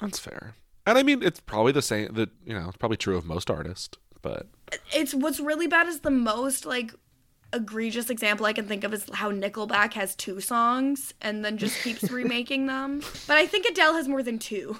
That's 0.00 0.18
fair. 0.18 0.54
And 0.86 0.98
I 0.98 1.02
mean, 1.02 1.22
it's 1.22 1.40
probably 1.40 1.72
the 1.72 1.82
same. 1.82 2.12
That 2.14 2.30
you 2.44 2.54
know, 2.54 2.68
it's 2.68 2.76
probably 2.76 2.96
true 2.96 3.16
of 3.16 3.24
most 3.24 3.50
artists. 3.50 3.98
But 4.20 4.46
it's 4.94 5.14
what's 5.14 5.40
really 5.40 5.66
bad 5.66 5.88
is 5.88 6.00
the 6.00 6.10
most 6.10 6.64
like 6.64 6.92
egregious 7.52 8.08
example 8.08 8.46
I 8.46 8.52
can 8.52 8.66
think 8.66 8.82
of 8.84 8.94
is 8.94 9.06
how 9.12 9.30
Nickelback 9.30 9.92
has 9.94 10.14
two 10.14 10.40
songs 10.40 11.12
and 11.20 11.44
then 11.44 11.58
just 11.58 11.82
keeps 11.82 12.02
remaking 12.10 12.66
them. 12.66 13.02
But 13.26 13.36
I 13.36 13.46
think 13.46 13.66
Adele 13.66 13.94
has 13.94 14.08
more 14.08 14.22
than 14.22 14.38
two. 14.38 14.78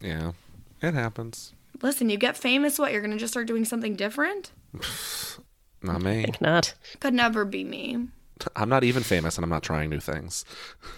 yeah, 0.00 0.32
it 0.82 0.94
happens. 0.94 1.54
Listen, 1.80 2.10
you 2.10 2.16
get 2.16 2.36
famous, 2.36 2.78
what? 2.78 2.92
You're 2.92 3.00
gonna 3.00 3.16
just 3.16 3.32
start 3.32 3.46
doing 3.46 3.64
something 3.64 3.96
different? 3.96 4.52
Not 5.82 6.00
me. 6.00 6.20
I 6.20 6.22
think 6.22 6.40
not. 6.40 6.74
Could 7.00 7.12
never 7.12 7.44
be 7.44 7.64
me. 7.64 8.06
I'm 8.56 8.68
not 8.68 8.84
even 8.84 9.02
famous, 9.02 9.36
and 9.36 9.44
I'm 9.44 9.50
not 9.50 9.62
trying 9.62 9.90
new 9.90 10.00
things. 10.00 10.44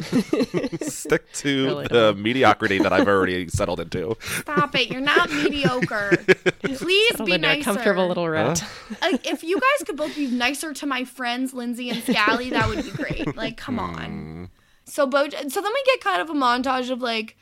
Stick 0.81 1.31
to 1.33 1.64
Really 1.64 1.87
the 1.88 2.14
mediocrity 2.14 2.79
that 2.79 2.92
I've 2.92 3.09
already 3.09 3.49
settled 3.49 3.81
into. 3.81 4.16
Stop 4.20 4.75
it! 4.75 4.90
You're 4.90 5.01
not 5.01 5.31
mediocre. 5.31 6.16
Please 6.62 7.11
Settled 7.11 7.27
be 7.27 7.35
into 7.35 7.47
a 7.47 7.57
nicer. 7.57 7.64
comfortable 7.64 8.09
little 8.09 8.29
rut. 8.29 8.64
Like, 9.01 9.27
if 9.27 9.42
you 9.42 9.61
guys 9.61 9.87
could 9.87 9.97
both 9.97 10.14
be 10.14 10.27
nicer 10.27 10.73
to 10.75 10.87
my 10.87 11.05
friends, 11.05 11.53
Lindsay 11.53 11.90
and 11.90 12.03
Scally, 12.03 12.51
that 12.51 12.68
would 12.68 12.85
be 12.85 12.90
great. 12.90 13.37
Like, 13.37 13.57
come 13.57 13.77
hmm. 13.77 13.81
on. 13.81 14.51
So 14.87 15.07
Bo, 15.07 15.29
so 15.29 15.61
then 15.61 15.73
we 15.73 15.83
get 15.87 16.01
kind 16.01 16.20
of 16.20 16.31
a 16.31 16.35
montage 16.35 16.90
of 16.90 17.01
like 17.01 17.37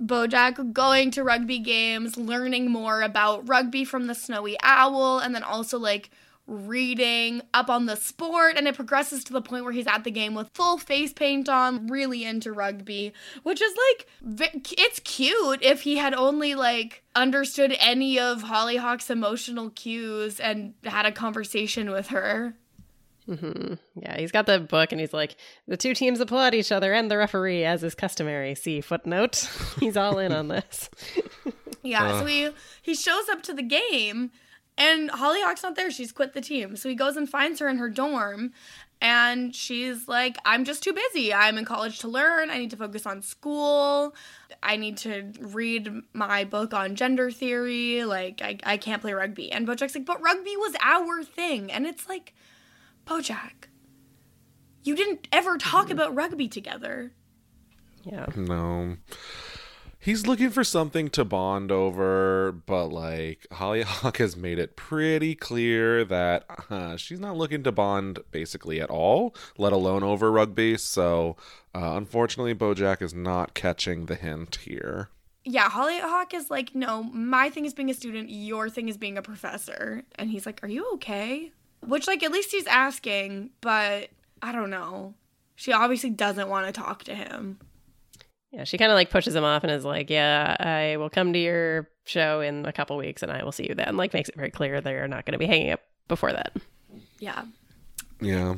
Bojack 0.00 0.72
going 0.72 1.10
to 1.12 1.24
rugby 1.24 1.58
games, 1.58 2.16
learning 2.16 2.70
more 2.70 3.02
about 3.02 3.48
rugby 3.48 3.84
from 3.84 4.06
the 4.06 4.14
Snowy 4.14 4.56
Owl, 4.62 5.18
and 5.18 5.34
then 5.34 5.42
also 5.42 5.78
like 5.78 6.10
reading 6.46 7.42
up 7.54 7.68
on 7.68 7.86
the 7.86 7.96
sport 7.96 8.56
and 8.56 8.68
it 8.68 8.76
progresses 8.76 9.24
to 9.24 9.32
the 9.32 9.42
point 9.42 9.64
where 9.64 9.72
he's 9.72 9.86
at 9.86 10.04
the 10.04 10.10
game 10.12 10.32
with 10.32 10.48
full 10.54 10.78
face 10.78 11.12
paint 11.12 11.48
on 11.48 11.88
really 11.88 12.24
into 12.24 12.52
rugby 12.52 13.12
which 13.42 13.60
is 13.60 13.74
like 13.90 14.08
it's 14.78 15.00
cute 15.00 15.60
if 15.60 15.82
he 15.82 15.96
had 15.96 16.14
only 16.14 16.54
like 16.54 17.02
understood 17.16 17.74
any 17.80 18.16
of 18.18 18.42
hollyhock's 18.42 19.10
emotional 19.10 19.70
cues 19.70 20.38
and 20.38 20.74
had 20.84 21.04
a 21.04 21.10
conversation 21.10 21.90
with 21.90 22.08
her 22.08 22.54
Mm-hmm. 23.28 23.74
Yeah, 23.96 24.18
he's 24.18 24.30
got 24.32 24.46
the 24.46 24.60
book 24.60 24.92
and 24.92 25.00
he's 25.00 25.12
like, 25.12 25.36
the 25.66 25.76
two 25.76 25.94
teams 25.94 26.20
applaud 26.20 26.54
each 26.54 26.70
other 26.70 26.92
and 26.92 27.10
the 27.10 27.16
referee, 27.16 27.64
as 27.64 27.82
is 27.82 27.94
customary. 27.94 28.54
See 28.54 28.80
footnote. 28.80 29.48
he's 29.80 29.96
all 29.96 30.18
in 30.18 30.32
on 30.32 30.48
this. 30.48 30.90
Yeah, 31.82 32.18
so 32.18 32.26
he 32.26 32.50
he 32.82 32.94
shows 32.96 33.28
up 33.28 33.42
to 33.44 33.54
the 33.54 33.62
game 33.62 34.32
and 34.76 35.08
Hollyhock's 35.08 35.62
not 35.62 35.76
there. 35.76 35.88
She's 35.90 36.10
quit 36.10 36.34
the 36.34 36.40
team. 36.40 36.74
So 36.74 36.88
he 36.88 36.96
goes 36.96 37.16
and 37.16 37.30
finds 37.30 37.60
her 37.60 37.68
in 37.68 37.78
her 37.78 37.88
dorm 37.88 38.52
And 39.00 39.54
she's 39.54 40.08
like, 40.08 40.36
I'm 40.44 40.64
just 40.64 40.82
too 40.82 40.92
busy. 40.92 41.32
I'm 41.32 41.58
in 41.58 41.64
college 41.64 42.00
to 42.00 42.08
learn. 42.08 42.50
I 42.50 42.58
need 42.58 42.70
to 42.70 42.76
focus 42.76 43.06
on 43.06 43.22
school. 43.22 44.16
I 44.62 44.76
need 44.76 44.96
to 44.98 45.32
read 45.38 45.90
my 46.12 46.42
book 46.44 46.74
on 46.74 46.96
gender 46.96 47.30
theory. 47.30 48.04
Like, 48.04 48.40
I, 48.42 48.58
I 48.64 48.76
can't 48.78 49.02
play 49.02 49.12
rugby. 49.12 49.52
And 49.52 49.66
Bojack's 49.66 49.94
like, 49.94 50.06
but 50.06 50.20
rugby 50.20 50.56
was 50.56 50.74
our 50.82 51.22
thing. 51.22 51.70
And 51.70 51.86
it's 51.86 52.08
like, 52.08 52.34
Bojack, 53.06 53.68
you 54.82 54.96
didn't 54.96 55.28
ever 55.32 55.58
talk 55.58 55.90
about 55.90 56.14
rugby 56.14 56.48
together. 56.48 57.12
Yeah. 58.02 58.26
No. 58.36 58.96
He's 59.98 60.26
looking 60.26 60.50
for 60.50 60.62
something 60.62 61.10
to 61.10 61.24
bond 61.24 61.72
over, 61.72 62.52
but 62.52 62.86
like 62.86 63.46
Hollyhock 63.50 64.18
has 64.18 64.36
made 64.36 64.58
it 64.58 64.76
pretty 64.76 65.34
clear 65.34 66.04
that 66.04 66.44
uh, 66.70 66.96
she's 66.96 67.18
not 67.18 67.36
looking 67.36 67.64
to 67.64 67.72
bond 67.72 68.20
basically 68.30 68.80
at 68.80 68.90
all, 68.90 69.34
let 69.58 69.72
alone 69.72 70.04
over 70.04 70.30
rugby. 70.30 70.76
So, 70.76 71.36
uh, 71.74 71.94
unfortunately, 71.96 72.54
Bojack 72.54 73.02
is 73.02 73.14
not 73.14 73.54
catching 73.54 74.06
the 74.06 74.14
hint 74.14 74.56
here. 74.62 75.10
Yeah, 75.44 75.68
Hollyhock 75.68 76.34
is 76.34 76.50
like, 76.50 76.74
no, 76.74 77.02
my 77.04 77.50
thing 77.50 77.64
is 77.64 77.74
being 77.74 77.90
a 77.90 77.94
student, 77.94 78.30
your 78.30 78.68
thing 78.68 78.88
is 78.88 78.96
being 78.96 79.18
a 79.18 79.22
professor. 79.22 80.04
And 80.16 80.30
he's 80.30 80.46
like, 80.46 80.62
are 80.62 80.68
you 80.68 80.88
okay? 80.94 81.52
Which, 81.86 82.06
like, 82.06 82.22
at 82.22 82.32
least 82.32 82.50
he's 82.50 82.66
asking, 82.66 83.50
but 83.60 84.10
I 84.42 84.52
don't 84.52 84.70
know. 84.70 85.14
She 85.54 85.72
obviously 85.72 86.10
doesn't 86.10 86.48
want 86.48 86.66
to 86.66 86.72
talk 86.72 87.04
to 87.04 87.14
him. 87.14 87.58
Yeah, 88.52 88.64
she 88.64 88.78
kind 88.78 88.90
of 88.90 88.96
like 88.96 89.10
pushes 89.10 89.34
him 89.34 89.44
off 89.44 89.64
and 89.64 89.72
is 89.72 89.84
like, 89.84 90.08
"Yeah, 90.08 90.56
I 90.58 90.96
will 90.96 91.10
come 91.10 91.32
to 91.32 91.38
your 91.38 91.90
show 92.04 92.40
in 92.40 92.64
a 92.64 92.72
couple 92.72 92.96
weeks, 92.96 93.22
and 93.22 93.30
I 93.30 93.42
will 93.44 93.52
see 93.52 93.66
you 93.68 93.74
then." 93.74 93.96
Like, 93.96 94.14
makes 94.14 94.28
it 94.28 94.36
very 94.36 94.50
clear 94.50 94.80
they're 94.80 95.08
not 95.08 95.26
going 95.26 95.32
to 95.32 95.38
be 95.38 95.46
hanging 95.46 95.72
up 95.72 95.80
before 96.08 96.32
that. 96.32 96.52
Yeah. 97.18 97.44
Yeah. 98.20 98.54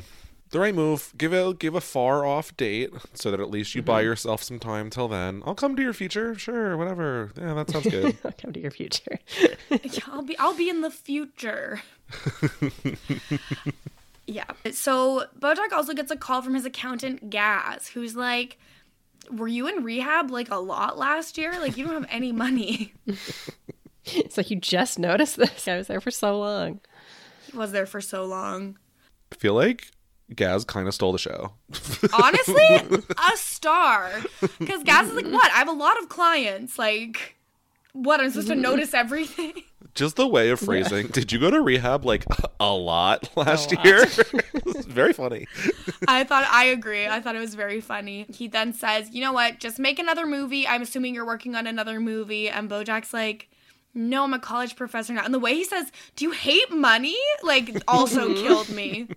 The 0.51 0.61
right 0.61 0.74
move. 0.74 1.12
Give 1.18 1.32
a 1.32 1.53
give 1.53 1.74
a 1.74 1.80
far 1.80 2.24
off 2.24 2.57
date 2.57 2.90
so 3.12 3.30
that 3.30 3.40
at 3.40 3.51
least 3.51 3.74
you 3.74 3.82
buy 3.82 4.01
mm-hmm. 4.01 4.09
yourself 4.09 4.42
some 4.42 4.59
time 4.59 4.88
till 4.88 5.07
then. 5.07 5.42
I'll 5.44 5.55
come 5.55 5.76
to 5.76 5.82
your 5.82 5.92
future, 5.92 6.38
sure, 6.38 6.76
whatever. 6.76 7.32
Yeah, 7.38 7.53
that 7.53 7.68
sounds 7.68 7.88
good. 7.88 8.16
I'll 8.24 8.32
come 8.32 8.53
to 8.53 8.61
your 8.61 8.70
future. 8.70 9.18
Yeah, 9.70 10.01
I'll 10.07 10.22
be 10.22 10.38
I'll 10.38 10.57
be 10.57 10.70
in 10.70 10.80
the 10.80 10.90
future. 10.90 11.82
yeah. 14.26 14.44
So 14.72 15.26
Bojack 15.38 15.72
also 15.72 15.92
gets 15.92 16.11
a 16.11 16.16
call 16.16 16.40
from 16.40 16.55
his 16.55 16.64
accountant 16.64 17.28
Gaz, 17.28 17.88
who's 17.88 18.16
like, 18.16 18.59
"Were 19.30 19.49
you 19.49 19.68
in 19.68 19.84
rehab 19.84 20.30
like 20.30 20.51
a 20.51 20.57
lot 20.57 20.96
last 20.96 21.36
year? 21.36 21.53
Like 21.61 21.76
you 21.76 21.84
don't 21.84 21.94
have 21.94 22.07
any 22.11 22.32
money." 22.32 22.94
it's 24.07 24.38
like 24.38 24.51
you 24.51 24.57
just 24.57 24.99
noticed 24.99 25.36
this? 25.36 25.68
I 25.68 25.76
was 25.76 25.86
there 25.86 26.01
for 26.01 26.11
so 26.11 26.38
long. 26.38 26.80
He 27.51 27.57
was 27.57 27.72
there 27.72 27.86
for 27.86 28.01
so 28.01 28.24
long. 28.24 28.78
I 29.30 29.36
feel 29.36 29.55
like 29.55 29.90
Gaz 30.35 30.64
kind 30.64 30.87
of 30.89 30.95
stole 30.95 31.12
the 31.12 31.18
show. 31.18 31.53
Honestly, 32.12 33.03
a 33.33 33.37
star. 33.37 34.11
Because 34.59 34.83
Gaz 34.85 35.09
is 35.09 35.14
like, 35.14 35.26
"What? 35.26 35.51
I 35.53 35.57
have 35.57 35.68
a 35.68 35.72
lot 35.72 35.99
of 36.03 36.09
clients. 36.09 36.79
Like, 36.79 37.37
what? 37.93 38.20
I'm 38.20 38.31
supposed 38.31 38.49
to 38.49 38.55
notice 38.55 38.95
everything." 38.95 39.53
Just 39.95 40.16
the 40.16 40.29
way 40.29 40.51
of 40.51 40.61
phrasing. 40.61 41.09
Did 41.09 41.33
you 41.33 41.41
go 41.41 41.51
to 41.51 41.61
rehab 41.61 42.05
like 42.05 42.24
a 42.61 42.72
lot 42.72 43.29
last 43.37 43.74
lot. 43.74 43.85
year? 43.85 44.03
It's 44.05 44.85
very 44.87 45.12
funny. 45.12 45.49
I 46.07 46.22
thought 46.24 46.47
I 46.51 46.66
agree. 46.66 47.07
I 47.09 47.20
thought 47.20 47.35
it 47.35 47.41
was 47.41 47.55
very 47.57 47.81
funny. 47.81 48.26
He 48.33 48.47
then 48.49 48.72
says, 48.74 49.11
"You 49.11 49.22
know 49.22 49.33
what? 49.33 49.59
Just 49.59 49.79
make 49.79 49.99
another 49.99 50.26
movie. 50.26 50.68
I'm 50.68 50.83
assuming 50.83 51.14
you're 51.14 51.26
working 51.26 51.57
on 51.57 51.66
another 51.66 51.99
movie." 51.99 52.49
And 52.49 52.70
Bojack's 52.70 53.12
like, 53.12 53.49
"No, 53.93 54.22
I'm 54.24 54.35
a 54.35 54.39
college 54.39 54.76
professor 54.76 55.14
now." 55.14 55.24
And 55.24 55.35
the 55.35 55.41
way 55.41 55.55
he 55.55 55.64
says, 55.64 55.91
"Do 56.14 56.26
you 56.26 56.31
hate 56.33 56.70
money?" 56.70 57.16
like 57.43 57.83
also 57.89 58.33
killed 58.35 58.68
me. 58.68 59.09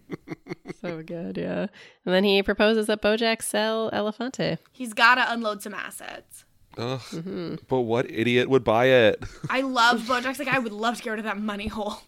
So 0.82 1.03
good, 1.03 1.38
yeah. 1.38 1.67
And 2.05 2.13
then 2.13 2.23
he 2.23 2.41
proposes 2.41 2.88
that 2.88 3.01
Bojack 3.01 3.41
sell 3.41 3.91
Elefante. 3.91 4.57
He's 4.71 4.93
got 4.93 5.15
to 5.15 5.32
unload 5.32 5.61
some 5.61 5.73
assets. 5.73 6.45
Ugh. 6.77 6.99
Mm-hmm. 6.99 7.55
But 7.67 7.82
what 7.82 8.09
idiot 8.09 8.49
would 8.49 8.63
buy 8.63 8.86
it? 8.86 9.23
I 9.49 9.61
love 9.61 10.01
Bojack's 10.01 10.39
like 10.39 10.47
I 10.47 10.59
would 10.59 10.71
love 10.71 10.97
to 10.97 11.03
get 11.03 11.09
rid 11.11 11.19
of 11.19 11.25
that 11.25 11.39
money 11.39 11.67
hole. 11.67 11.97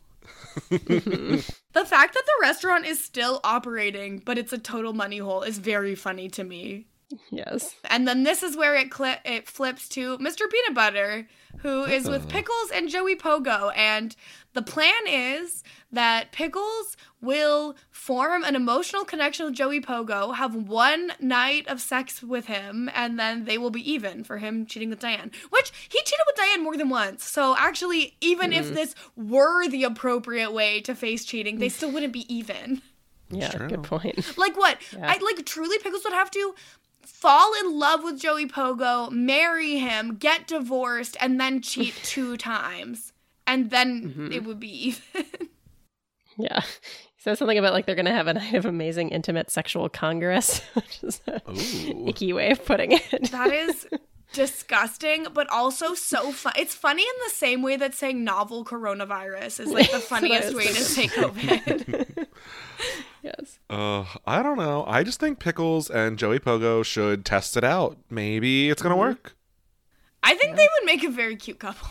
Mm-hmm. 0.69 1.37
the 1.73 1.85
fact 1.85 2.13
that 2.13 2.23
the 2.25 2.41
restaurant 2.41 2.85
is 2.85 3.03
still 3.03 3.39
operating, 3.43 4.19
but 4.19 4.37
it's 4.37 4.53
a 4.53 4.59
total 4.59 4.93
money 4.93 5.17
hole, 5.17 5.41
is 5.41 5.57
very 5.57 5.95
funny 5.95 6.29
to 6.29 6.43
me. 6.43 6.85
Yes. 7.29 7.75
And 7.85 8.07
then 8.07 8.23
this 8.23 8.43
is 8.43 8.55
where 8.57 8.75
it 8.75 8.91
cli- 8.91 9.21
it 9.25 9.47
flips 9.47 9.87
to 9.89 10.17
Mr. 10.17 10.49
Peanut 10.49 10.73
Butter, 10.73 11.27
who 11.59 11.83
is 11.83 12.07
with 12.07 12.23
uh-huh. 12.23 12.29
Pickles 12.29 12.71
and 12.73 12.89
Joey 12.89 13.15
Pogo, 13.15 13.71
and 13.75 14.15
the 14.53 14.61
plan 14.61 15.07
is 15.07 15.63
that 15.91 16.31
Pickles 16.31 16.97
will 17.21 17.75
form 17.89 18.43
an 18.43 18.55
emotional 18.55 19.05
connection 19.05 19.45
with 19.45 19.55
Joey 19.55 19.79
Pogo, 19.79 20.35
have 20.35 20.55
one 20.55 21.13
night 21.19 21.67
of 21.67 21.79
sex 21.79 22.21
with 22.21 22.47
him, 22.47 22.89
and 22.93 23.19
then 23.19 23.45
they 23.45 23.57
will 23.57 23.69
be 23.69 23.91
even 23.91 24.23
for 24.23 24.37
him 24.37 24.65
cheating 24.65 24.89
with 24.89 24.99
Diane. 24.99 25.31
Which 25.49 25.71
he 25.89 25.99
cheated 25.99 26.25
with 26.27 26.35
Diane 26.35 26.63
more 26.63 26.77
than 26.77 26.89
once. 26.89 27.23
So 27.23 27.55
actually, 27.57 28.15
even 28.21 28.51
if 28.51 28.65
mm-hmm. 28.65 28.75
this 28.75 28.95
were 29.15 29.67
the 29.67 29.83
appropriate 29.83 30.51
way 30.51 30.81
to 30.81 30.95
face 30.95 31.25
cheating, 31.25 31.59
they 31.59 31.69
still 31.69 31.91
wouldn't 31.91 32.13
be 32.13 32.33
even. 32.33 32.81
Yeah, 33.29 33.55
good 33.67 33.83
point. 33.83 34.37
Like 34.37 34.57
what? 34.57 34.77
Yeah. 34.91 35.11
I 35.11 35.17
like 35.17 35.45
truly 35.45 35.79
Pickles 35.79 36.03
would 36.03 36.13
have 36.13 36.29
to 36.31 36.55
fall 37.05 37.53
in 37.61 37.77
love 37.77 38.03
with 38.03 38.19
Joey 38.19 38.45
Pogo, 38.47 39.11
marry 39.11 39.77
him, 39.77 40.15
get 40.15 40.47
divorced, 40.47 41.17
and 41.19 41.39
then 41.39 41.61
cheat 41.61 41.93
two 42.03 42.37
times. 42.37 43.13
And 43.45 43.69
then 43.69 44.09
mm-hmm. 44.09 44.31
it 44.31 44.43
would 44.43 44.59
be 44.59 44.87
even. 45.13 45.25
Yeah. 46.37 46.61
He 46.61 47.21
says 47.21 47.37
something 47.37 47.57
about 47.57 47.73
like 47.73 47.85
they're 47.85 47.95
going 47.95 48.05
to 48.05 48.11
have 48.11 48.27
a 48.27 48.33
night 48.33 48.55
of 48.55 48.65
amazing 48.65 49.09
intimate 49.09 49.51
sexual 49.51 49.87
congress, 49.87 50.59
which 50.73 51.03
is 51.03 51.21
a 51.27 51.41
Ooh. 51.47 52.07
icky 52.07 52.33
way 52.33 52.51
of 52.51 52.65
putting 52.65 52.93
it. 52.93 53.31
that 53.31 53.53
is 53.53 53.87
disgusting, 54.33 55.27
but 55.33 55.49
also 55.49 55.93
so 55.93 56.31
fun. 56.31 56.53
It's 56.57 56.75
funny 56.75 57.03
in 57.03 57.15
the 57.25 57.33
same 57.33 57.61
way 57.61 57.77
that 57.77 57.93
saying 57.93 58.23
novel 58.23 58.65
coronavirus 58.65 59.61
is 59.61 59.69
like 59.69 59.91
the 59.91 59.99
funniest 60.11 60.55
way 60.55 60.65
to 60.65 60.73
say 60.73 61.07
COVID. 61.07 62.27
yes. 63.23 63.59
Uh, 63.69 64.05
I 64.25 64.43
don't 64.43 64.57
know. 64.57 64.83
I 64.87 65.03
just 65.03 65.19
think 65.19 65.39
Pickles 65.39 65.89
and 65.89 66.17
Joey 66.17 66.39
Pogo 66.39 66.83
should 66.83 67.25
test 67.25 67.55
it 67.55 67.63
out. 67.63 67.97
Maybe 68.09 68.69
it's 68.69 68.81
gonna 68.81 68.97
work, 68.97 69.35
I 70.23 70.35
think 70.35 70.55
they 70.55 70.67
would 70.79 70.85
make 70.85 71.03
a 71.03 71.09
very 71.09 71.35
cute 71.35 71.59
couple. 71.59 71.87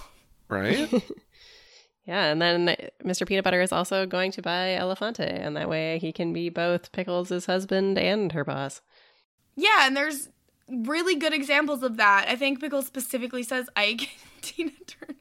right? 0.49 0.93
Yeah, 2.05 2.25
and 2.33 2.43
then 2.43 2.77
Mr. 3.05 3.25
Peanut 3.25 3.45
Butter 3.45 3.61
is 3.61 3.71
also 3.71 4.07
going 4.07 4.33
to 4.33 4.43
buy 4.43 4.77
Elefante, 4.77 5.21
and 5.21 5.57
that 5.57 5.69
way 5.69 6.01
he 6.01 6.13
can 6.13 6.33
be 6.33 6.49
both 6.49 6.91
Pickles' 6.91 7.47
husband 7.47 7.97
and 7.97 8.33
her 8.33 8.45
boss. 8.45 8.81
Yeah, 9.55 9.87
and 9.87 9.97
there's 9.97 10.29
really 10.69 11.17
good 11.17 11.33
examples 11.33 11.83
of 11.83 11.97
that. 11.99 12.27
I 12.29 12.37
think 12.37 12.61
Pickles 12.61 12.87
specifically 12.87 13.43
says 13.43 13.69
Ike 13.77 14.03
and 14.03 14.09
Tina 14.43 14.71
Turner. 14.87 15.15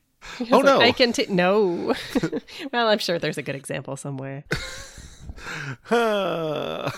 Oh, 0.52 0.58
like, 0.58 0.66
no. 0.66 0.80
I 0.82 0.92
can 0.92 1.12
t- 1.14 1.26
no. 1.30 1.94
well, 2.74 2.88
I'm 2.88 3.00
sure 3.00 3.18
there's 3.20 3.38
a 3.38 3.42
good 3.42 3.56
example 3.56 3.98
somewhere. 3.98 4.44
I 5.90 6.92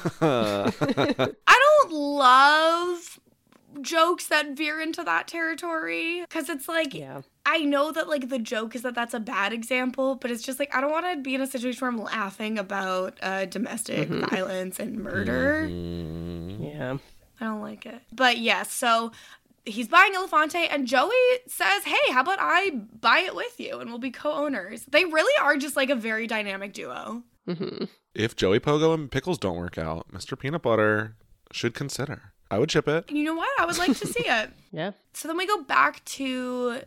don't 1.48 1.92
love 1.92 3.20
jokes 3.82 4.28
that 4.28 4.56
veer 4.56 4.80
into 4.80 5.04
that 5.04 5.28
territory 5.28 6.22
because 6.22 6.48
it's 6.50 6.68
like 6.68 6.94
Yeah. 6.94 7.22
I 7.46 7.60
know 7.60 7.92
that 7.92 8.08
like 8.08 8.30
the 8.30 8.40
joke 8.40 8.76
is 8.76 8.84
that 8.84 8.96
that's 8.96 9.14
a 9.14 9.20
bad 9.20 9.52
example, 9.54 10.16
but 10.16 10.30
it's 10.32 10.44
just 10.44 10.60
like 10.60 10.74
I 10.76 10.82
don't 10.82 10.92
want 10.92 11.06
to 11.12 11.18
be 11.18 11.36
in 11.36 11.42
a 11.42 11.48
situation 11.48 11.82
where 11.82 11.92
I'm 11.92 11.98
laughing 11.98 12.58
about 12.60 13.18
uh, 13.22 13.46
domestic 13.46 14.10
violence 14.10 14.80
and 14.80 14.98
murder. 15.00 15.68
Yeah. 15.68 16.98
I 17.40 17.46
don't 17.46 17.62
like 17.62 17.86
it. 17.86 18.02
But 18.12 18.38
yes, 18.38 18.72
so 18.72 19.12
he's 19.66 19.88
buying 19.88 20.14
Elefante, 20.14 20.68
and 20.70 20.86
Joey 20.88 21.12
says, 21.48 21.84
"Hey, 21.84 22.12
how 22.14 22.22
about 22.22 22.38
I 22.40 22.72
buy 23.00 23.20
it 23.20 23.36
with 23.36 23.60
you, 23.60 23.80
and 23.80 23.90
we'll 23.90 24.00
be 24.00 24.12
co-owners." 24.12 24.86
They 24.86 25.06
really 25.06 25.34
are 25.42 25.58
just 25.58 25.76
like 25.76 25.90
a 25.90 25.96
very 25.96 26.28
dynamic 26.28 26.74
duo. 26.74 27.24
hmm 27.48 27.86
if 28.16 28.36
Joey 28.36 28.60
Pogo 28.60 28.94
and 28.94 29.10
Pickles 29.10 29.40
don't 29.40 29.58
work 29.58 29.76
out, 29.80 30.12
Mr. 30.12 30.38
Peanut 30.38 30.62
Butter 30.62 31.16
should 31.52 31.74
consider. 31.74 32.34
I 32.52 32.60
would 32.60 32.70
chip 32.70 32.88
it. 32.88 33.10
You 33.10 33.24
know 33.24 33.34
what? 33.34 33.50
I 33.60 33.66
would 33.66 33.80
like 33.80 33.98
to 33.98 34.06
see 34.08 34.26
it. 34.28 34.52
Yeah. 34.72 34.92
So 35.14 35.28
then 35.28 35.38
we 35.38 35.46
go 35.48 35.62
back 35.64 36.04
to 36.06 36.80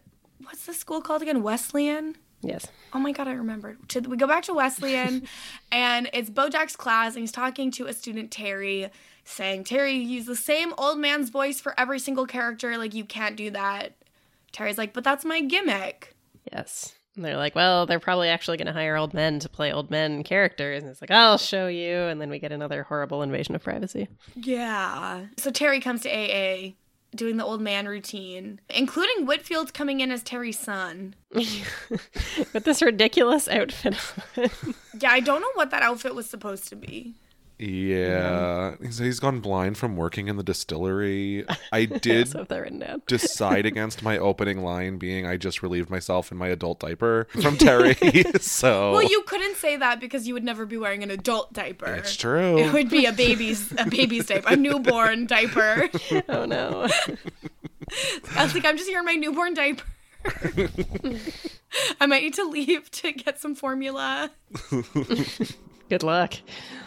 what's 0.43 0.67
the 0.67 0.75
school 0.75 1.01
called 1.01 1.23
again? 1.23 1.43
Wesleyan. 1.43 2.15
Yes. 2.43 2.67
Oh 2.93 2.99
my 3.01 3.11
god, 3.13 3.27
I 3.27 3.33
remembered. 3.33 3.89
To- 3.91 4.01
We 4.09 4.17
go 4.17 4.27
back 4.29 4.45
to 4.45 4.55
Wesleyan, 4.55 5.27
and 5.73 6.09
it's 6.13 6.31
Bojack's 6.31 6.77
class, 6.77 7.15
and 7.15 7.23
he's 7.23 7.33
talking 7.33 7.71
to 7.73 7.87
a 7.87 7.93
student 7.93 8.31
Terry, 8.31 8.89
saying, 9.27 9.65
"Terry, 9.65 9.93
you 9.93 10.01
use 10.01 10.27
the 10.27 10.37
same 10.37 10.73
old 10.79 10.99
man's 10.99 11.29
voice 11.29 11.61
for 11.61 11.79
every 11.79 11.99
single 11.99 12.27
character. 12.27 12.79
Like 12.79 12.95
you 12.95 13.05
can't 13.05 13.37
do 13.37 13.51
that." 13.51 13.93
Terry's 14.53 14.79
like, 14.79 14.93
"But 14.93 15.05
that's 15.05 15.25
my 15.25 15.41
gimmick." 15.41 16.15
Yes. 16.53 16.95
And 17.17 17.25
they're 17.25 17.37
like, 17.39 17.55
well, 17.55 17.87
they're 17.87 17.99
probably 17.99 18.29
actually 18.29 18.59
going 18.59 18.67
to 18.67 18.75
hire 18.75 18.95
old 18.97 19.15
men 19.15 19.39
to 19.41 19.49
play 19.49 19.73
old 19.73 19.91
men 19.91 20.23
characters. 20.23 20.83
And 20.83 20.91
it's 20.91 21.01
like, 21.01 21.11
I'll 21.11 21.39
show 21.39 21.67
you. 21.67 21.97
And 21.97 22.21
then 22.21 22.29
we 22.29 22.39
get 22.39 22.53
another 22.53 22.83
horrible 22.83 23.23
invasion 23.23 23.55
of 23.55 23.65
privacy. 23.65 24.09
Yeah. 24.35 25.25
So 25.39 25.51
Terry 25.51 25.81
comes 25.81 26.03
to 26.03 26.11
AA, 26.11 26.75
doing 27.15 27.39
the 27.39 27.45
old 27.45 27.63
man 27.63 27.89
routine, 27.89 28.61
including 28.69 29.25
Whitfield 29.25 29.73
coming 29.73 30.01
in 30.01 30.11
as 30.11 30.23
Terry's 30.23 30.59
son. 30.59 31.15
With 31.33 32.65
this 32.65 32.83
ridiculous 32.83 33.49
outfit 33.49 33.97
on. 34.37 34.51
Yeah, 35.01 35.11
I 35.11 35.21
don't 35.21 35.41
know 35.41 35.53
what 35.55 35.71
that 35.71 35.83
outfit 35.83 36.15
was 36.15 36.29
supposed 36.29 36.69
to 36.69 36.77
be. 36.77 37.15
Yeah, 37.59 38.75
he's, 38.83 38.99
he's 38.99 39.19
gone 39.19 39.41
blind 39.41 39.79
from 39.79 39.97
working 39.97 40.29
in 40.29 40.37
the 40.37 40.43
distillery. 40.43 41.45
I 41.73 41.87
did 41.87 42.29
So 42.29 42.41
if 42.43 42.49
they're 42.49 42.63
written 42.63 42.81
down. 42.81 43.03
decide 43.07 43.65
against 43.73 44.03
my 44.03 44.19
opening 44.19 44.63
line 44.63 44.99
being 44.99 45.27
I 45.27 45.37
just 45.39 45.63
relieved 45.63 45.89
myself 45.89 46.31
in 46.31 46.37
my 46.37 46.49
adult 46.49 46.81
diaper 46.81 47.27
from 47.41 47.57
Terry. 47.57 47.95
so 48.41 48.93
Well, 48.93 49.03
you 49.03 49.23
couldn't 49.27 49.57
say 49.57 49.77
that 49.77 50.01
because 50.01 50.29
you 50.29 50.35
would 50.35 50.45
never 50.45 50.67
be 50.67 50.77
wearing 50.77 51.03
an 51.03 51.11
adult 51.11 51.53
diaper. 51.55 51.87
it's 51.95 52.15
true. 52.15 52.59
It 52.59 52.73
would 52.75 52.91
be 52.91 53.07
a 53.07 53.13
baby's 53.13 53.73
a 53.79 53.87
baby's 53.87 54.27
diaper, 54.27 54.49
a 54.53 54.57
newborn 54.57 55.27
diaper. 55.27 55.89
Oh 56.29 56.45
no. 56.45 56.87
I 58.37 58.43
was 58.45 58.55
like, 58.55 58.65
I'm 58.67 58.77
just 58.77 58.89
here 58.89 58.99
in 58.99 59.05
my 59.07 59.15
newborn 59.15 59.55
diaper. 59.55 59.85
I 62.01 62.07
might 62.07 62.23
need 62.23 62.35
to 62.35 62.45
leave 62.45 62.91
to 62.91 63.13
get 63.13 63.39
some 63.39 63.55
formula. 63.55 64.31
Good 65.89 66.03
luck. 66.03 66.35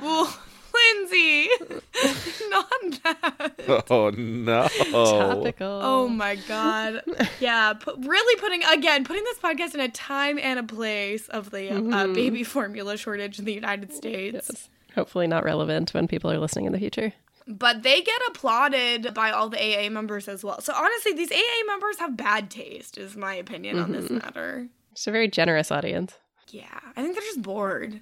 Well, 0.01 0.37
Lindsay, 0.79 1.47
not 2.49 2.69
that. 3.03 3.85
oh 3.89 4.09
no. 4.11 4.67
Topical. 4.91 5.79
Oh 5.83 6.07
my 6.07 6.35
god. 6.47 7.01
Yeah, 7.39 7.73
pu- 7.73 7.95
really 7.97 8.39
putting 8.39 8.63
again 8.63 9.03
putting 9.03 9.23
this 9.23 9.39
podcast 9.39 9.73
in 9.73 9.79
a 9.81 9.89
time 9.89 10.39
and 10.39 10.59
a 10.59 10.63
place 10.63 11.27
of 11.29 11.51
the 11.51 11.71
uh, 11.71 12.07
baby 12.07 12.43
formula 12.43 12.97
shortage 12.97 13.39
in 13.39 13.45
the 13.45 13.53
United 13.53 13.93
States. 13.93 14.49
Yes. 14.51 14.69
Hopefully 14.95 15.27
not 15.27 15.43
relevant 15.43 15.93
when 15.93 16.07
people 16.07 16.31
are 16.31 16.39
listening 16.39 16.65
in 16.65 16.71
the 16.71 16.79
future. 16.79 17.13
But 17.47 17.81
they 17.83 18.01
get 18.01 18.21
applauded 18.27 19.13
by 19.15 19.31
all 19.31 19.49
the 19.49 19.57
AA 19.59 19.89
members 19.89 20.27
as 20.27 20.43
well. 20.43 20.61
So 20.61 20.73
honestly, 20.75 21.13
these 21.13 21.31
AA 21.31 21.65
members 21.65 21.97
have 21.97 22.15
bad 22.15 22.51
taste, 22.51 22.97
is 22.97 23.15
my 23.15 23.33
opinion 23.33 23.79
on 23.79 23.91
this 23.91 24.09
matter. 24.09 24.67
It's 24.91 25.07
a 25.07 25.11
very 25.11 25.27
generous 25.27 25.71
audience. 25.71 26.13
Yeah, 26.51 26.79
I 26.95 27.01
think 27.01 27.15
they're 27.15 27.23
just 27.23 27.41
bored. 27.41 28.01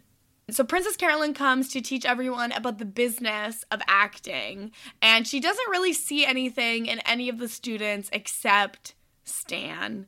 So 0.50 0.64
Princess 0.64 0.96
Carolyn 0.96 1.34
comes 1.34 1.70
to 1.70 1.82
teach 1.82 2.06
everyone 2.06 2.54
about 2.54 2.78
the 2.78 2.86
business 2.86 3.66
of 3.70 3.82
acting, 3.88 4.72
and 5.02 5.28
she 5.28 5.42
doesn't 5.42 5.70
really 5.70 5.92
see 5.92 6.26
anything 6.26 6.86
in 6.86 7.00
any 7.00 7.28
of 7.28 7.38
the 7.38 7.50
students 7.50 8.10
except 8.14 8.96
Stan. 9.26 10.08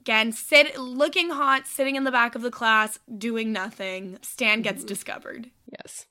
Again, 0.00 0.32
sit 0.32 0.76
looking 0.78 1.30
hot, 1.30 1.68
sitting 1.68 1.94
in 1.94 2.02
the 2.02 2.10
back 2.10 2.34
of 2.34 2.42
the 2.42 2.50
class, 2.50 2.98
doing 3.18 3.52
nothing. 3.52 4.18
Stan 4.20 4.62
gets 4.62 4.78
mm-hmm. 4.78 4.88
discovered. 4.88 5.50
Yes. 5.70 6.06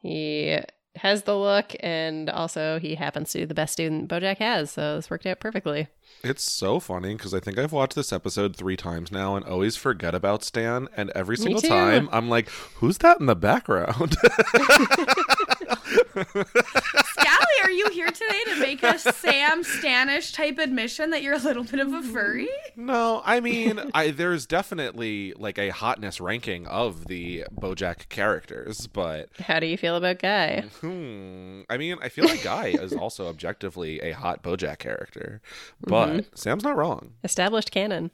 He 0.00 0.58
has 1.00 1.22
the 1.22 1.34
look 1.34 1.74
and 1.80 2.28
also 2.28 2.78
he 2.78 2.94
happens 2.94 3.32
to 3.32 3.38
be 3.38 3.44
the 3.46 3.54
best 3.54 3.72
student 3.72 4.10
Bojack 4.10 4.36
has, 4.36 4.70
so 4.70 4.96
this 4.96 5.08
worked 5.08 5.24
out 5.24 5.40
perfectly. 5.40 5.88
It's 6.22 6.52
so 6.52 6.78
funny 6.78 7.14
because 7.14 7.32
I 7.32 7.40
think 7.40 7.56
I've 7.56 7.72
watched 7.72 7.94
this 7.94 8.12
episode 8.12 8.54
three 8.54 8.76
times 8.76 9.10
now 9.10 9.34
and 9.34 9.42
always 9.46 9.76
forget 9.76 10.14
about 10.14 10.44
Stan. 10.44 10.88
And 10.94 11.08
every 11.14 11.38
single 11.38 11.62
time 11.62 12.10
I'm 12.12 12.28
like, 12.28 12.50
who's 12.76 12.98
that 12.98 13.18
in 13.18 13.24
the 13.24 13.34
background? 13.34 14.16
Scally, 15.90 17.56
are 17.64 17.70
you 17.70 17.88
here 17.90 18.10
today 18.10 18.40
to 18.46 18.60
make 18.60 18.82
a 18.82 18.98
Sam 18.98 19.62
Stanish 19.62 20.32
type 20.34 20.58
admission 20.58 21.10
that 21.10 21.22
you're 21.22 21.34
a 21.34 21.38
little 21.38 21.64
bit 21.64 21.80
of 21.80 21.92
a 21.92 22.02
furry? 22.02 22.48
no, 22.76 23.22
I 23.24 23.40
mean, 23.40 23.80
I 23.94 24.10
there's 24.10 24.46
definitely 24.46 25.34
like 25.36 25.58
a 25.58 25.70
hotness 25.70 26.20
ranking 26.20 26.66
of 26.66 27.06
the 27.06 27.44
Bojack 27.54 28.08
characters, 28.08 28.86
but 28.86 29.28
How 29.38 29.60
do 29.60 29.66
you 29.66 29.76
feel 29.76 29.96
about 29.96 30.18
Guy? 30.18 30.62
hmm, 30.80 31.62
I 31.68 31.76
mean, 31.76 31.98
I 32.00 32.08
feel 32.08 32.26
like 32.26 32.42
Guy 32.42 32.68
is 32.68 32.92
also 32.92 33.28
objectively 33.28 34.00
a 34.00 34.12
hot 34.12 34.42
Bojack 34.42 34.78
character, 34.78 35.40
but 35.80 36.26
Sam's 36.38 36.64
not 36.64 36.76
wrong. 36.76 37.12
Established 37.24 37.70
canon. 37.70 38.10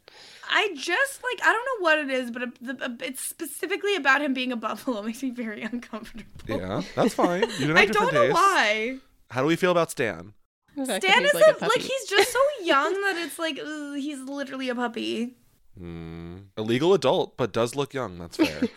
I 0.49 0.71
just 0.75 1.23
like 1.23 1.41
I 1.47 1.53
don't 1.53 1.65
know 1.65 1.85
what 1.85 1.99
it 1.99 2.11
is, 2.11 2.31
but 2.31 2.43
it, 2.43 2.65
the, 2.65 2.97
it's 3.01 3.23
specifically 3.23 3.95
about 3.97 4.23
him 4.23 4.35
being 4.35 4.53
a 4.53 4.57
buffalo 4.57 5.03
makes 5.07 5.23
me 5.23 5.31
very 5.31 5.63
uncomfortable. 5.63 6.25
Yeah, 6.47 6.83
that's 6.95 7.15
fine. 7.15 7.43
You 7.43 7.49
can 7.49 7.69
have 7.69 7.77
I 7.77 7.87
don't 7.87 8.15
know 8.15 8.23
tastes. 8.23 8.35
why. 8.35 8.99
How 9.31 9.41
do 9.43 9.47
we 9.47 9.57
feel 9.57 9.73
about 9.73 9.91
Stan? 9.91 10.35
The 10.77 10.85
Stan 10.85 11.25
is 11.25 11.35
like 11.35 11.57
a 11.61 11.65
a, 11.65 11.67
like 11.67 11.81
he's 11.81 12.05
just 12.09 12.33
so 12.33 12.39
young 12.63 12.93
that 12.93 13.17
it's 13.17 13.39
like 13.39 13.59
ugh, 13.61 13.97
he's 13.97 14.21
literally 14.21 14.69
a 14.69 14.75
puppy. 14.75 15.35
Hmm, 15.79 16.37
a 16.57 16.63
legal 16.63 16.95
adult, 16.95 17.37
but 17.37 17.53
does 17.53 17.75
look 17.75 17.93
young. 17.93 18.19
That's 18.19 18.37
fair. 18.37 18.69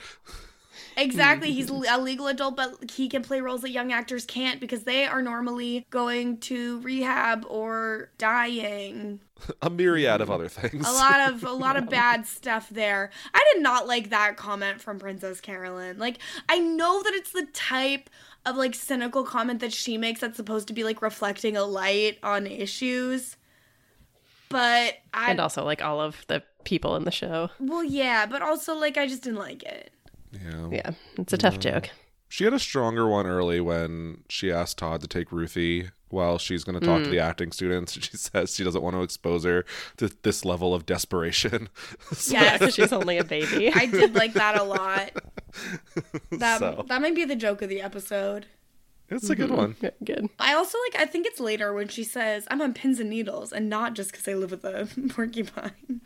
Exactly, 0.97 1.53
he's 1.53 1.69
a 1.69 1.97
legal 1.97 2.27
adult, 2.27 2.57
but 2.57 2.91
he 2.91 3.07
can 3.07 3.23
play 3.23 3.39
roles 3.39 3.61
that 3.61 3.71
young 3.71 3.93
actors 3.93 4.25
can't 4.25 4.59
because 4.59 4.83
they 4.83 5.05
are 5.05 5.21
normally 5.21 5.85
going 5.89 6.39
to 6.39 6.79
rehab 6.81 7.45
or 7.47 8.11
dying. 8.17 9.21
a 9.61 9.69
myriad 9.69 10.21
of 10.21 10.27
mm-hmm. 10.27 10.35
other 10.35 10.47
things. 10.47 10.87
A 10.87 10.91
lot 10.91 11.29
of 11.29 11.43
a 11.43 11.51
lot 11.51 11.77
of 11.77 11.89
bad 11.89 12.25
stuff 12.25 12.69
there. 12.69 13.11
I 13.33 13.51
did 13.53 13.63
not 13.63 13.87
like 13.87 14.09
that 14.09 14.37
comment 14.37 14.81
from 14.81 14.99
Princess 14.99 15.41
Carolyn. 15.41 15.97
Like 15.97 16.17
I 16.47 16.59
know 16.59 17.01
that 17.03 17.13
it's 17.13 17.31
the 17.31 17.47
type 17.53 18.09
of 18.45 18.55
like 18.55 18.75
cynical 18.75 19.23
comment 19.23 19.59
that 19.61 19.73
she 19.73 19.97
makes 19.97 20.21
that's 20.21 20.37
supposed 20.37 20.67
to 20.67 20.73
be 20.73 20.83
like 20.83 21.01
reflecting 21.01 21.57
a 21.57 21.63
light 21.63 22.17
on 22.23 22.47
issues. 22.47 23.37
But 24.49 24.95
I 25.13 25.31
and 25.31 25.39
also 25.39 25.63
like 25.63 25.81
all 25.81 26.01
of 26.01 26.25
the 26.27 26.43
people 26.63 26.95
in 26.95 27.03
the 27.03 27.11
show. 27.11 27.49
well 27.59 27.83
yeah, 27.83 28.25
but 28.25 28.41
also 28.41 28.75
like 28.75 28.97
I 28.97 29.07
just 29.07 29.23
didn't 29.23 29.39
like 29.39 29.63
it. 29.63 29.91
Yeah. 30.31 30.69
Yeah, 30.71 30.91
it's 31.17 31.33
a 31.33 31.37
tough 31.37 31.59
joke. 31.59 31.89
She 32.27 32.43
had 32.43 32.53
a 32.53 32.59
stronger 32.59 33.07
one 33.07 33.25
early 33.25 33.59
when 33.59 34.23
she 34.29 34.51
asked 34.51 34.77
Todd 34.77 35.01
to 35.01 35.07
take 35.07 35.31
Ruthie 35.31 35.89
while 36.09 36.37
she's 36.37 36.63
going 36.63 36.79
to 36.79 36.85
talk 36.85 37.01
to 37.03 37.07
mm. 37.07 37.11
the 37.11 37.19
acting 37.19 37.51
students. 37.51 37.97
She 38.09 38.17
says 38.17 38.55
she 38.55 38.63
doesn't 38.63 38.81
want 38.81 38.95
to 38.95 39.03
expose 39.03 39.43
her 39.43 39.65
to 39.97 40.09
this 40.23 40.45
level 40.45 40.73
of 40.73 40.85
desperation. 40.85 41.69
So- 42.13 42.33
Yeah, 42.33 42.57
because 42.57 42.75
she's 42.75 42.93
only 42.99 43.17
a 43.17 43.23
baby. 43.23 43.71
I 43.71 43.85
did 43.85 44.15
like 44.15 44.33
that 44.33 44.57
a 44.57 44.63
lot. 44.63 45.11
That 46.31 46.59
So. 46.59 46.85
that 46.87 47.01
might 47.01 47.15
be 47.15 47.25
the 47.25 47.35
joke 47.35 47.61
of 47.61 47.69
the 47.69 47.81
episode. 47.81 48.47
it's 49.09 49.29
a 49.29 49.35
good 49.35 49.49
mm-hmm. 49.49 49.57
one. 49.57 49.75
Good- 49.79 49.93
Good. 50.03 50.29
I 50.39 50.53
also 50.53 50.77
like 50.91 51.01
I 51.01 51.05
think 51.05 51.27
it's 51.27 51.39
later 51.39 51.73
when 51.73 51.87
she 51.87 52.03
says 52.03 52.47
I'm 52.49 52.61
on 52.61 52.73
pins 52.73 52.99
and 52.99 53.09
needles 53.09 53.51
and 53.51 53.69
not 53.69 53.93
just 53.93 54.11
because 54.11 54.27
I 54.27 54.33
live 54.33 54.51
with 54.51 54.63
a 54.65 54.87
porcupine. 55.09 56.01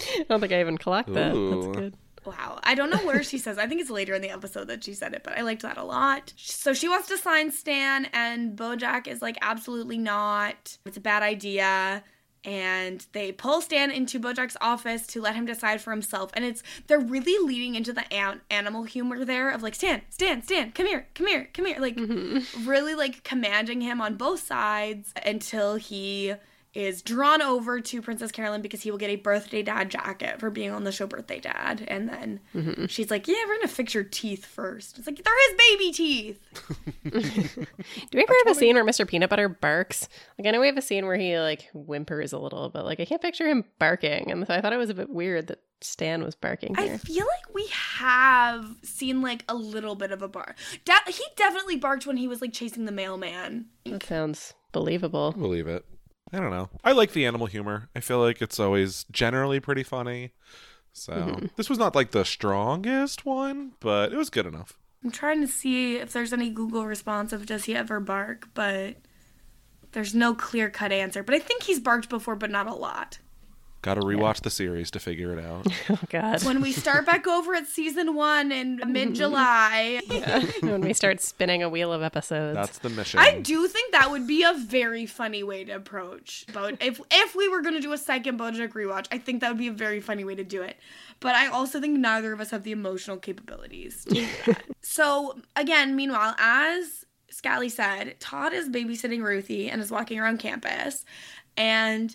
I 0.00 0.24
don't 0.28 0.40
think 0.40 0.52
I 0.52 0.60
even 0.60 0.78
clocked 0.78 1.12
that. 1.14 1.34
Ooh. 1.34 1.62
That's 1.62 1.76
good. 1.76 1.94
Wow. 2.28 2.60
I 2.62 2.74
don't 2.74 2.90
know 2.90 2.98
where 2.98 3.22
she 3.22 3.38
says. 3.38 3.58
I 3.58 3.66
think 3.66 3.80
it's 3.80 3.90
later 3.90 4.14
in 4.14 4.22
the 4.22 4.30
episode 4.30 4.68
that 4.68 4.84
she 4.84 4.92
said 4.92 5.14
it, 5.14 5.22
but 5.24 5.38
I 5.38 5.42
liked 5.42 5.62
that 5.62 5.78
a 5.78 5.84
lot. 5.84 6.32
So 6.36 6.74
she 6.74 6.88
wants 6.88 7.08
to 7.08 7.16
sign 7.16 7.50
Stan, 7.50 8.06
and 8.12 8.56
Bojack 8.56 9.06
is 9.06 9.22
like, 9.22 9.38
absolutely 9.40 9.98
not. 9.98 10.76
It's 10.84 10.96
a 10.96 11.00
bad 11.00 11.22
idea. 11.22 12.04
And 12.44 13.04
they 13.12 13.32
pull 13.32 13.60
Stan 13.60 13.90
into 13.90 14.20
Bojack's 14.20 14.56
office 14.60 15.06
to 15.08 15.20
let 15.20 15.34
him 15.34 15.44
decide 15.44 15.80
for 15.80 15.90
himself. 15.90 16.30
And 16.34 16.44
it's 16.44 16.62
they're 16.86 17.00
really 17.00 17.36
leading 17.46 17.74
into 17.74 17.92
the 17.92 18.10
an- 18.12 18.42
animal 18.50 18.84
humor 18.84 19.24
there 19.24 19.50
of 19.50 19.62
like 19.62 19.74
Stan, 19.74 20.02
Stan, 20.10 20.42
Stan, 20.42 20.72
come 20.72 20.86
here, 20.86 21.08
come 21.14 21.26
here, 21.26 21.48
come 21.52 21.66
here. 21.66 21.78
Like 21.78 21.96
mm-hmm. 21.96 22.68
really 22.68 22.94
like 22.94 23.24
commanding 23.24 23.80
him 23.80 24.00
on 24.00 24.16
both 24.16 24.40
sides 24.40 25.12
until 25.26 25.76
he 25.76 26.34
is 26.74 27.02
drawn 27.02 27.40
over 27.40 27.80
to 27.80 28.02
Princess 28.02 28.30
Carolyn 28.30 28.62
because 28.62 28.82
he 28.82 28.90
will 28.90 28.98
get 28.98 29.10
a 29.10 29.16
birthday 29.16 29.62
dad 29.62 29.90
jacket 29.90 30.38
for 30.38 30.50
being 30.50 30.70
on 30.70 30.84
the 30.84 30.92
show 30.92 31.06
Birthday 31.06 31.40
Dad. 31.40 31.84
And 31.88 32.08
then 32.08 32.40
mm-hmm. 32.54 32.86
she's 32.86 33.10
like, 33.10 33.26
Yeah, 33.26 33.36
we're 33.46 33.56
gonna 33.56 33.68
fix 33.68 33.94
your 33.94 34.04
teeth 34.04 34.44
first. 34.44 34.98
It's 34.98 35.06
like, 35.06 35.22
they're 35.22 35.34
his 35.48 35.56
baby 35.70 35.92
teeth. 35.92 36.40
Do 38.10 38.18
we 38.18 38.22
ever 38.22 38.34
have 38.44 38.52
a 38.52 38.54
scene 38.54 38.74
where 38.74 38.84
Mr. 38.84 39.08
Peanut 39.08 39.30
Butter 39.30 39.48
barks? 39.48 40.08
Like 40.38 40.46
I 40.46 40.50
know 40.50 40.60
we 40.60 40.66
have 40.66 40.76
a 40.76 40.82
scene 40.82 41.06
where 41.06 41.16
he 41.16 41.38
like 41.38 41.68
whimpers 41.72 42.32
a 42.32 42.38
little, 42.38 42.68
but 42.68 42.84
like 42.84 43.00
I 43.00 43.04
can't 43.04 43.22
picture 43.22 43.48
him 43.48 43.64
barking, 43.78 44.30
and 44.30 44.46
so 44.46 44.54
I 44.54 44.60
thought 44.60 44.72
it 44.72 44.78
was 44.78 44.90
a 44.90 44.94
bit 44.94 45.10
weird 45.10 45.48
that 45.48 45.60
Stan 45.80 46.24
was 46.24 46.34
barking 46.34 46.74
I 46.76 46.96
feel 46.96 47.24
like 47.24 47.54
we 47.54 47.66
have 47.70 48.66
seen 48.82 49.22
like 49.22 49.44
a 49.48 49.54
little 49.54 49.94
bit 49.94 50.10
of 50.10 50.22
a 50.22 50.28
bark. 50.28 50.56
Da- 50.84 50.98
he 51.06 51.24
definitely 51.36 51.76
barked 51.76 52.06
when 52.06 52.16
he 52.16 52.26
was 52.26 52.40
like 52.40 52.52
chasing 52.52 52.84
the 52.84 52.92
mailman. 52.92 53.66
That 53.84 54.02
sounds 54.02 54.54
believable. 54.72 55.34
I 55.36 55.40
believe 55.40 55.66
it. 55.66 55.84
I 56.32 56.38
don't 56.38 56.50
know. 56.50 56.68
I 56.84 56.92
like 56.92 57.12
the 57.12 57.26
animal 57.26 57.46
humor. 57.46 57.88
I 57.96 58.00
feel 58.00 58.20
like 58.20 58.42
it's 58.42 58.60
always 58.60 59.04
generally 59.10 59.60
pretty 59.60 59.82
funny. 59.82 60.32
So 60.92 61.12
mm-hmm. 61.12 61.46
this 61.56 61.70
was 61.70 61.78
not 61.78 61.94
like 61.94 62.10
the 62.10 62.24
strongest 62.24 63.24
one, 63.24 63.72
but 63.80 64.12
it 64.12 64.16
was 64.16 64.30
good 64.30 64.46
enough. 64.46 64.78
I'm 65.04 65.10
trying 65.10 65.40
to 65.40 65.48
see 65.48 65.96
if 65.96 66.12
there's 66.12 66.32
any 66.32 66.50
Google 66.50 66.86
response 66.86 67.32
of 67.32 67.46
does 67.46 67.64
he 67.64 67.74
ever 67.74 68.00
bark, 68.00 68.48
but 68.52 68.96
there's 69.92 70.14
no 70.14 70.34
clear 70.34 70.68
cut 70.68 70.92
answer. 70.92 71.22
But 71.22 71.34
I 71.34 71.38
think 71.38 71.62
he's 71.62 71.80
barked 71.80 72.08
before, 72.08 72.34
but 72.36 72.50
not 72.50 72.66
a 72.66 72.74
lot. 72.74 73.18
Got 73.88 73.94
to 73.94 74.00
rewatch 74.02 74.42
the 74.42 74.50
series 74.50 74.90
to 74.90 75.00
figure 75.00 75.32
it 75.32 75.42
out. 75.42 75.66
Oh 75.90 75.98
God. 76.10 76.44
When 76.44 76.60
we 76.60 76.72
start 76.72 77.06
back 77.06 77.26
over 77.26 77.54
at 77.54 77.66
season 77.66 78.14
one 78.14 78.52
in 78.52 78.82
mid 78.92 79.14
July, 79.14 80.02
when 80.60 80.82
we 80.82 80.92
start 80.92 81.22
spinning 81.22 81.62
a 81.62 81.70
wheel 81.70 81.90
of 81.94 82.02
episodes. 82.02 82.54
That's 82.54 82.78
the 82.80 82.90
mission. 82.90 83.18
I 83.18 83.40
do 83.40 83.66
think 83.66 83.92
that 83.92 84.10
would 84.10 84.26
be 84.26 84.42
a 84.42 84.52
very 84.52 85.06
funny 85.06 85.42
way 85.42 85.64
to 85.64 85.72
approach. 85.72 86.44
But 86.52 86.82
if 86.82 87.00
if 87.10 87.34
we 87.34 87.48
were 87.48 87.62
gonna 87.62 87.80
do 87.80 87.92
a 87.92 87.98
second 87.98 88.38
BoJack 88.38 88.72
rewatch, 88.74 89.06
I 89.10 89.16
think 89.16 89.40
that 89.40 89.48
would 89.48 89.58
be 89.58 89.68
a 89.68 89.72
very 89.72 90.00
funny 90.00 90.24
way 90.24 90.34
to 90.34 90.44
do 90.44 90.60
it. 90.60 90.76
But 91.20 91.34
I 91.34 91.46
also 91.46 91.80
think 91.80 91.98
neither 91.98 92.34
of 92.34 92.40
us 92.42 92.50
have 92.50 92.64
the 92.64 92.72
emotional 92.72 93.16
capabilities 93.16 94.04
to 94.04 94.14
do 94.14 94.26
that. 94.46 94.64
so 94.82 95.38
again, 95.56 95.96
meanwhile, 95.96 96.34
as 96.38 97.06
Scally 97.30 97.70
said, 97.70 98.20
Todd 98.20 98.52
is 98.52 98.68
babysitting 98.68 99.22
Ruthie 99.22 99.70
and 99.70 99.80
is 99.80 99.90
walking 99.90 100.18
around 100.18 100.38
campus, 100.38 101.06
and 101.56 102.14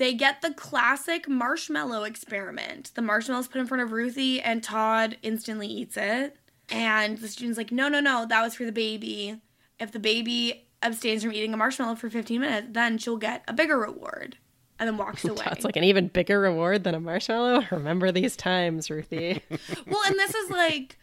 they 0.00 0.14
get 0.14 0.40
the 0.40 0.54
classic 0.54 1.28
marshmallow 1.28 2.04
experiment. 2.04 2.90
The 2.94 3.02
marshmallow's 3.02 3.48
put 3.48 3.60
in 3.60 3.66
front 3.66 3.82
of 3.82 3.92
Ruthie, 3.92 4.40
and 4.40 4.62
Todd 4.62 5.18
instantly 5.22 5.66
eats 5.66 5.94
it. 5.98 6.38
And 6.70 7.18
the 7.18 7.28
student's 7.28 7.58
like, 7.58 7.70
no, 7.70 7.86
no, 7.90 8.00
no, 8.00 8.24
that 8.26 8.40
was 8.42 8.54
for 8.54 8.64
the 8.64 8.72
baby. 8.72 9.42
If 9.78 9.92
the 9.92 9.98
baby 9.98 10.66
abstains 10.82 11.22
from 11.22 11.34
eating 11.34 11.52
a 11.52 11.58
marshmallow 11.58 11.96
for 11.96 12.08
15 12.08 12.40
minutes, 12.40 12.68
then 12.70 12.96
she'll 12.96 13.18
get 13.18 13.44
a 13.46 13.52
bigger 13.52 13.78
reward. 13.78 14.38
And 14.78 14.88
then 14.88 14.96
walks 14.96 15.22
away. 15.26 15.42
That's 15.44 15.66
like 15.66 15.76
an 15.76 15.84
even 15.84 16.08
bigger 16.08 16.40
reward 16.40 16.82
than 16.84 16.94
a 16.94 17.00
marshmallow. 17.00 17.66
Remember 17.70 18.10
these 18.10 18.36
times, 18.36 18.88
Ruthie. 18.88 19.42
well, 19.86 20.02
and 20.06 20.14
this 20.14 20.34
is 20.34 20.48
like 20.48 20.96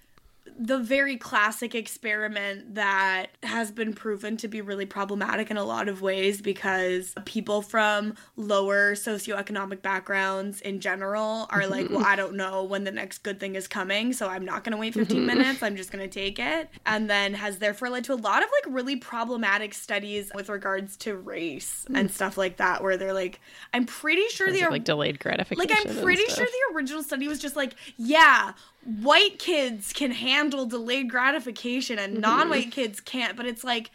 the 0.60 0.80
very 0.80 1.18
classic 1.18 1.76
experiment 1.76 2.76
that 2.76 3.28
has 3.44 3.72
been 3.72 3.94
proven 3.94 4.38
to 4.38 4.48
be 4.48 4.62
really 4.62 4.86
problematic 4.86 5.52
in 5.52 5.58
a 5.58 5.64
lot 5.64 5.88
of 5.88 6.02
ways 6.02 6.42
because 6.42 7.14
people 7.26 7.62
from 7.62 8.16
lower 8.36 8.94
socioeconomic 8.94 9.82
backgrounds 9.82 10.62
in 10.62 10.80
general 10.80 11.48
are 11.52 11.68
like, 11.68 11.90
well, 11.90 12.06
I 12.06 12.16
don't 12.16 12.36
know 12.36 12.64
when 12.64 12.84
the 12.86 12.92
next 12.92 13.20
good 13.20 13.40
thing 13.40 13.56
is 13.56 13.68
coming, 13.68 14.14
so 14.14 14.28
I'm 14.28 14.46
not 14.46 14.64
going 14.64 14.72
to 14.72 14.78
wait 14.78 14.96
15 14.96 15.26
minutes. 15.26 15.62
I'm 15.62 15.76
just 15.76 15.92
going 15.92 16.08
to 16.08 16.14
take 16.14 16.40
it. 16.40 16.70
And 16.86 17.10
then 17.10 17.36
has 17.36 17.60
therefore 17.60 17.90
led 17.90 18.04
to 18.06 18.14
a 18.14 18.16
lot 18.16 18.42
of 18.42 18.50
like 18.64 18.74
really 18.74 18.96
problematic 18.96 19.74
studies 19.74 20.32
with 20.34 20.50
regards 20.50 20.98
to 20.98 21.16
race 21.16 21.86
and 21.94 22.10
stuff 22.10 22.38
like 22.38 22.58
that, 22.58 22.82
where 22.82 22.98
they're 22.98 23.14
like, 23.14 23.40
I'm 23.74 23.86
pretty 23.86 24.28
sure 24.30 24.52
they 24.52 24.64
are 24.64 24.72
like 24.72 24.84
delayed 24.84 25.20
gratification. 25.20 25.70
like 25.70 25.88
I'm 25.88 26.04
pretty 26.04 26.26
sure 26.26 26.46
the 26.46 26.76
original 26.76 27.04
study 27.04 27.28
was 27.28 27.40
just 27.40 27.56
like, 27.56 27.76
yeah, 27.98 28.54
white 28.88 29.38
kids 29.38 29.92
can 29.92 30.12
handle 30.12 30.66
delayed 30.66 31.10
gratification 31.10 32.00
and 32.00 32.14
mm-hmm. 32.14 32.22
non-white 32.22 32.72
kids 32.72 33.02
can't, 33.02 33.36
but 33.36 33.46
it's 33.46 33.64
like, 33.64 33.92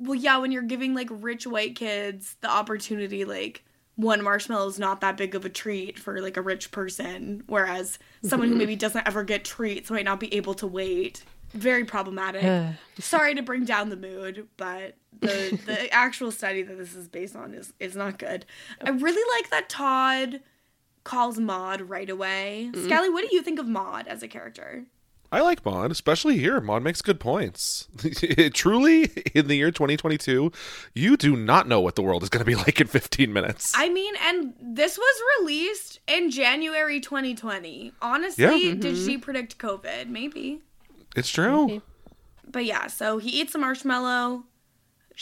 well, 0.00 0.16
yeah, 0.16 0.36
when 0.38 0.50
you're 0.50 0.62
giving 0.62 0.94
like 0.94 1.08
rich 1.10 1.46
white 1.46 1.76
kids 1.76 2.36
the 2.40 2.50
opportunity, 2.50 3.24
like 3.24 3.64
one 3.94 4.22
marshmallow 4.22 4.66
is 4.66 4.80
not 4.80 5.00
that 5.00 5.16
big 5.16 5.36
of 5.36 5.44
a 5.44 5.48
treat 5.48 5.96
for 5.96 6.20
like 6.20 6.36
a 6.36 6.42
rich 6.42 6.72
person, 6.72 7.44
whereas 7.46 8.00
someone 8.24 8.48
who 8.48 8.54
mm-hmm. 8.54 8.58
maybe 8.58 8.76
doesn't 8.76 9.06
ever 9.06 9.22
get 9.22 9.44
treats 9.44 9.90
might 9.90 10.04
not 10.04 10.18
be 10.18 10.34
able 10.34 10.54
to 10.54 10.66
wait. 10.66 11.22
Very 11.52 11.84
problematic. 11.84 12.74
Sorry 12.98 13.34
to 13.34 13.42
bring 13.42 13.64
down 13.64 13.90
the 13.90 13.96
mood, 13.96 14.48
but 14.56 14.96
the 15.20 15.60
the 15.66 15.92
actual 15.92 16.32
study 16.32 16.62
that 16.62 16.78
this 16.78 16.96
is 16.96 17.06
based 17.06 17.36
on 17.36 17.54
is 17.54 17.74
is 17.78 17.94
not 17.94 18.18
good. 18.18 18.44
I 18.84 18.90
oh. 18.90 18.94
really 18.94 19.38
like 19.38 19.50
that 19.50 19.68
Todd 19.68 20.40
calls 21.04 21.38
Maud 21.38 21.80
right 21.82 22.08
away. 22.10 22.70
Mm-hmm. 22.72 22.84
Scally, 22.84 23.10
what 23.10 23.28
do 23.28 23.34
you 23.34 23.42
think 23.42 23.58
of 23.58 23.66
Maud 23.68 24.06
as 24.06 24.22
a 24.22 24.28
character? 24.28 24.84
I 25.34 25.40
like 25.40 25.64
Maud, 25.64 25.90
especially 25.90 26.36
here. 26.36 26.60
Maud 26.60 26.82
makes 26.82 27.00
good 27.00 27.18
points. 27.18 27.88
Truly, 28.52 29.04
in 29.34 29.48
the 29.48 29.54
year 29.56 29.70
2022, 29.70 30.52
you 30.94 31.16
do 31.16 31.36
not 31.36 31.66
know 31.66 31.80
what 31.80 31.94
the 31.94 32.02
world 32.02 32.22
is 32.22 32.28
going 32.28 32.40
to 32.40 32.44
be 32.44 32.54
like 32.66 32.80
in 32.82 32.86
15 32.86 33.32
minutes. 33.32 33.72
I 33.74 33.88
mean, 33.88 34.12
and 34.22 34.52
this 34.60 34.98
was 34.98 35.22
released 35.40 36.00
in 36.06 36.30
January 36.30 37.00
2020. 37.00 37.92
Honestly, 38.02 38.44
Yeah. 38.68 38.74
did 38.74 38.96
she 38.96 39.16
predict 39.16 39.56
COVID? 39.56 40.08
Maybe. 40.08 40.60
it's 41.16 41.30
true. 41.30 41.80
But 42.46 42.66
yeah, 42.66 42.88
so 42.88 43.16
he 43.16 43.40
eats 43.40 43.54
a 43.54 43.58
marshmallow. 43.58 44.44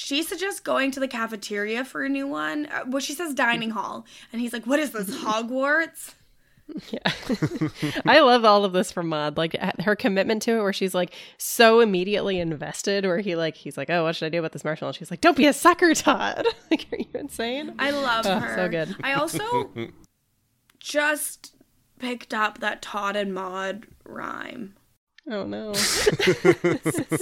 She 0.02 0.22
suggests 0.22 0.60
going 0.60 0.90
to 0.92 1.00
the 1.00 1.06
cafeteria 1.06 1.84
for 1.84 2.02
a 2.04 2.08
new 2.08 2.26
one. 2.26 2.64
Uh, 2.66 2.84
well, 2.86 3.00
she 3.00 3.12
says 3.12 3.34
dining 3.34 3.68
hall. 3.68 4.06
And 4.32 4.40
he's 4.40 4.54
like, 4.54 4.66
What 4.66 4.80
is 4.80 4.92
this, 4.92 5.10
Hogwarts? 5.22 6.14
Yeah. 6.90 7.00
I 8.06 8.20
love 8.20 8.46
all 8.46 8.64
of 8.64 8.72
this 8.72 8.90
from 8.90 9.08
Maud. 9.08 9.36
Like 9.36 9.54
her 9.82 9.94
commitment 9.94 10.40
to 10.42 10.52
it 10.52 10.62
where 10.62 10.72
she's 10.72 10.94
like 10.94 11.12
so 11.36 11.80
immediately 11.80 12.40
invested 12.40 13.04
where 13.04 13.18
he 13.20 13.36
like 13.36 13.56
he's 13.56 13.76
like, 13.76 13.90
Oh, 13.90 14.04
what 14.04 14.16
should 14.16 14.24
I 14.24 14.28
do 14.30 14.38
about 14.38 14.52
this 14.52 14.64
marshmallow? 14.64 14.88
And 14.90 14.96
she's 14.96 15.10
like, 15.10 15.20
Don't 15.20 15.36
be 15.36 15.46
a 15.46 15.52
sucker, 15.52 15.92
Todd. 15.94 16.46
like, 16.70 16.86
are 16.92 16.96
you 16.96 17.06
insane? 17.14 17.74
I 17.78 17.90
love 17.90 18.24
Oh, 18.26 18.38
her. 18.38 18.56
so 18.56 18.68
good. 18.70 18.96
I 19.02 19.12
also 19.12 19.68
just 20.78 21.54
picked 21.98 22.32
up 22.32 22.60
that 22.60 22.80
Todd 22.80 23.16
and 23.16 23.34
Maud 23.34 23.86
rhyme. 24.04 24.76
Oh 25.30 25.46
no. 25.46 25.72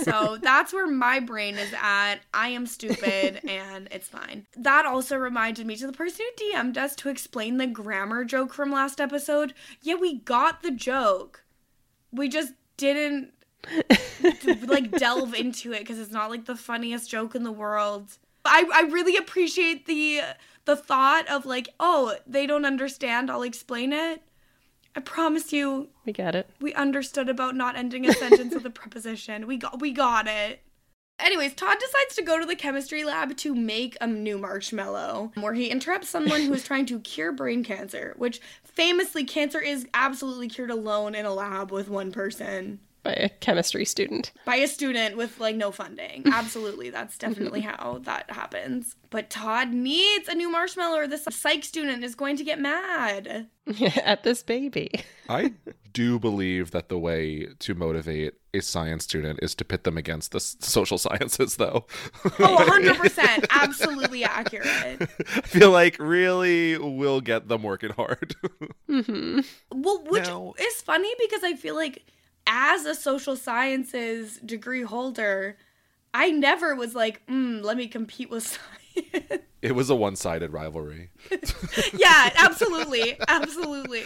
So 0.08 0.38
that's 0.40 0.72
where 0.72 0.86
my 0.86 1.20
brain 1.20 1.56
is 1.58 1.74
at. 1.80 2.16
I 2.32 2.48
am 2.48 2.66
stupid 2.66 3.40
and 3.48 3.88
it's 3.90 4.08
fine. 4.08 4.46
That 4.56 4.86
also 4.86 5.16
reminded 5.16 5.66
me 5.66 5.76
to 5.76 5.86
the 5.86 5.92
person 5.92 6.24
who 6.24 6.52
DM'd 6.52 6.78
us 6.78 6.96
to 6.96 7.10
explain 7.10 7.58
the 7.58 7.66
grammar 7.66 8.24
joke 8.24 8.54
from 8.54 8.72
last 8.72 9.00
episode. 9.00 9.52
Yeah, 9.82 9.96
we 9.96 10.20
got 10.20 10.62
the 10.62 10.70
joke. 10.70 11.44
We 12.10 12.28
just 12.28 12.54
didn't 12.78 13.32
like 14.66 14.92
delve 14.92 15.34
into 15.34 15.72
it 15.72 15.80
because 15.80 15.98
it's 15.98 16.12
not 16.12 16.30
like 16.30 16.46
the 16.46 16.56
funniest 16.56 17.10
joke 17.10 17.34
in 17.34 17.42
the 17.44 17.52
world. 17.52 18.16
I, 18.44 18.64
I 18.72 18.80
really 18.90 19.16
appreciate 19.16 19.84
the 19.84 20.22
the 20.64 20.76
thought 20.76 21.28
of 21.28 21.44
like, 21.44 21.68
oh, 21.78 22.16
they 22.26 22.46
don't 22.46 22.64
understand, 22.64 23.30
I'll 23.30 23.42
explain 23.42 23.92
it. 23.92 24.22
I 24.96 25.00
promise 25.00 25.52
you, 25.52 25.88
we 26.04 26.12
get 26.12 26.34
it. 26.34 26.50
we 26.60 26.74
understood 26.74 27.28
about 27.28 27.54
not 27.54 27.76
ending 27.76 28.08
a 28.08 28.12
sentence 28.12 28.54
with 28.54 28.66
a 28.66 28.70
preposition. 28.80 29.46
We 29.46 29.56
got 29.56 29.80
we 29.80 29.92
got 29.92 30.26
it. 30.26 30.60
Anyways, 31.20 31.54
Todd 31.54 31.78
decides 31.80 32.14
to 32.14 32.22
go 32.22 32.38
to 32.38 32.46
the 32.46 32.54
chemistry 32.54 33.02
lab 33.04 33.36
to 33.38 33.52
make 33.54 33.96
a 34.00 34.06
new 34.06 34.38
marshmallow, 34.38 35.32
where 35.34 35.54
he 35.54 35.68
interrupts 35.68 36.08
someone 36.08 36.42
who 36.42 36.54
is 36.54 36.62
trying 36.62 36.86
to 36.86 37.00
cure 37.00 37.32
brain 37.32 37.64
cancer, 37.64 38.14
which 38.18 38.40
famously 38.62 39.24
cancer 39.24 39.60
is 39.60 39.88
absolutely 39.94 40.48
cured 40.48 40.70
alone 40.70 41.16
in 41.16 41.26
a 41.26 41.34
lab 41.34 41.72
with 41.72 41.88
one 41.88 42.12
person 42.12 42.78
By 43.08 43.14
a 43.14 43.28
chemistry 43.30 43.86
student. 43.86 44.32
by 44.44 44.56
a 44.56 44.68
student 44.68 45.16
with 45.16 45.40
like 45.40 45.56
no 45.56 45.70
funding. 45.72 46.24
Absolutely, 46.30 46.90
that's 46.90 47.16
definitely 47.16 47.62
how 47.62 48.00
that 48.02 48.30
happens. 48.30 48.96
But 49.08 49.30
Todd 49.30 49.72
needs 49.72 50.28
a 50.28 50.34
new 50.34 50.50
marshmallow 50.50 50.98
or 50.98 51.06
this 51.08 51.24
psych 51.30 51.64
student 51.64 52.04
is 52.04 52.14
going 52.14 52.36
to 52.36 52.44
get 52.44 52.60
mad. 52.60 53.48
At 54.04 54.24
this 54.24 54.42
baby. 54.42 54.90
I 55.30 55.54
do 55.94 56.18
believe 56.18 56.70
that 56.72 56.90
the 56.90 56.98
way 56.98 57.48
to 57.60 57.74
motivate 57.74 58.34
a 58.52 58.60
science 58.60 59.04
student 59.04 59.38
is 59.42 59.54
to 59.54 59.64
pit 59.64 59.84
them 59.84 59.96
against 59.96 60.32
the 60.32 60.36
s- 60.36 60.56
social 60.60 60.98
sciences, 60.98 61.56
though. 61.56 61.86
Oh, 62.38 62.56
100%. 62.68 63.46
Absolutely 63.50 64.24
accurate. 64.24 64.68
I 65.00 65.40
feel 65.46 65.70
like 65.70 65.96
really 65.98 66.76
will 66.76 67.22
get 67.22 67.48
them 67.48 67.62
working 67.62 67.90
hard. 67.92 68.34
Mm-hmm. 68.90 69.40
Well, 69.72 70.04
which 70.04 70.24
Now- 70.26 70.52
is 70.58 70.82
funny 70.82 71.12
because 71.18 71.42
I 71.44 71.54
feel 71.54 71.74
like 71.74 72.04
as 72.48 72.86
a 72.86 72.94
social 72.94 73.36
sciences 73.36 74.38
degree 74.38 74.82
holder, 74.82 75.56
I 76.14 76.30
never 76.30 76.74
was 76.74 76.94
like, 76.94 77.24
mm, 77.26 77.62
let 77.62 77.76
me 77.76 77.86
compete 77.86 78.30
with 78.30 78.42
science. 78.96 79.42
it 79.62 79.72
was 79.72 79.90
a 79.90 79.94
one 79.94 80.16
sided 80.16 80.52
rivalry. 80.52 81.10
yeah, 81.94 82.30
absolutely. 82.38 83.18
Absolutely. 83.28 84.02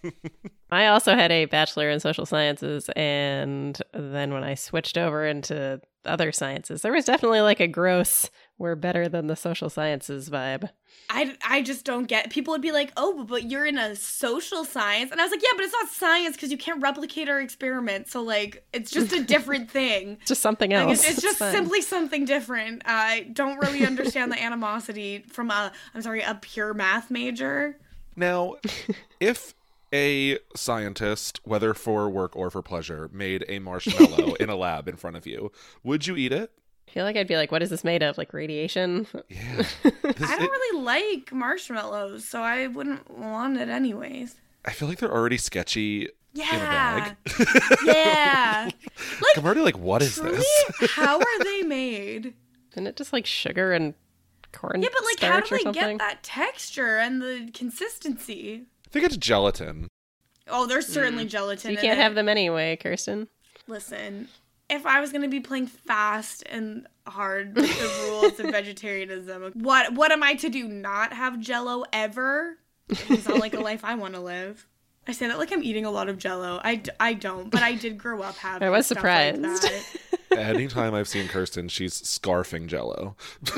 I 0.70 0.86
also 0.86 1.14
had 1.14 1.32
a 1.32 1.44
bachelor 1.46 1.90
in 1.90 2.00
social 2.00 2.24
sciences, 2.24 2.88
and 2.96 3.80
then 3.92 4.32
when 4.32 4.44
I 4.44 4.54
switched 4.54 4.96
over 4.96 5.26
into 5.26 5.80
other 6.04 6.32
sciences, 6.32 6.82
there 6.82 6.92
was 6.92 7.04
definitely 7.04 7.40
like 7.40 7.60
a 7.60 7.68
gross, 7.68 8.30
we're 8.58 8.74
better 8.74 9.08
than 9.08 9.26
the 9.26 9.36
social 9.36 9.68
sciences 9.68 10.30
vibe. 10.30 10.70
I, 11.10 11.36
I 11.46 11.60
just 11.62 11.84
don't 11.84 12.04
get 12.06 12.30
People 12.30 12.52
would 12.52 12.62
be 12.62 12.72
like, 12.72 12.90
oh, 12.96 13.24
but 13.24 13.50
you're 13.50 13.66
in 13.66 13.76
a 13.78 13.94
social 13.96 14.64
science. 14.64 15.12
And 15.12 15.20
I 15.20 15.24
was 15.24 15.30
like, 15.30 15.42
yeah, 15.42 15.50
but 15.54 15.64
it's 15.64 15.74
not 15.74 15.88
science 15.90 16.36
because 16.36 16.50
you 16.50 16.56
can't 16.56 16.80
replicate 16.82 17.28
our 17.28 17.40
experiment. 17.40 18.08
So, 18.08 18.22
like, 18.22 18.66
it's 18.72 18.90
just 18.90 19.12
a 19.12 19.22
different 19.22 19.70
thing. 19.80 20.18
Just 20.26 20.40
something 20.42 20.70
Like, 20.70 20.88
else. 20.88 21.00
it's, 21.00 21.10
it's 21.18 21.22
just 21.22 21.38
fine. 21.38 21.52
simply 21.52 21.82
something 21.82 22.24
different. 22.24 22.82
I 22.86 23.28
don't 23.32 23.58
really 23.58 23.84
understand 23.86 24.32
the 24.32 24.42
animosity 24.42 25.24
from 25.28 25.50
a, 25.50 25.70
I'm 25.94 26.02
sorry, 26.02 26.22
a 26.22 26.34
pure 26.34 26.72
math 26.74 27.10
major. 27.10 27.78
Now, 28.16 28.54
if 29.20 29.54
a 29.92 30.38
scientist, 30.56 31.40
whether 31.44 31.74
for 31.74 32.08
work 32.08 32.34
or 32.34 32.50
for 32.50 32.62
pleasure, 32.62 33.08
made 33.12 33.44
a 33.48 33.58
marshmallow 33.58 34.34
in 34.40 34.48
a 34.48 34.56
lab 34.56 34.88
in 34.88 34.96
front 34.96 35.16
of 35.16 35.26
you, 35.26 35.52
would 35.82 36.06
you 36.06 36.16
eat 36.16 36.32
it? 36.32 36.50
I 36.88 36.90
feel 36.92 37.04
like 37.04 37.16
I'd 37.16 37.26
be 37.28 37.36
like, 37.36 37.52
what 37.52 37.62
is 37.62 37.70
this 37.70 37.84
made 37.84 38.02
of? 38.02 38.16
Like 38.16 38.32
radiation? 38.32 39.06
Yeah. 39.28 39.62
This- 39.82 40.30
I 40.30 40.36
don't 40.38 40.42
it- 40.42 40.50
really 40.50 40.82
like 40.84 41.32
marshmallows, 41.32 42.24
so 42.26 42.42
I 42.42 42.68
wouldn't 42.68 43.10
want 43.10 43.58
it 43.58 43.68
anyways. 43.68 44.36
I 44.64 44.72
feel 44.72 44.88
like 44.88 44.98
they're 44.98 45.12
already 45.12 45.36
sketchy 45.36 46.02
in 46.04 46.08
a 46.40 46.42
Yeah. 46.42 47.14
bag. 47.28 47.48
Yeah. 47.84 48.70
I'm 49.36 49.44
already 49.44 49.60
like, 49.60 49.78
what 49.78 50.02
is 50.02 50.14
Truly, 50.16 50.36
this? 50.38 50.90
how 50.92 51.18
are 51.18 51.44
they 51.44 51.62
made? 51.62 52.34
Isn't 52.72 52.86
it 52.86 52.96
just 52.96 53.12
like 53.12 53.26
sugar 53.26 53.72
and 53.72 53.94
corn 54.52 54.82
Yeah, 54.82 54.88
but 54.92 55.04
like, 55.04 55.20
how 55.20 55.40
do 55.40 55.64
they 55.64 55.72
get 55.72 55.98
that 55.98 56.22
texture 56.22 56.98
and 56.98 57.20
the 57.20 57.50
consistency? 57.52 58.64
I 58.86 58.90
think 58.90 59.04
it's 59.04 59.16
gelatin. 59.16 59.88
Oh, 60.48 60.66
there's 60.66 60.86
certainly 60.86 61.24
mm. 61.26 61.30
gelatin. 61.30 61.72
You 61.72 61.76
in 61.78 61.82
can't 61.82 61.98
it. 61.98 62.02
have 62.02 62.14
them 62.14 62.28
anyway, 62.28 62.76
Kirsten. 62.76 63.28
Listen, 63.66 64.28
if 64.68 64.84
I 64.86 65.00
was 65.00 65.12
gonna 65.12 65.28
be 65.28 65.40
playing 65.40 65.66
fast 65.68 66.42
and 66.46 66.86
hard 67.06 67.54
with 67.54 67.66
the 67.78 68.08
rules 68.10 68.40
of 68.40 68.46
vegetarianism, 68.50 69.52
what 69.54 69.92
what 69.94 70.12
am 70.12 70.22
I 70.22 70.34
to 70.34 70.48
do? 70.48 70.66
Not 70.68 71.12
have 71.12 71.38
Jello 71.40 71.84
ever? 71.92 72.58
It's 72.88 73.26
not 73.28 73.38
like 73.40 73.54
a 73.54 73.60
life 73.60 73.84
I 73.84 73.94
want 73.96 74.14
to 74.14 74.20
live. 74.20 74.66
I 75.08 75.12
say 75.12 75.28
that 75.28 75.38
like 75.38 75.52
I'm 75.52 75.62
eating 75.62 75.84
a 75.84 75.90
lot 75.90 76.08
of 76.08 76.18
Jello. 76.18 76.60
I 76.64 76.82
I 76.98 77.14
don't, 77.14 77.48
but 77.50 77.62
I 77.62 77.74
did 77.74 77.96
grow 77.98 78.22
up 78.22 78.36
having. 78.36 78.66
I 78.66 78.70
was 78.70 78.86
stuff 78.86 79.02
like 79.04 79.34
surprised. 79.34 79.62
that. 79.62 79.84
Anytime 80.38 80.92
I've 80.94 81.08
seen 81.08 81.28
Kirsten, 81.28 81.68
she's 81.68 81.94
scarfing 82.02 82.66
jello. 82.66 83.16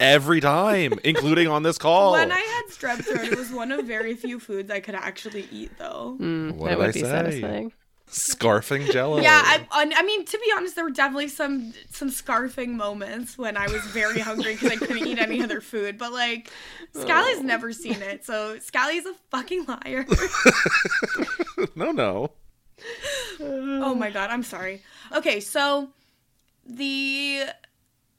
Every 0.00 0.40
time, 0.40 0.92
including 1.04 1.48
on 1.48 1.62
this 1.62 1.78
call. 1.78 2.12
when 2.12 2.30
I 2.30 2.34
had 2.38 2.64
had 2.64 2.66
strep 2.66 3.04
throat. 3.04 3.24
It 3.32 3.38
was 3.38 3.50
one 3.50 3.72
of 3.72 3.86
very 3.86 4.14
few 4.14 4.38
foods 4.38 4.70
I 4.70 4.80
could 4.80 4.94
actually 4.94 5.48
eat, 5.50 5.70
though. 5.78 6.16
Mm, 6.20 6.56
What 6.56 6.68
that 6.68 6.70
did 6.70 6.78
would 6.78 6.88
I 6.88 6.92
be 6.92 7.00
say? 7.00 7.06
satisfying. 7.06 7.72
Scarfing 8.14 8.92
jello. 8.92 9.20
Yeah, 9.20 9.42
I, 9.44 9.66
I 9.72 10.02
mean, 10.04 10.24
to 10.24 10.38
be 10.38 10.52
honest, 10.56 10.76
there 10.76 10.84
were 10.84 10.90
definitely 10.90 11.26
some 11.26 11.74
some 11.90 12.10
scarfing 12.10 12.68
moments 12.68 13.36
when 13.36 13.56
I 13.56 13.66
was 13.66 13.82
very 13.86 14.20
hungry 14.20 14.52
because 14.52 14.70
I 14.70 14.76
couldn't 14.76 15.04
eat 15.04 15.18
any 15.18 15.42
other 15.42 15.60
food. 15.60 15.98
But 15.98 16.12
like, 16.12 16.48
Scally's 16.94 17.38
oh. 17.38 17.42
never 17.42 17.72
seen 17.72 18.00
it, 18.02 18.24
so 18.24 18.56
Scally's 18.60 19.04
a 19.04 19.14
fucking 19.32 19.64
liar. 19.66 20.06
no, 21.74 21.90
no. 21.90 22.30
oh 23.40 23.96
my 23.96 24.10
god, 24.10 24.30
I'm 24.30 24.44
sorry. 24.44 24.80
Okay, 25.12 25.40
so 25.40 25.88
the 26.64 27.42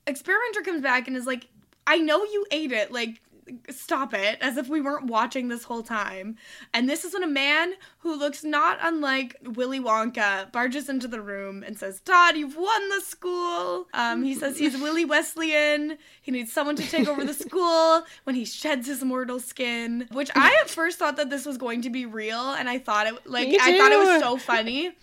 experimenter 0.06 0.62
comes 0.62 0.82
back 0.82 1.08
and 1.08 1.16
is 1.16 1.26
like, 1.26 1.48
I 1.88 2.00
know 2.00 2.22
you 2.26 2.46
ate 2.52 2.74
it. 2.74 2.92
Like, 2.92 3.22
stop 3.70 4.14
it. 4.14 4.38
As 4.42 4.58
if 4.58 4.68
we 4.68 4.82
weren't 4.82 5.06
watching 5.06 5.48
this 5.48 5.64
whole 5.64 5.84
time. 5.84 6.38
And 6.74 6.90
this 6.90 7.06
is 7.06 7.14
when 7.14 7.24
a 7.24 7.28
man 7.28 7.74
who 8.00 8.18
looks 8.18 8.44
not 8.44 8.78
unlike 8.82 9.36
Willy 9.44 9.80
Wonka 9.80 10.52
barges 10.52 10.90
into 10.90 11.08
the 11.08 11.22
room 11.22 11.64
and 11.64 11.78
says, 11.78 12.02
Todd, 12.02 12.38
you've 12.38 12.58
won 12.58 12.90
the 12.90 13.02
school. 13.02 13.88
Um, 13.94 14.24
he 14.24 14.36
says 14.36 14.58
he's 14.58 14.80
Willy 14.80 15.06
Wesleyan. 15.06 15.98
He 16.22 16.32
needs 16.32 16.52
someone 16.52 16.76
to 16.76 16.88
take 16.88 17.08
over 17.08 17.24
the 17.24 17.34
school 17.46 18.04
when 18.24 18.36
he 18.36 18.46
sheds 18.46 18.88
his 18.88 19.04
mortal 19.04 19.40
skin. 19.40 20.08
Which 20.12 20.32
I 20.36 20.58
at 20.62 20.70
first 20.70 21.00
thought 21.00 21.18
that 21.18 21.30
this 21.30 21.46
was 21.46 21.58
going 21.58 21.82
to 21.84 21.90
be 21.90 22.06
real. 22.06 22.52
And 22.52 22.70
I 22.70 22.80
thought 22.80 23.08
it, 23.08 23.28
like, 23.28 23.50
I 23.62 23.78
thought 23.78 23.92
it 23.92 24.00
was 24.00 24.22
so 24.22 24.38
funny. 24.38 24.94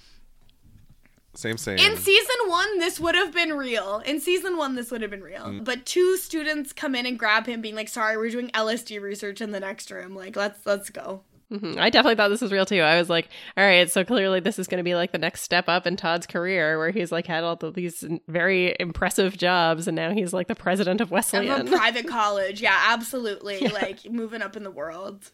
Same, 1.34 1.56
same. 1.56 1.78
In 1.78 1.96
season 1.96 2.36
one, 2.48 2.78
this 2.78 3.00
would 3.00 3.14
have 3.14 3.32
been 3.32 3.54
real. 3.54 4.02
In 4.04 4.20
season 4.20 4.56
one, 4.58 4.74
this 4.74 4.90
would 4.90 5.00
have 5.00 5.10
been 5.10 5.22
real. 5.22 5.60
But 5.62 5.86
two 5.86 6.16
students 6.18 6.72
come 6.72 6.94
in 6.94 7.06
and 7.06 7.18
grab 7.18 7.46
him, 7.46 7.62
being 7.62 7.74
like, 7.74 7.88
"Sorry, 7.88 8.16
we're 8.16 8.30
doing 8.30 8.50
LSD 8.50 9.00
research 9.00 9.40
in 9.40 9.50
the 9.50 9.60
next 9.60 9.90
room. 9.90 10.14
Like, 10.14 10.36
let's 10.36 10.66
let's 10.66 10.90
go." 10.90 11.22
Mhm. 11.52 11.78
I 11.78 11.90
definitely 11.90 12.16
thought 12.16 12.28
this 12.28 12.40
was 12.40 12.50
real 12.52 12.64
too. 12.64 12.80
I 12.80 12.98
was 12.98 13.10
like, 13.10 13.28
all 13.58 13.64
right, 13.64 13.90
so 13.90 14.04
clearly 14.04 14.40
this 14.40 14.58
is 14.58 14.66
going 14.66 14.78
to 14.78 14.84
be 14.84 14.94
like 14.94 15.12
the 15.12 15.18
next 15.18 15.42
step 15.42 15.68
up 15.68 15.86
in 15.86 15.96
Todd's 15.96 16.26
career, 16.26 16.78
where 16.78 16.90
he's 16.90 17.12
like 17.12 17.26
had 17.26 17.44
all 17.44 17.56
the, 17.56 17.70
these 17.70 18.04
very 18.26 18.74
impressive 18.80 19.36
jobs, 19.36 19.86
and 19.86 19.94
now 19.94 20.12
he's 20.12 20.32
like 20.32 20.48
the 20.48 20.54
president 20.54 21.02
of 21.02 21.10
Of 21.12 21.66
a 21.66 21.70
private 21.76 22.08
college, 22.08 22.62
yeah, 22.62 22.78
absolutely. 22.88 23.68
Like 23.68 24.10
moving 24.10 24.40
up 24.40 24.56
in 24.56 24.62
the 24.64 24.70
world. 24.70 25.30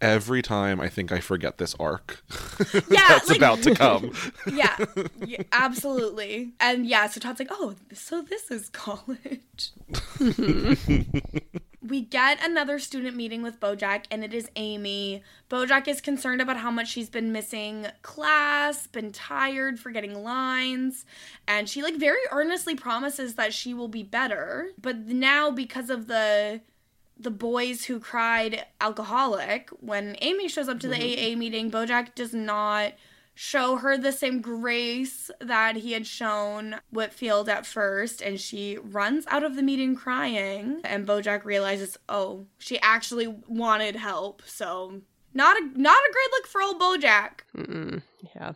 Every 0.00 0.42
time 0.42 0.80
I 0.80 0.88
think 0.88 1.10
I 1.10 1.20
forget 1.20 1.56
this 1.58 1.74
arc 1.80 2.22
Yeah, 2.90 3.08
that's 3.08 3.28
like- 3.28 3.38
about 3.38 3.62
to 3.62 3.74
come. 3.74 4.12
Yeah, 4.52 4.76
yeah, 5.24 5.42
absolutely. 5.52 6.52
And 6.60 6.86
yeah, 6.86 7.06
so 7.08 7.20
Todd's 7.20 7.38
like, 7.40 7.48
"Oh, 7.50 7.74
so 7.92 8.22
this 8.22 8.50
is 8.50 8.68
college." 8.68 9.72
we 11.82 12.00
get 12.00 12.44
another 12.44 12.78
student 12.78 13.16
meeting 13.16 13.42
with 13.42 13.60
Bojack, 13.60 14.04
and 14.10 14.24
it 14.24 14.34
is 14.34 14.48
Amy. 14.56 15.22
Bojack 15.50 15.88
is 15.88 16.00
concerned 16.00 16.40
about 16.40 16.56
how 16.58 16.70
much 16.70 16.88
she's 16.88 17.08
been 17.10 17.32
missing 17.32 17.86
class, 18.02 18.86
been 18.86 19.12
tired, 19.12 19.78
forgetting 19.78 20.22
lines, 20.22 21.04
and 21.46 21.68
she 21.68 21.82
like 21.82 21.96
very 21.96 22.20
earnestly 22.30 22.74
promises 22.74 23.34
that 23.34 23.52
she 23.52 23.72
will 23.74 23.88
be 23.88 24.02
better. 24.02 24.70
But 24.80 24.98
now, 24.98 25.50
because 25.50 25.90
of 25.90 26.06
the 26.06 26.60
the 27.18 27.30
boys 27.30 27.84
who 27.84 27.98
cried 27.98 28.66
alcoholic, 28.80 29.70
when 29.80 30.16
Amy 30.20 30.48
shows 30.48 30.68
up 30.68 30.80
to 30.80 30.88
the 30.88 30.96
mm-hmm. 30.96 31.34
AA 31.34 31.38
meeting, 31.38 31.70
Bojack 31.70 32.14
does 32.14 32.34
not 32.34 32.92
show 33.34 33.76
her 33.76 33.98
the 33.98 34.12
same 34.12 34.40
grace 34.40 35.30
that 35.40 35.76
he 35.76 35.92
had 35.92 36.06
shown 36.06 36.76
Whitfield 36.90 37.48
at 37.48 37.66
first, 37.66 38.22
and 38.22 38.40
she 38.40 38.78
runs 38.78 39.26
out 39.28 39.44
of 39.44 39.56
the 39.56 39.62
meeting 39.62 39.94
crying. 39.94 40.80
And 40.84 41.06
Bojack 41.06 41.44
realizes, 41.44 41.98
oh, 42.08 42.46
she 42.58 42.78
actually 42.80 43.28
wanted 43.46 43.96
help. 43.96 44.42
So 44.46 45.02
not 45.34 45.56
a 45.56 45.60
not 45.78 45.98
a 45.98 46.12
great 46.12 46.30
look 46.32 46.46
for 46.46 46.62
old 46.62 46.80
Bojack. 46.80 47.30
Mm-mm. 47.56 48.02
Yeah, 48.34 48.52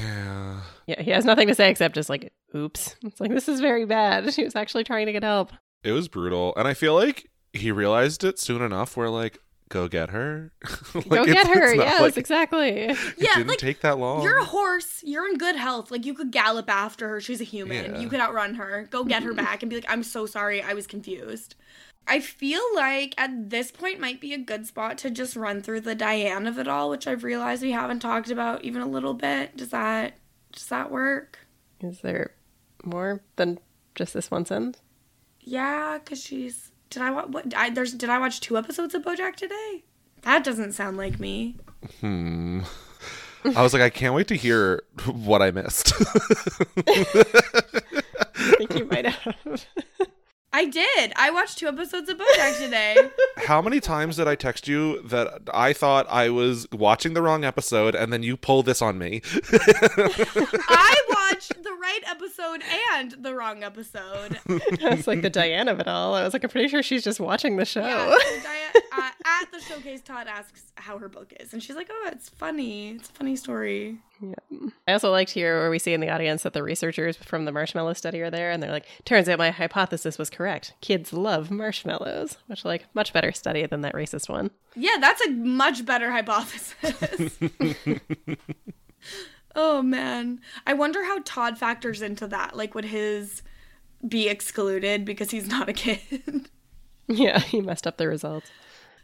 Yeah. 0.00 0.60
yeah. 0.86 1.02
He 1.02 1.10
has 1.10 1.24
nothing 1.24 1.48
to 1.48 1.54
say 1.54 1.70
except 1.70 1.94
just 1.94 2.08
like, 2.08 2.32
oops. 2.54 2.96
It's 3.02 3.20
like 3.20 3.30
this 3.30 3.48
is 3.48 3.60
very 3.60 3.84
bad. 3.84 4.24
She 4.34 4.44
was 4.44 4.56
actually 4.56 4.84
trying 4.84 5.06
to 5.06 5.12
get 5.12 5.22
help. 5.22 5.52
It 5.84 5.92
was 5.92 6.08
brutal. 6.08 6.54
And 6.56 6.66
I 6.66 6.74
feel 6.74 6.94
like 6.94 7.28
he 7.52 7.70
realized 7.70 8.24
it 8.24 8.38
soon 8.38 8.62
enough 8.62 8.96
where 8.96 9.08
like, 9.10 9.38
go 9.68 9.88
get 9.88 10.10
her. 10.10 10.52
Like, 10.94 11.08
Go 11.08 11.22
it's- 11.22 11.34
get 11.34 11.46
her. 11.48 11.72
it's 11.72 11.76
Yes, 11.82 12.00
like- 12.00 12.16
exactly. 12.18 12.68
It 12.68 12.98
Yeah, 13.16 13.34
didn't 13.36 13.48
like 13.48 13.58
take 13.58 13.80
that 13.80 13.98
long. 13.98 14.22
you're 14.22 14.38
a 14.38 14.44
horse. 14.44 15.02
You're 15.02 15.26
in 15.28 15.38
good 15.38 15.56
health. 15.56 15.90
Like 15.90 16.04
you 16.04 16.12
could 16.14 16.30
gallop 16.30 16.68
after 16.70 17.08
her. 17.08 17.20
She's 17.20 17.40
a 17.40 17.44
human. 17.44 17.94
Yeah. 17.94 18.00
You 18.00 18.08
could 18.08 18.20
outrun 18.20 18.54
her. 18.56 18.86
Go 18.90 19.04
get 19.04 19.22
her 19.22 19.32
back 19.32 19.62
and 19.62 19.70
be 19.70 19.76
like, 19.76 19.86
"I'm 19.88 20.02
so 20.02 20.26
sorry. 20.26 20.62
I 20.62 20.74
was 20.74 20.86
confused." 20.86 21.54
I 22.06 22.18
feel 22.18 22.60
like 22.74 23.14
at 23.16 23.50
this 23.50 23.70
point 23.70 24.00
might 24.00 24.20
be 24.20 24.34
a 24.34 24.38
good 24.38 24.66
spot 24.66 24.98
to 24.98 25.10
just 25.10 25.36
run 25.36 25.62
through 25.62 25.82
the 25.82 25.94
Diane 25.94 26.48
of 26.48 26.58
it 26.58 26.66
all, 26.66 26.90
which 26.90 27.06
I've 27.06 27.22
realized 27.22 27.62
we 27.62 27.70
haven't 27.70 28.00
talked 28.00 28.28
about 28.30 28.64
even 28.64 28.82
a 28.82 28.88
little 28.88 29.14
bit. 29.14 29.56
Does 29.56 29.68
that 29.68 30.14
does 30.52 30.66
that 30.66 30.90
work? 30.90 31.38
Is 31.80 32.00
there 32.00 32.32
more 32.84 33.22
than 33.36 33.60
just 33.94 34.14
this 34.14 34.30
one 34.32 34.44
sentence? 34.44 34.80
Yeah, 35.40 35.98
cuz 36.04 36.20
she's 36.20 36.71
Did 36.92 37.00
I 37.00 37.10
watch 37.10 37.28
what 37.28 37.54
I 37.56 37.70
there's 37.70 37.94
did 37.94 38.10
I 38.10 38.18
watch 38.18 38.40
two 38.40 38.58
episodes 38.58 38.94
of 38.94 39.02
BoJack 39.02 39.34
today? 39.36 39.82
That 40.22 40.44
doesn't 40.44 40.72
sound 40.72 40.98
like 40.98 41.18
me. 41.18 41.56
Hmm. 42.00 42.60
I 43.56 43.62
was 43.62 43.72
like, 43.72 43.80
I 43.80 43.88
can't 43.88 44.14
wait 44.14 44.28
to 44.28 44.36
hear 44.36 44.82
what 45.06 45.40
I 45.40 45.50
missed. 45.50 45.94
I 46.86 48.54
think 48.58 48.76
you 48.76 48.84
might 48.84 49.06
have. 49.06 49.66
I 50.54 50.66
did. 50.66 51.12
I 51.16 51.30
watched 51.30 51.58
two 51.58 51.66
episodes 51.68 52.08
of 52.10 52.18
BoJack 52.18 52.58
today. 52.58 52.96
How 53.38 53.62
many 53.62 53.80
times 53.80 54.16
did 54.16 54.28
I 54.28 54.34
text 54.34 54.68
you 54.68 55.00
that 55.02 55.40
I 55.52 55.72
thought 55.72 56.06
I 56.10 56.28
was 56.28 56.66
watching 56.72 57.14
the 57.14 57.22
wrong 57.22 57.44
episode 57.44 57.94
and 57.94 58.12
then 58.12 58.22
you 58.22 58.36
pull 58.36 58.62
this 58.62 58.82
on 58.82 58.98
me? 58.98 59.22
I 59.52 60.96
watched 61.32 61.62
the 61.62 61.72
right 61.80 62.00
episode 62.06 62.62
and 62.94 63.12
the 63.12 63.34
wrong 63.34 63.62
episode. 63.62 64.38
That's 64.80 65.06
like 65.06 65.22
the 65.22 65.30
Diane 65.30 65.68
of 65.68 65.80
it 65.80 65.88
all. 65.88 66.14
I 66.14 66.22
was 66.24 66.32
like, 66.34 66.44
I'm 66.44 66.50
pretty 66.50 66.68
sure 66.68 66.82
she's 66.82 67.02
just 67.04 67.18
watching 67.20 67.56
the 67.56 67.64
show. 67.64 67.80
Yeah, 67.80 68.10
so 68.18 68.40
Dia- 68.40 68.82
uh, 68.92 69.10
at 69.24 69.52
the 69.52 69.60
showcase, 69.60 70.02
Todd 70.02 70.26
asks 70.28 70.64
how 70.74 70.98
her 70.98 71.08
book 71.08 71.32
is, 71.40 71.52
and 71.52 71.62
she's 71.62 71.76
like, 71.76 71.88
"Oh, 71.90 72.10
it's 72.12 72.28
funny. 72.28 72.90
It's 72.90 73.08
a 73.08 73.12
funny 73.12 73.36
story." 73.36 73.98
Yeah. 74.22 74.68
I 74.86 74.92
also 74.92 75.10
liked 75.10 75.32
here 75.32 75.58
where 75.58 75.70
we 75.70 75.80
see 75.80 75.92
in 75.92 76.00
the 76.00 76.10
audience 76.10 76.44
that 76.44 76.52
the 76.52 76.62
researchers 76.62 77.16
from 77.16 77.44
the 77.44 77.50
marshmallow 77.52 77.94
study 77.94 78.20
are 78.20 78.30
there, 78.30 78.50
and 78.52 78.62
they're 78.62 78.70
like, 78.70 78.86
"Turns 79.04 79.28
out 79.28 79.38
my 79.38 79.50
hypothesis 79.50 80.16
was 80.16 80.30
correct. 80.30 80.74
Kids 80.80 81.12
love 81.12 81.50
marshmallows," 81.50 82.38
which 82.46 82.64
like 82.64 82.86
much 82.94 83.12
better 83.12 83.32
study 83.32 83.66
than 83.66 83.80
that 83.80 83.94
racist 83.94 84.28
one. 84.28 84.50
Yeah, 84.76 84.96
that's 85.00 85.20
a 85.26 85.30
much 85.30 85.84
better 85.84 86.12
hypothesis. 86.12 87.38
oh 89.56 89.82
man, 89.82 90.40
I 90.66 90.74
wonder 90.74 91.04
how 91.04 91.18
Todd 91.24 91.58
factors 91.58 92.00
into 92.00 92.28
that. 92.28 92.56
Like, 92.56 92.74
would 92.74 92.86
his 92.86 93.42
be 94.06 94.28
excluded 94.28 95.04
because 95.04 95.30
he's 95.30 95.48
not 95.48 95.68
a 95.68 95.72
kid? 95.72 96.48
Yeah, 97.08 97.40
he 97.40 97.60
messed 97.60 97.86
up 97.86 97.96
the 97.98 98.06
results. 98.06 98.48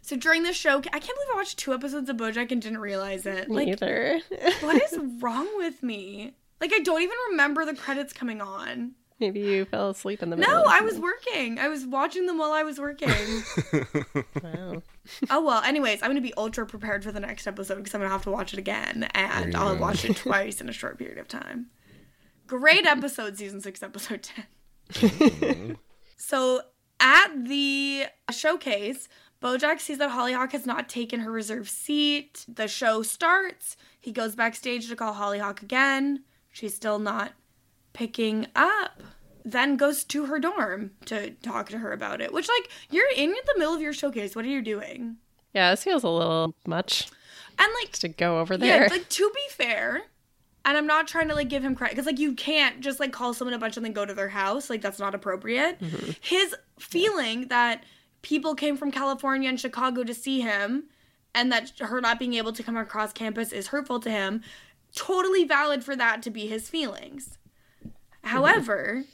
So 0.08 0.16
during 0.16 0.42
the 0.42 0.54
show, 0.54 0.78
I 0.78 0.80
can't 0.80 1.02
believe 1.02 1.28
I 1.34 1.36
watched 1.36 1.58
two 1.58 1.74
episodes 1.74 2.08
of 2.08 2.16
BoJack 2.16 2.50
and 2.50 2.62
didn't 2.62 2.78
realize 2.78 3.26
it. 3.26 3.50
Me 3.50 3.56
Like, 3.56 3.68
either. 3.68 4.20
what 4.60 4.82
is 4.82 4.98
wrong 5.20 5.46
with 5.58 5.82
me? 5.82 6.32
Like, 6.62 6.72
I 6.72 6.78
don't 6.78 7.02
even 7.02 7.14
remember 7.30 7.66
the 7.66 7.74
credits 7.74 8.14
coming 8.14 8.40
on. 8.40 8.92
Maybe 9.20 9.40
you 9.40 9.66
fell 9.66 9.90
asleep 9.90 10.22
in 10.22 10.30
the 10.30 10.36
middle. 10.38 10.50
No, 10.50 10.64
I 10.66 10.80
was 10.80 10.98
working. 10.98 11.58
I 11.58 11.68
was 11.68 11.84
watching 11.84 12.24
them 12.24 12.38
while 12.38 12.52
I 12.52 12.62
was 12.62 12.78
working. 12.78 13.10
Wow. 14.42 14.82
oh 15.30 15.42
well. 15.44 15.62
Anyways, 15.62 16.02
I'm 16.02 16.10
gonna 16.10 16.20
be 16.20 16.34
ultra 16.36 16.64
prepared 16.66 17.02
for 17.02 17.10
the 17.12 17.20
next 17.20 17.46
episode 17.46 17.76
because 17.76 17.94
I'm 17.94 18.00
gonna 18.00 18.12
have 18.12 18.22
to 18.24 18.30
watch 18.30 18.52
it 18.52 18.58
again, 18.58 19.08
and 19.14 19.56
I'll 19.56 19.70
have 19.70 19.80
watched 19.80 20.04
it 20.04 20.16
twice 20.16 20.60
in 20.60 20.68
a 20.68 20.72
short 20.72 20.98
period 20.98 21.18
of 21.18 21.26
time. 21.28 21.66
Great 22.46 22.86
episode, 22.86 23.36
season 23.36 23.60
six, 23.60 23.82
episode 23.82 24.22
ten. 24.90 25.76
so 26.16 26.60
at 27.00 27.28
the 27.46 28.04
showcase, 28.30 29.08
Bojack 29.42 29.80
sees 29.80 29.98
that 29.98 30.10
Hollyhock 30.10 30.52
has 30.52 30.66
not 30.66 30.88
taken 30.88 31.20
her 31.20 31.30
reserved 31.30 31.68
seat. 31.70 32.44
The 32.52 32.66
show 32.68 33.02
starts. 33.02 33.76
He 34.00 34.10
goes 34.12 34.34
backstage 34.34 34.88
to 34.88 34.96
call 34.96 35.14
Hollyhock 35.14 35.62
again. 35.62 36.24
She's 36.50 36.74
still 36.74 36.98
not 36.98 37.32
picking 37.92 38.46
up. 38.56 39.02
Then 39.44 39.76
goes 39.76 40.04
to 40.04 40.26
her 40.26 40.38
dorm 40.40 40.90
to 41.06 41.30
talk 41.42 41.68
to 41.70 41.78
her 41.78 41.92
about 41.92 42.20
it. 42.20 42.32
Which, 42.32 42.48
like, 42.48 42.68
you're 42.90 43.10
in 43.16 43.30
the 43.30 43.58
middle 43.58 43.74
of 43.74 43.80
your 43.80 43.92
showcase. 43.92 44.34
What 44.34 44.44
are 44.44 44.48
you 44.48 44.60
doing? 44.60 45.16
Yeah, 45.54 45.70
this 45.70 45.84
feels 45.84 46.02
a 46.02 46.08
little 46.08 46.54
much 46.66 47.08
And 47.58 47.72
like, 47.82 47.92
to 47.98 48.08
go 48.08 48.40
over 48.40 48.56
there. 48.56 48.82
yeah, 48.82 48.88
like 48.90 49.08
to 49.08 49.30
be 49.34 49.40
fair, 49.50 50.02
and 50.64 50.76
I'm 50.76 50.86
not 50.86 51.08
trying 51.08 51.28
to 51.28 51.34
like 51.34 51.48
give 51.48 51.62
him 51.64 51.74
credit 51.74 51.94
because 51.94 52.04
like 52.06 52.18
you 52.18 52.34
can't 52.34 52.80
just 52.80 53.00
like 53.00 53.12
call 53.12 53.32
someone 53.32 53.54
a 53.54 53.58
bunch 53.58 53.76
and 53.78 53.86
then 53.86 53.94
go 53.94 54.04
to 54.04 54.12
their 54.12 54.28
house. 54.28 54.68
Like 54.68 54.82
that's 54.82 54.98
not 54.98 55.14
appropriate. 55.14 55.80
Mm-hmm. 55.80 56.10
His 56.20 56.54
feeling 56.78 57.48
that 57.48 57.84
people 58.22 58.54
came 58.54 58.76
from 58.76 58.90
California 58.90 59.48
and 59.48 59.60
Chicago 59.60 60.04
to 60.04 60.14
see 60.14 60.40
him, 60.40 60.84
and 61.34 61.52
that 61.52 61.72
her 61.78 62.00
not 62.00 62.18
being 62.18 62.34
able 62.34 62.52
to 62.52 62.62
come 62.62 62.76
across 62.76 63.12
campus 63.12 63.52
is 63.52 63.68
hurtful 63.68 64.00
to 64.00 64.10
him. 64.10 64.42
Totally 64.94 65.44
valid 65.44 65.84
for 65.84 65.94
that 65.96 66.22
to 66.22 66.30
be 66.30 66.46
his 66.46 66.68
feelings. 66.68 67.38
However, 68.24 69.04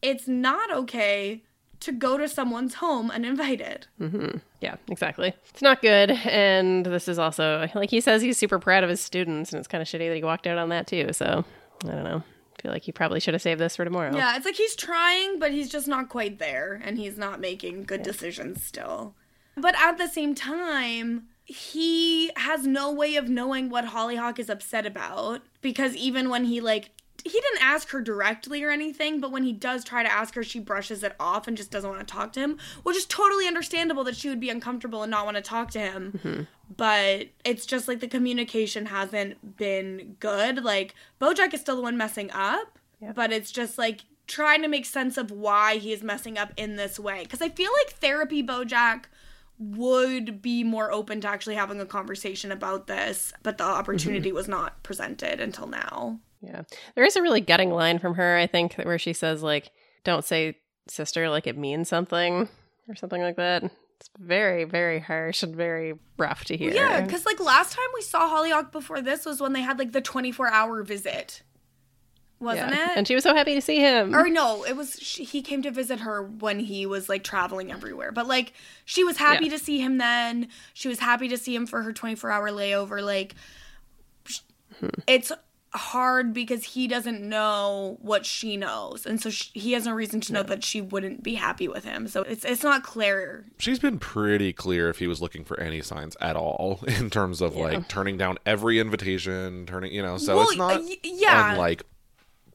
it's 0.00 0.26
not 0.26 0.72
okay 0.72 1.42
to 1.80 1.92
go 1.92 2.16
to 2.16 2.28
someone's 2.28 2.74
home 2.74 3.10
uninvited. 3.10 3.88
Mm-hmm. 4.00 4.38
Yeah, 4.60 4.76
exactly. 4.88 5.34
It's 5.50 5.62
not 5.62 5.82
good. 5.82 6.12
And 6.12 6.86
this 6.86 7.08
is 7.08 7.18
also, 7.18 7.68
like 7.74 7.90
he 7.90 8.00
says, 8.00 8.22
he's 8.22 8.38
super 8.38 8.60
proud 8.60 8.84
of 8.84 8.90
his 8.90 9.00
students, 9.00 9.52
and 9.52 9.58
it's 9.58 9.66
kind 9.66 9.82
of 9.82 9.88
shitty 9.88 10.08
that 10.08 10.14
he 10.16 10.22
walked 10.22 10.46
out 10.46 10.58
on 10.58 10.68
that 10.68 10.86
too. 10.86 11.12
So 11.12 11.44
I 11.84 11.88
don't 11.88 12.04
know. 12.04 12.22
Feel 12.62 12.70
like 12.70 12.84
he 12.84 12.92
probably 12.92 13.18
should 13.18 13.34
have 13.34 13.42
saved 13.42 13.60
this 13.60 13.74
for 13.74 13.84
tomorrow. 13.84 14.14
Yeah, 14.14 14.36
it's 14.36 14.44
like 14.44 14.54
he's 14.54 14.76
trying, 14.76 15.40
but 15.40 15.50
he's 15.50 15.68
just 15.68 15.88
not 15.88 16.08
quite 16.08 16.38
there, 16.38 16.80
and 16.84 16.96
he's 16.96 17.18
not 17.18 17.40
making 17.40 17.82
good 17.84 18.04
decisions 18.04 18.62
still. 18.62 19.16
But 19.56 19.74
at 19.76 19.98
the 19.98 20.06
same 20.06 20.36
time, 20.36 21.24
he 21.44 22.30
has 22.36 22.64
no 22.64 22.92
way 22.92 23.16
of 23.16 23.28
knowing 23.28 23.68
what 23.68 23.86
Hollyhock 23.86 24.38
is 24.38 24.48
upset 24.48 24.86
about 24.86 25.42
because 25.60 25.96
even 25.96 26.30
when 26.30 26.44
he 26.44 26.60
like 26.60 26.90
he 27.24 27.30
didn't 27.30 27.62
ask 27.62 27.90
her 27.90 28.00
directly 28.00 28.62
or 28.64 28.70
anything, 28.70 29.20
but 29.20 29.30
when 29.30 29.44
he 29.44 29.52
does 29.52 29.84
try 29.84 30.02
to 30.02 30.12
ask 30.12 30.34
her, 30.34 30.42
she 30.42 30.58
brushes 30.58 31.02
it 31.02 31.14
off 31.20 31.46
and 31.46 31.56
just 31.56 31.70
doesn't 31.70 31.88
want 31.88 32.06
to 32.06 32.12
talk 32.12 32.32
to 32.32 32.40
him, 32.40 32.58
which 32.82 32.96
is 32.96 33.06
totally 33.06 33.46
understandable 33.46 34.04
that 34.04 34.16
she 34.16 34.28
would 34.28 34.40
be 34.40 34.50
uncomfortable 34.50 35.02
and 35.02 35.10
not 35.10 35.24
want 35.24 35.36
to 35.36 35.42
talk 35.42 35.70
to 35.72 35.80
him. 35.80 36.18
Mm-hmm. 36.18 36.42
But 36.76 37.28
it's 37.44 37.66
just 37.66 37.86
like 37.86 38.00
the 38.00 38.08
communication 38.08 38.86
hasn't 38.86 39.56
been 39.56 40.16
good. 40.20 40.64
Like, 40.64 40.94
Bojack 41.20 41.54
is 41.54 41.60
still 41.60 41.76
the 41.76 41.82
one 41.82 41.96
messing 41.96 42.30
up, 42.32 42.78
Yep. 43.00 43.14
but 43.14 43.32
it's 43.32 43.52
just 43.52 43.78
like 43.78 44.00
trying 44.26 44.62
to 44.62 44.68
make 44.68 44.86
sense 44.86 45.16
of 45.16 45.30
why 45.30 45.76
he 45.76 45.92
is 45.92 46.02
messing 46.02 46.38
up 46.38 46.52
in 46.56 46.76
this 46.76 46.98
way. 46.98 47.22
Because 47.24 47.42
I 47.42 47.48
feel 47.50 47.70
like 47.84 47.94
therapy 47.96 48.42
Bojack 48.42 49.04
would 49.58 50.40
be 50.42 50.64
more 50.64 50.90
open 50.90 51.20
to 51.20 51.28
actually 51.28 51.54
having 51.54 51.80
a 51.80 51.86
conversation 51.86 52.50
about 52.50 52.86
this, 52.86 53.32
but 53.42 53.58
the 53.58 53.64
opportunity 53.64 54.32
was 54.32 54.48
not 54.48 54.82
presented 54.82 55.40
until 55.40 55.66
now. 55.66 56.18
Yeah. 56.42 56.62
There 56.94 57.04
is 57.04 57.16
a 57.16 57.22
really 57.22 57.40
gutting 57.40 57.70
line 57.70 57.98
from 57.98 58.14
her, 58.14 58.36
I 58.36 58.46
think, 58.46 58.74
where 58.74 58.98
she 58.98 59.12
says, 59.12 59.42
like, 59.42 59.70
don't 60.04 60.24
say 60.24 60.56
sister 60.88 61.30
like 61.30 61.46
it 61.46 61.56
means 61.56 61.88
something 61.88 62.48
or 62.88 62.96
something 62.96 63.22
like 63.22 63.36
that. 63.36 63.62
It's 63.64 64.10
very, 64.18 64.64
very 64.64 64.98
harsh 64.98 65.44
and 65.44 65.54
very 65.54 65.94
rough 66.18 66.44
to 66.46 66.56
hear. 66.56 66.72
Yeah, 66.74 67.00
because 67.02 67.24
like 67.24 67.38
last 67.38 67.72
time 67.74 67.86
we 67.94 68.02
saw 68.02 68.28
Hollyhock 68.28 68.72
before 68.72 69.00
this 69.00 69.24
was 69.24 69.40
when 69.40 69.52
they 69.52 69.60
had 69.62 69.78
like 69.78 69.92
the 69.92 70.00
24 70.00 70.48
hour 70.48 70.82
visit, 70.82 71.44
wasn't 72.40 72.72
Yeah. 72.72 72.90
it? 72.90 72.96
And 72.98 73.06
she 73.06 73.14
was 73.14 73.22
so 73.22 73.32
happy 73.32 73.54
to 73.54 73.60
see 73.60 73.78
him. 73.78 74.12
or 74.12 74.28
no, 74.28 74.64
it 74.64 74.74
was 74.76 74.98
she, 75.00 75.22
he 75.22 75.40
came 75.40 75.62
to 75.62 75.70
visit 75.70 76.00
her 76.00 76.20
when 76.24 76.58
he 76.58 76.84
was 76.84 77.08
like 77.08 77.22
traveling 77.22 77.70
everywhere. 77.70 78.10
But 78.10 78.26
like 78.26 78.52
she 78.84 79.04
was 79.04 79.18
happy 79.18 79.44
Yeah. 79.44 79.52
to 79.52 79.58
see 79.60 79.78
him 79.78 79.98
then. 79.98 80.48
She 80.74 80.88
was 80.88 80.98
happy 80.98 81.28
to 81.28 81.38
see 81.38 81.54
him 81.54 81.66
for 81.68 81.82
her 81.82 81.92
24 81.92 82.28
hour 82.32 82.50
layover. 82.50 83.00
Like 83.04 83.36
Hmm. 84.80 84.88
it's 85.06 85.30
hard 85.74 86.32
because 86.34 86.64
he 86.64 86.86
doesn't 86.86 87.22
know 87.22 87.96
what 88.02 88.26
she 88.26 88.56
knows, 88.56 89.06
and 89.06 89.20
so 89.20 89.30
sh 89.30 89.50
he 89.54 89.72
has 89.72 89.86
no 89.86 89.92
reason 89.92 90.20
to 90.22 90.32
know 90.32 90.42
that 90.42 90.62
she 90.64 90.80
wouldn't 90.80 91.22
be 91.22 91.34
happy 91.34 91.68
with 91.68 91.84
him. 91.84 92.08
So 92.08 92.22
it's 92.22 92.44
it's 92.44 92.62
not 92.62 92.82
clear. 92.82 93.46
She's 93.58 93.78
been 93.78 93.98
pretty 93.98 94.52
clear 94.52 94.88
if 94.90 94.98
he 94.98 95.06
was 95.06 95.20
looking 95.22 95.44
for 95.44 95.58
any 95.58 95.80
signs 95.82 96.16
at 96.20 96.36
all 96.36 96.80
in 96.86 97.10
terms 97.10 97.40
of 97.40 97.56
like 97.56 97.88
turning 97.88 98.16
down 98.18 98.38
every 98.44 98.78
invitation, 98.78 99.66
turning, 99.66 99.92
you 99.92 100.02
know, 100.02 100.18
so 100.18 100.36
Well, 100.36 100.48
it's 100.48 100.56
not 100.56 100.80
y- 100.82 100.96
yeah. 101.02 101.52
unlike 101.52 101.82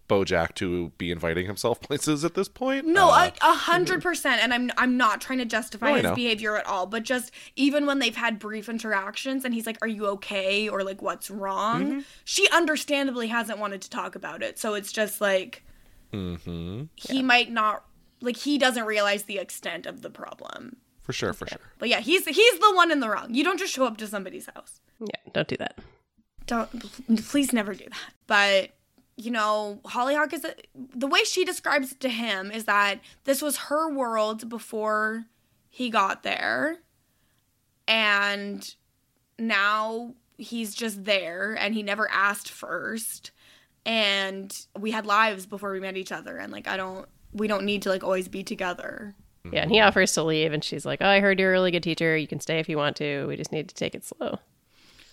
Bojack 0.07 0.53
to 0.55 0.89
be 0.97 1.11
inviting 1.11 1.45
himself 1.45 1.81
places 1.87 2.23
at 2.23 2.33
this 2.33 2.47
point. 2.47 2.85
No, 2.85 3.09
Uh, 3.09 3.31
a 3.41 3.49
a 3.49 3.53
hundred 3.53 4.01
percent, 4.01 4.41
and 4.41 4.53
I'm 4.53 4.71
I'm 4.77 4.97
not 4.97 5.21
trying 5.21 5.39
to 5.39 5.45
justify 5.45 6.01
No, 6.01 6.09
his 6.09 6.15
behavior 6.15 6.57
at 6.57 6.65
all, 6.65 6.85
but 6.85 7.03
just 7.03 7.31
even 7.55 7.85
when 7.85 7.99
they've 7.99 8.15
had 8.15 8.39
brief 8.39 8.69
interactions 8.69 9.43
and 9.45 9.53
he's 9.53 9.65
like, 9.65 9.77
"Are 9.81 9.87
you 9.87 10.05
okay?" 10.07 10.69
or 10.69 10.83
like, 10.83 11.01
"What's 11.01 11.29
wrong?" 11.29 11.85
Mm-hmm. 11.85 11.99
She 12.25 12.47
understandably 12.51 13.27
hasn't 13.27 13.59
wanted 13.59 13.81
to 13.81 13.89
talk 13.89 14.15
about 14.15 14.41
it, 14.43 14.57
so 14.59 14.73
it's 14.73 14.91
just 14.91 15.19
like 15.21 15.63
mhm. 16.13 16.87
he 16.95 17.21
might 17.21 17.51
not 17.51 17.83
like 18.21 18.37
he 18.37 18.57
doesn't 18.57 18.85
realize 18.85 19.23
the 19.23 19.37
extent 19.37 19.85
of 19.85 20.01
the 20.01 20.09
problem. 20.09 20.77
for 21.01 21.13
sure, 21.13 21.33
for 21.33 21.47
sure. 21.47 21.59
But 21.79 21.89
yeah, 21.89 21.99
he's 21.99 22.25
he's 22.25 22.59
the 22.59 22.71
one 22.75 22.91
in 22.91 22.99
the 22.99 23.09
wrong. 23.09 23.33
You 23.33 23.43
don't 23.43 23.59
just 23.59 23.73
show 23.73 23.85
up 23.85 23.97
to 23.97 24.07
somebody's 24.07 24.47
house. 24.53 24.79
yeah, 24.99 25.31
don't 25.33 25.47
do 25.47 25.57
that. 25.57 25.77
Don't 26.45 26.69
please 27.29 27.51
never 27.53 27.73
do 27.73 27.85
that. 27.85 28.13
But 28.25 28.71
you 29.17 29.31
know, 29.31 29.81
Hollyhock 29.83 30.31
is 30.31 30.45
a, 30.45 30.53
the 30.95 31.07
way 31.07 31.23
she 31.23 31.43
describes 31.43 31.91
it 31.91 31.99
to 32.01 32.09
him 32.09 32.51
is 32.51 32.65
that 32.65 32.99
this 33.23 33.41
was 33.41 33.57
her 33.57 33.91
world 33.91 34.47
before 34.47 35.25
he 35.69 35.89
got 35.89 36.21
there, 36.21 36.77
and 37.87 38.75
now 39.39 40.13
he's 40.37 40.75
just 40.75 41.03
there, 41.03 41.57
and 41.59 41.73
he 41.73 41.81
never 41.81 42.09
asked 42.11 42.49
first, 42.49 43.31
and 43.87 44.67
we 44.77 44.91
had 44.91 45.07
lives 45.07 45.47
before 45.47 45.71
we 45.71 45.79
met 45.79 45.97
each 45.97 46.11
other, 46.11 46.37
and 46.37 46.51
like 46.51 46.67
I 46.67 46.77
don't, 46.77 47.07
we 47.33 47.47
don't 47.47 47.65
need 47.65 47.81
to 47.83 47.89
like 47.89 48.03
always 48.03 48.27
be 48.27 48.43
together. 48.43 49.15
Yeah, 49.51 49.61
and 49.63 49.71
he 49.71 49.79
offers 49.79 50.13
to 50.13 50.23
leave, 50.23 50.53
and 50.53 50.63
she's 50.63 50.85
like, 50.85 50.99
"Oh, 51.01 51.07
I 51.07 51.21
heard 51.21 51.39
you're 51.39 51.49
a 51.49 51.53
really 51.53 51.71
good 51.71 51.83
teacher. 51.83 52.15
You 52.15 52.27
can 52.27 52.39
stay 52.39 52.59
if 52.59 52.69
you 52.69 52.77
want 52.77 52.97
to. 52.97 53.25
We 53.25 53.35
just 53.35 53.51
need 53.51 53.67
to 53.69 53.75
take 53.75 53.95
it 53.95 54.03
slow." 54.03 54.39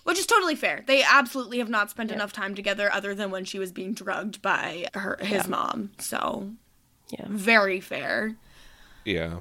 Which 0.04 0.18
is 0.18 0.26
totally 0.26 0.54
fair. 0.54 0.84
They 0.86 1.02
absolutely 1.02 1.58
have 1.58 1.68
not 1.68 1.90
spent 1.90 2.10
enough 2.10 2.32
time 2.32 2.54
together 2.54 2.92
other 2.92 3.14
than 3.14 3.30
when 3.30 3.44
she 3.44 3.58
was 3.58 3.72
being 3.72 3.92
drugged 3.94 4.40
by 4.42 4.86
her 4.94 5.18
his 5.20 5.48
mom. 5.48 5.90
So, 5.98 6.50
Yeah. 7.10 7.26
very 7.28 7.80
fair. 7.80 8.36
Yeah. 9.04 9.40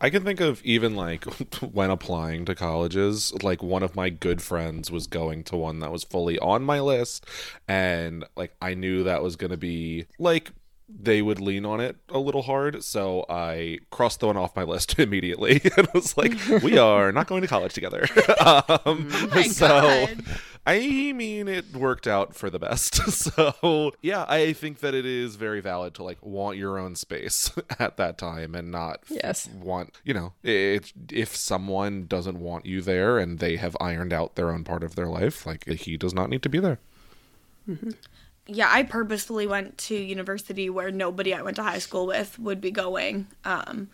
I 0.00 0.10
can 0.10 0.24
think 0.24 0.40
of 0.40 0.60
even 0.64 0.96
like 0.96 1.24
when 1.62 1.90
applying 1.90 2.44
to 2.46 2.54
colleges, 2.54 3.32
like 3.42 3.62
one 3.62 3.82
of 3.82 3.94
my 3.94 4.10
good 4.10 4.42
friends 4.42 4.90
was 4.90 5.06
going 5.06 5.44
to 5.44 5.56
one 5.56 5.78
that 5.80 5.92
was 5.92 6.04
fully 6.04 6.38
on 6.38 6.62
my 6.64 6.80
list 6.80 7.26
and 7.68 8.24
like 8.36 8.54
I 8.60 8.74
knew 8.74 9.04
that 9.04 9.22
was 9.22 9.36
going 9.36 9.52
to 9.52 9.56
be 9.56 10.06
like 10.18 10.50
they 10.88 11.22
would 11.22 11.40
lean 11.40 11.64
on 11.64 11.80
it 11.80 11.96
a 12.08 12.18
little 12.18 12.42
hard, 12.42 12.84
so 12.84 13.24
I 13.28 13.78
crossed 13.90 14.20
the 14.20 14.26
one 14.26 14.36
off 14.36 14.54
my 14.54 14.64
list 14.64 14.98
immediately 14.98 15.60
and 15.76 15.88
was 15.94 16.16
like, 16.16 16.32
"We 16.62 16.78
are 16.78 17.12
not 17.12 17.26
going 17.26 17.42
to 17.42 17.48
college 17.48 17.72
together." 17.72 18.06
um, 18.84 19.08
my 19.30 19.42
so, 19.44 19.68
God. 19.68 20.24
I 20.66 21.12
mean, 21.12 21.46
it 21.46 21.74
worked 21.74 22.06
out 22.06 22.34
for 22.34 22.48
the 22.48 22.58
best. 22.58 22.94
so, 23.12 23.92
yeah, 24.00 24.24
I 24.28 24.54
think 24.54 24.80
that 24.80 24.94
it 24.94 25.04
is 25.04 25.36
very 25.36 25.60
valid 25.60 25.94
to 25.94 26.02
like 26.02 26.24
want 26.24 26.56
your 26.56 26.78
own 26.78 26.96
space 26.96 27.52
at 27.78 27.98
that 27.98 28.16
time 28.16 28.54
and 28.54 28.70
not 28.70 29.00
f- 29.22 29.46
want, 29.52 29.94
you 30.04 30.14
know, 30.14 30.32
it, 30.42 30.92
if 31.10 31.36
someone 31.36 32.06
doesn't 32.06 32.40
want 32.40 32.64
you 32.64 32.80
there 32.80 33.18
and 33.18 33.40
they 33.40 33.56
have 33.56 33.76
ironed 33.78 34.14
out 34.14 34.36
their 34.36 34.50
own 34.50 34.64
part 34.64 34.82
of 34.82 34.94
their 34.94 35.08
life, 35.08 35.44
like 35.44 35.66
he 35.68 35.98
does 35.98 36.14
not 36.14 36.30
need 36.30 36.42
to 36.42 36.48
be 36.48 36.60
there. 36.60 36.78
Yeah, 38.46 38.68
I 38.70 38.82
purposefully 38.82 39.46
went 39.46 39.78
to 39.78 39.94
university 39.94 40.68
where 40.68 40.90
nobody 40.90 41.32
I 41.32 41.42
went 41.42 41.56
to 41.56 41.62
high 41.62 41.78
school 41.78 42.06
with 42.06 42.38
would 42.38 42.60
be 42.60 42.70
going. 42.70 43.26
Um, 43.44 43.88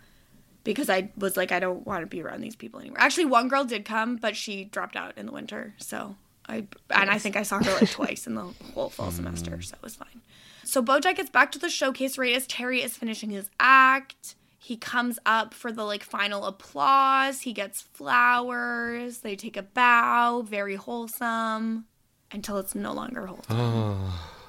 because 0.63 0.89
I 0.89 1.11
was 1.17 1.37
like, 1.37 1.51
I 1.51 1.59
don't 1.59 1.85
want 1.87 2.01
to 2.01 2.07
be 2.07 2.21
around 2.21 2.41
these 2.41 2.55
people 2.55 2.79
anymore. 2.79 2.99
Actually, 2.99 3.25
one 3.25 3.47
girl 3.47 3.63
did 3.63 3.85
come, 3.85 4.17
but 4.17 4.35
she 4.35 4.65
dropped 4.65 4.95
out 4.95 5.17
in 5.17 5.25
the 5.25 5.31
winter. 5.31 5.73
So 5.77 6.15
I, 6.47 6.67
and 6.89 7.09
I 7.09 7.17
think 7.17 7.35
I 7.35 7.43
saw 7.43 7.63
her 7.63 7.73
like 7.73 7.89
twice 7.91 8.27
in 8.27 8.35
the 8.35 8.47
whole 8.73 8.89
fall 8.89 9.11
semester. 9.11 9.61
So 9.61 9.75
it 9.75 9.83
was 9.83 9.95
fine. 9.95 10.21
So 10.63 10.83
Bojack 10.83 11.15
gets 11.15 11.29
back 11.29 11.51
to 11.53 11.59
the 11.59 11.69
showcase 11.69 12.17
right 12.17 12.35
as 12.35 12.45
Terry 12.47 12.81
is 12.81 12.95
finishing 12.95 13.29
his 13.29 13.49
act. 13.59 14.35
He 14.59 14.77
comes 14.77 15.17
up 15.25 15.53
for 15.53 15.71
the 15.71 15.83
like 15.83 16.03
final 16.03 16.45
applause. 16.45 17.41
He 17.41 17.53
gets 17.53 17.81
flowers. 17.81 19.19
They 19.19 19.35
take 19.35 19.57
a 19.57 19.63
bow. 19.63 20.43
Very 20.47 20.75
wholesome. 20.75 21.85
Until 22.31 22.57
it's 22.59 22.75
no 22.75 22.93
longer 22.93 23.25
wholesome. 23.25 24.11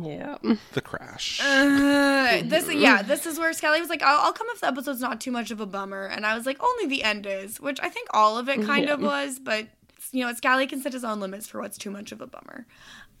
Yeah. 0.00 0.38
The 0.72 0.80
crash. 0.80 1.40
Uh, 1.42 2.42
this 2.44 2.72
yeah, 2.72 3.02
this 3.06 3.26
is 3.26 3.38
where 3.38 3.52
Scally 3.52 3.80
was 3.80 3.88
like, 3.90 4.02
I'll, 4.02 4.20
I'll 4.26 4.32
come 4.32 4.46
if 4.50 4.60
the 4.60 4.66
episode's 4.66 5.00
not 5.00 5.20
too 5.20 5.30
much 5.30 5.50
of 5.50 5.60
a 5.60 5.66
bummer, 5.66 6.06
and 6.06 6.26
I 6.26 6.34
was 6.34 6.46
like, 6.46 6.62
only 6.62 6.86
the 6.86 7.02
end 7.02 7.26
is, 7.26 7.60
which 7.60 7.78
I 7.82 7.88
think 7.88 8.08
all 8.12 8.36
of 8.38 8.48
it 8.48 8.62
kind 8.64 8.88
of 8.88 9.00
was, 9.00 9.38
but 9.38 9.68
you 10.12 10.24
know, 10.24 10.32
Scally 10.34 10.66
can 10.66 10.80
set 10.80 10.92
his 10.92 11.04
own 11.04 11.20
limits 11.20 11.46
for 11.46 11.60
what's 11.60 11.78
too 11.78 11.90
much 11.90 12.12
of 12.12 12.20
a 12.20 12.26
bummer. 12.26 12.66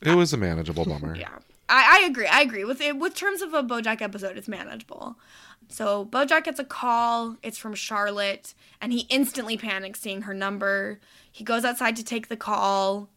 it 0.02 0.14
was 0.14 0.32
a 0.32 0.36
manageable 0.36 0.84
bummer. 0.84 1.14
Yeah, 1.18 1.38
I, 1.68 2.00
I 2.02 2.06
agree. 2.06 2.26
I 2.26 2.40
agree 2.42 2.64
with 2.64 2.80
it. 2.80 2.96
With 2.98 3.14
terms 3.14 3.40
of 3.42 3.54
a 3.54 3.62
BoJack 3.62 4.02
episode, 4.02 4.36
it's 4.36 4.48
manageable. 4.48 5.16
So 5.68 6.04
BoJack 6.06 6.44
gets 6.44 6.58
a 6.60 6.64
call. 6.64 7.36
It's 7.42 7.56
from 7.58 7.74
Charlotte, 7.74 8.54
and 8.80 8.92
he 8.92 9.06
instantly 9.10 9.56
panics 9.56 10.00
seeing 10.00 10.22
her 10.22 10.34
number. 10.34 11.00
He 11.32 11.42
goes 11.42 11.64
outside 11.64 11.96
to 11.96 12.04
take 12.04 12.28
the 12.28 12.36
call. 12.36 13.08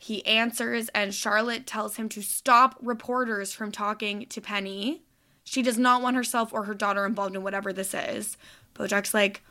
He 0.00 0.24
answers, 0.24 0.88
and 0.90 1.12
Charlotte 1.12 1.66
tells 1.66 1.96
him 1.96 2.08
to 2.10 2.22
stop 2.22 2.76
reporters 2.80 3.52
from 3.52 3.72
talking 3.72 4.26
to 4.26 4.40
Penny. 4.40 5.02
She 5.42 5.60
does 5.60 5.76
not 5.76 6.02
want 6.02 6.14
herself 6.14 6.52
or 6.52 6.64
her 6.64 6.74
daughter 6.74 7.04
involved 7.04 7.34
in 7.34 7.42
whatever 7.42 7.72
this 7.72 7.92
is. 7.92 8.36
Bojack's 8.74 9.12
like, 9.12 9.42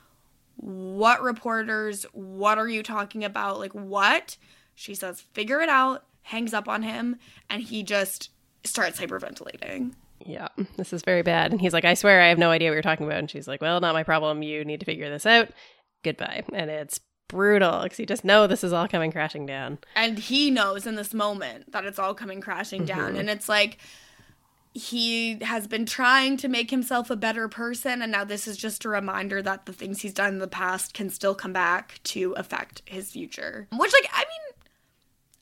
What 0.55 1.21
reporters? 1.21 2.05
What 2.13 2.57
are 2.57 2.69
you 2.69 2.81
talking 2.81 3.25
about? 3.25 3.59
Like, 3.59 3.73
what? 3.73 4.37
She 4.73 4.95
says, 4.95 5.19
Figure 5.33 5.59
it 5.59 5.69
out, 5.69 6.05
hangs 6.21 6.53
up 6.53 6.69
on 6.69 6.81
him, 6.81 7.17
and 7.49 7.61
he 7.61 7.83
just 7.83 8.29
starts 8.63 9.01
hyperventilating. 9.01 9.95
Yeah. 10.25 10.47
This 10.77 10.93
is 10.93 11.01
very 11.01 11.23
bad. 11.23 11.51
And 11.51 11.59
he's 11.59 11.73
like, 11.73 11.85
I 11.85 11.93
swear 11.93 12.21
I 12.21 12.29
have 12.29 12.37
no 12.37 12.51
idea 12.51 12.69
what 12.69 12.75
you're 12.75 12.81
talking 12.81 13.05
about. 13.05 13.19
And 13.19 13.29
she's 13.29 13.49
like, 13.49 13.61
Well, 13.61 13.81
not 13.81 13.93
my 13.93 14.03
problem. 14.03 14.43
You 14.43 14.63
need 14.63 14.79
to 14.79 14.85
figure 14.85 15.09
this 15.09 15.25
out. 15.25 15.49
Goodbye. 16.03 16.43
And 16.53 16.69
it's 16.69 17.01
brutal 17.27 17.83
because 17.83 17.99
you 17.99 18.05
just 18.05 18.23
know 18.23 18.47
this 18.47 18.63
is 18.63 18.73
all 18.73 18.87
coming 18.87 19.11
crashing 19.11 19.45
down. 19.45 19.79
And 19.95 20.17
he 20.17 20.51
knows 20.51 20.87
in 20.87 20.95
this 20.95 21.13
moment 21.13 21.71
that 21.71 21.85
it's 21.85 21.99
all 21.99 22.13
coming 22.13 22.41
crashing 22.41 22.85
down. 22.85 23.11
Mm-hmm. 23.11 23.19
And 23.19 23.29
it's 23.29 23.49
like, 23.49 23.77
he 24.73 25.39
has 25.41 25.67
been 25.67 25.85
trying 25.87 26.37
to 26.37 26.47
make 26.47 26.69
himself 26.69 27.09
a 27.09 27.15
better 27.15 27.47
person 27.47 28.01
and 28.03 28.11
now 28.11 28.23
this 28.23 28.47
is 28.47 28.55
just 28.55 28.85
a 28.85 28.89
reminder 28.89 29.41
that 29.41 29.65
the 29.65 29.73
things 29.73 30.01
he's 30.01 30.13
done 30.13 30.33
in 30.33 30.39
the 30.39 30.47
past 30.47 30.93
can 30.93 31.09
still 31.09 31.33
come 31.33 31.51
back 31.51 31.99
to 32.03 32.33
affect 32.33 32.83
his 32.85 33.09
future 33.09 33.67
which 33.75 33.91
like 33.91 34.11
i 34.13 34.19
mean 34.19 34.67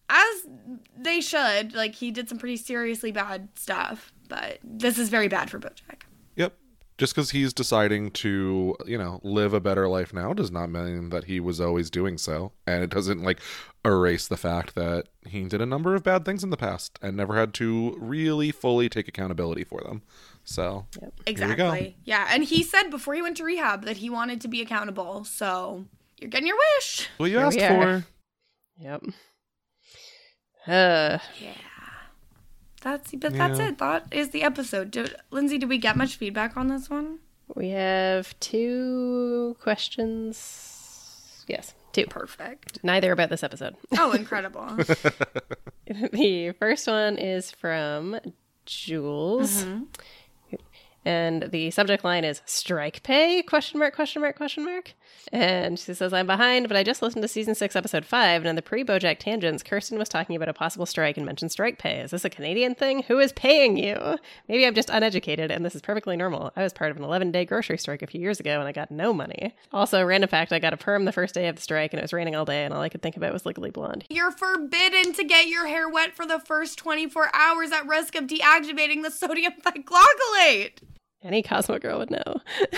as 0.08 0.78
they 0.98 1.20
should 1.20 1.74
like 1.74 1.96
he 1.96 2.12
did 2.12 2.30
some 2.30 2.38
pretty 2.38 2.56
seriously 2.56 3.12
bad 3.12 3.50
stuff 3.56 4.14
but 4.28 4.60
this 4.64 4.98
is 4.98 5.10
very 5.10 5.28
bad 5.28 5.50
for 5.50 5.60
bojack. 5.60 6.05
Just 6.98 7.14
because 7.14 7.32
he's 7.32 7.52
deciding 7.54 8.12
to, 8.12 8.76
you 8.86 8.98
know, 8.98 9.20
live 9.22 9.54
a 9.54 9.60
better 9.60 9.88
life 9.90 10.14
now 10.14 10.32
does 10.34 10.50
not 10.50 10.70
mean 10.70 11.10
that 11.10 11.26
he 11.26 11.42
was 11.42 11.60
always 11.60 11.90
doing 11.90 12.18
so. 12.18 12.54
And 12.66 12.84
it 12.84 12.90
doesn't, 12.90 13.22
like, 13.22 13.40
erase 13.84 14.28
the 14.30 14.38
fact 14.38 14.76
that 14.76 15.10
he 15.28 15.44
did 15.44 15.62
a 15.62 15.66
number 15.66 15.94
of 15.94 16.04
bad 16.04 16.24
things 16.24 16.42
in 16.44 16.52
the 16.52 16.58
past 16.58 16.98
and 17.02 17.18
never 17.18 17.36
had 17.36 17.54
to 17.56 17.98
really 18.00 18.52
fully 18.52 18.88
take 18.88 19.08
accountability 19.10 19.64
for 19.66 19.82
them. 19.82 20.04
So, 20.46 20.86
Here 20.94 21.02
we 21.04 21.08
go. 21.08 21.32
exactly 21.32 21.98
yeah 22.04 22.28
and 22.30 22.44
he 22.44 22.62
said 22.62 22.90
before 22.92 23.16
he 23.16 23.22
went 23.24 23.36
to 23.38 23.44
rehab 23.44 23.84
that 23.86 23.98
he 23.98 24.12
wanted 24.12 24.40
to 24.42 24.48
be 24.48 24.62
accountable 24.62 25.24
so 25.24 25.86
you're 26.20 26.30
getting 26.30 26.46
your 26.48 26.58
wish 26.78 27.10
what 27.18 27.32
you 27.32 27.38
Here 27.40 27.46
asked 27.48 27.58
for. 27.60 28.06
Yep. 28.78 29.04
Uh, 30.68 31.18
yeah 31.40 31.54
that's 32.86 33.12
but 33.16 33.34
that's 33.34 33.60
Yeah. 33.60 33.68
it 33.70 33.78
that 33.80 34.08
is 34.12 34.30
the 34.30 34.44
episode 34.44 34.92
did, 34.92 35.14
lindsay 35.32 35.58
did 35.58 35.68
we 35.68 35.78
get 35.78 35.98
much 35.98 36.16
feedback 36.16 36.56
on 36.56 36.68
this 36.70 36.90
one 36.90 37.20
we 37.54 37.70
have 37.70 38.40
two 38.40 39.56
questions. 39.62 41.44
Yes, 41.48 41.74
two. 41.94 42.06
perfect 42.08 42.80
Neither 42.84 43.12
about 43.12 43.30
this 43.30 43.44
episode. 43.44 43.76
oh 43.98 44.12
incredible 44.22 44.66
the 45.88 46.54
first 46.60 46.88
one 46.88 47.18
is 47.18 47.52
from 47.52 48.20
Jules. 48.66 49.64
Mm-hmm. 49.66 49.84
And 51.08 51.44
the 51.52 51.70
subject 51.70 52.04
line 52.04 52.24
is 52.26 52.42
strike 52.46 53.04
pay? 53.04 53.44
Question 53.44 53.80
mark, 53.80 53.94
question 53.94 54.22
mark, 54.24 54.36
question 54.38 54.66
mark. 54.66 54.94
And 55.32 55.78
she 55.80 55.94
says, 55.94 56.14
I'm 56.14 56.28
behind, 56.28 56.68
but 56.68 56.78
I 56.78 56.84
just 56.84 57.02
listened 57.02 57.22
to 57.24 57.28
season 57.28 57.56
six, 57.56 57.76
episode 57.76 58.06
five, 58.06 58.42
and 58.42 58.48
in 58.50 58.56
the 58.56 58.62
pre 58.62 58.84
Bojack 58.84 59.20
tangents, 59.20 59.64
Kirsten 59.64 59.98
was 59.98 60.10
talking 60.10 60.36
about 60.36 60.50
a 60.50 60.54
possible 60.54 60.86
strike 60.86 61.18
and 61.18 61.26
mentioned 61.26 61.52
strike 61.52 61.78
pay. 61.78 62.00
Is 62.00 62.12
this 62.12 62.26
a 62.26 62.30
Canadian 62.30 62.76
thing? 62.76 63.04
Who 63.04 63.20
is 63.20 63.34
paying 63.34 63.78
you? 63.78 64.18
Maybe 64.48 64.66
I'm 64.66 64.76
just 64.76 64.90
uneducated 64.90 65.52
and 65.52 65.66
this 65.66 65.76
is 65.76 65.82
perfectly 65.82 66.16
normal. 66.16 66.52
I 66.56 66.64
was 66.64 66.74
part 66.74 66.92
of 66.92 66.98
an 66.98 67.04
11 67.04 67.32
day 67.32 67.46
grocery 67.46 67.78
strike 67.78 68.02
a 68.02 68.08
few 68.08 68.22
years 68.22 68.40
ago 68.40 68.60
and 68.60 68.68
I 68.68 68.72
got 68.72 68.92
no 68.92 69.14
money. 69.14 69.56
Also, 69.74 70.04
random 70.04 70.30
fact, 70.30 70.54
I 70.54 70.60
got 70.60 70.74
a 70.74 70.78
perm 70.78 71.06
the 71.06 71.12
first 71.12 71.34
day 71.34 71.48
of 71.48 71.56
the 71.56 71.62
strike 71.62 71.94
and 71.94 72.00
it 72.00 72.04
was 72.04 72.14
raining 72.14 72.36
all 72.36 72.46
day 72.46 72.64
and 72.64 72.74
all 72.74 72.82
I 72.82 72.90
could 72.90 73.02
think 73.02 73.18
about 73.18 73.34
was 73.34 73.46
Legally 73.46 73.72
Blonde. 73.72 74.06
You're 74.10 74.32
forbidden 74.32 75.14
to 75.14 75.24
get 75.24 75.48
your 75.48 75.68
hair 75.68 75.90
wet 75.90 76.16
for 76.16 76.26
the 76.26 76.40
first 76.40 76.78
24 76.78 77.30
hours 77.34 77.72
at 77.72 77.88
risk 77.88 78.16
of 78.16 78.26
deactivating 78.26 79.04
the 79.04 79.12
sodium 79.12 79.54
thioglycolate. 79.66 80.80
Any 81.24 81.42
Cosmo 81.42 81.80
girl 81.80 81.98
would 82.00 82.12
know. 82.12 82.42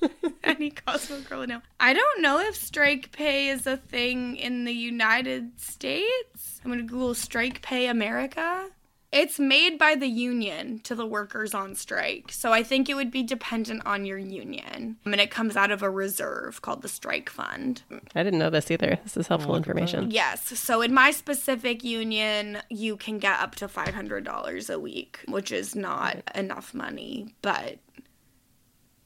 Any 0.44 0.70
Cosmo 0.70 1.20
girl 1.20 1.46
know. 1.46 1.62
I 1.80 1.92
don't 1.92 2.22
know 2.22 2.40
if 2.40 2.56
strike 2.56 3.12
pay 3.12 3.48
is 3.48 3.66
a 3.66 3.76
thing 3.76 4.36
in 4.36 4.64
the 4.64 4.72
United 4.72 5.60
States. 5.60 6.60
I'm 6.64 6.70
gonna 6.70 6.82
Google 6.82 7.14
strike 7.14 7.62
pay 7.62 7.86
America. 7.86 8.68
It's 9.12 9.38
made 9.38 9.78
by 9.78 9.94
the 9.94 10.08
union 10.08 10.80
to 10.80 10.94
the 10.94 11.06
workers 11.06 11.54
on 11.54 11.74
strike. 11.74 12.30
So 12.32 12.52
I 12.52 12.62
think 12.62 12.88
it 12.88 12.94
would 12.94 13.10
be 13.10 13.22
dependent 13.22 13.86
on 13.86 14.04
your 14.04 14.18
union. 14.18 14.96
I 15.06 15.08
mean, 15.08 15.20
it 15.20 15.30
comes 15.30 15.56
out 15.56 15.70
of 15.70 15.82
a 15.82 15.88
reserve 15.88 16.60
called 16.60 16.82
the 16.82 16.88
strike 16.88 17.30
fund. 17.30 17.82
I 18.14 18.22
didn't 18.22 18.38
know 18.38 18.50
this 18.50 18.70
either. 18.70 18.98
This 19.04 19.16
is 19.16 19.28
helpful 19.28 19.56
information. 19.56 20.10
Yes. 20.10 20.58
So 20.58 20.82
in 20.82 20.92
my 20.92 21.12
specific 21.12 21.84
union, 21.84 22.58
you 22.68 22.96
can 22.96 23.18
get 23.18 23.40
up 23.40 23.54
to 23.56 23.68
$500 23.68 24.74
a 24.74 24.78
week, 24.78 25.20
which 25.28 25.52
is 25.52 25.74
not 25.74 26.18
enough 26.34 26.74
money, 26.74 27.34
but 27.42 27.78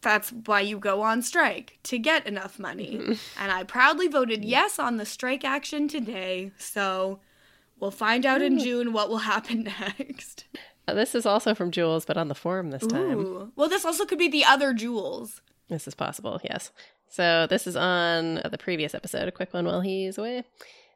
that's 0.03 0.31
why 0.31 0.61
you 0.61 0.79
go 0.79 1.03
on 1.03 1.23
strike 1.23 1.79
to 1.85 1.99
get 1.99 2.27
enough 2.27 2.59
money. 2.59 2.97
and 3.39 3.53
I 3.53 3.65
proudly 3.65 4.09
voted 4.09 4.45
yes 4.45 4.79
on 4.79 4.97
the 4.97 5.07
strike 5.07 5.45
action 5.45 5.89
today. 5.89 6.53
So 6.59 7.21
we'll 7.79 7.91
find 7.91 8.25
out 8.27 8.43
in 8.43 8.59
June 8.59 8.93
what 8.93 9.09
will 9.09 9.19
happen 9.19 9.63
next. 9.99 10.45
Uh, 10.89 10.95
This 10.95 11.15
is 11.15 11.27
also 11.27 11.55
from 11.55 11.71
Jules, 11.71 12.05
but 12.05 12.17
on 12.17 12.29
the 12.29 12.35
forum 12.35 12.71
this 12.71 12.87
time. 12.87 13.19
Ooh. 13.21 13.53
Well, 13.57 13.69
this 13.69 13.85
also 13.85 14.05
could 14.07 14.19
be 14.19 14.29
the 14.29 14.45
other 14.45 14.73
Jules. 14.73 15.41
This 15.69 15.87
is 15.87 15.95
possible, 15.95 16.41
yes. 16.43 16.73
So 17.09 17.47
this 17.49 17.67
is 17.67 17.77
on 17.77 18.41
the 18.51 18.59
previous 18.59 18.95
episode. 18.95 19.29
A 19.29 19.33
quick 19.33 19.53
one 19.53 19.65
while 19.67 19.81
he's 19.81 20.17
away. 20.19 20.45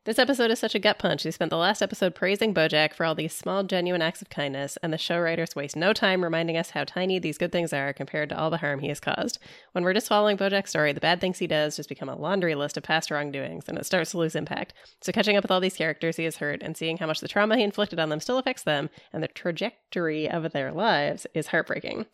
This 0.05 0.19
episode 0.19 0.51
is 0.51 0.59
such 0.59 0.75
a 0.75 0.79
gut 0.79 0.99
punch. 0.99 1.25
We 1.25 1.31
spent 1.31 1.49
the 1.49 1.57
last 1.57 1.81
episode 1.81 2.15
praising 2.15 2.53
Bojack 2.53 2.93
for 2.93 3.07
all 3.07 3.15
these 3.15 3.35
small, 3.35 3.63
genuine 3.63 4.03
acts 4.03 4.21
of 4.21 4.29
kindness, 4.29 4.77
and 4.83 4.93
the 4.93 4.99
show 4.99 5.19
writers 5.19 5.57
waste 5.57 5.77
no 5.77 5.95
time 5.95 6.23
reminding 6.23 6.59
us 6.59 6.69
how 6.69 6.85
tiny 6.85 7.19
these 7.19 7.39
good 7.39 7.51
things 7.51 7.73
are 7.73 7.95
compared 7.95 8.29
to 8.29 8.39
all 8.39 8.51
the 8.51 8.59
harm 8.59 8.81
he 8.81 8.89
has 8.89 9.01
caused. 9.01 9.39
When 9.73 9.83
we're 9.83 9.95
just 9.95 10.09
following 10.09 10.37
Bojack's 10.37 10.69
story, 10.69 10.93
the 10.93 11.01
bad 11.01 11.23
things 11.23 11.39
he 11.39 11.47
does 11.47 11.77
just 11.77 11.89
become 11.89 12.11
a 12.11 12.19
laundry 12.19 12.55
list 12.55 12.77
of 12.77 12.83
past 12.83 13.11
wrongdoings, 13.11 13.65
and 13.67 13.79
it 13.79 13.87
starts 13.87 14.11
to 14.11 14.19
lose 14.19 14.37
impact. 14.37 14.75
So 15.01 15.11
catching 15.11 15.39
up 15.39 15.45
with 15.45 15.51
all 15.51 15.59
these 15.59 15.79
characters 15.79 16.19
he 16.19 16.25
has 16.25 16.37
hurt 16.37 16.63
and 16.63 16.77
seeing 16.77 16.99
how 16.99 17.07
much 17.07 17.21
the 17.21 17.29
trauma 17.29 17.57
he 17.57 17.63
inflicted 17.63 17.99
on 17.99 18.11
them 18.11 18.21
still 18.21 18.37
affects 18.37 18.65
them 18.65 18.91
and 19.11 19.23
the 19.23 19.29
trajectory 19.29 20.29
of 20.29 20.53
their 20.53 20.71
lives 20.71 21.27
is 21.33 21.47
heartbreaking. 21.47 22.05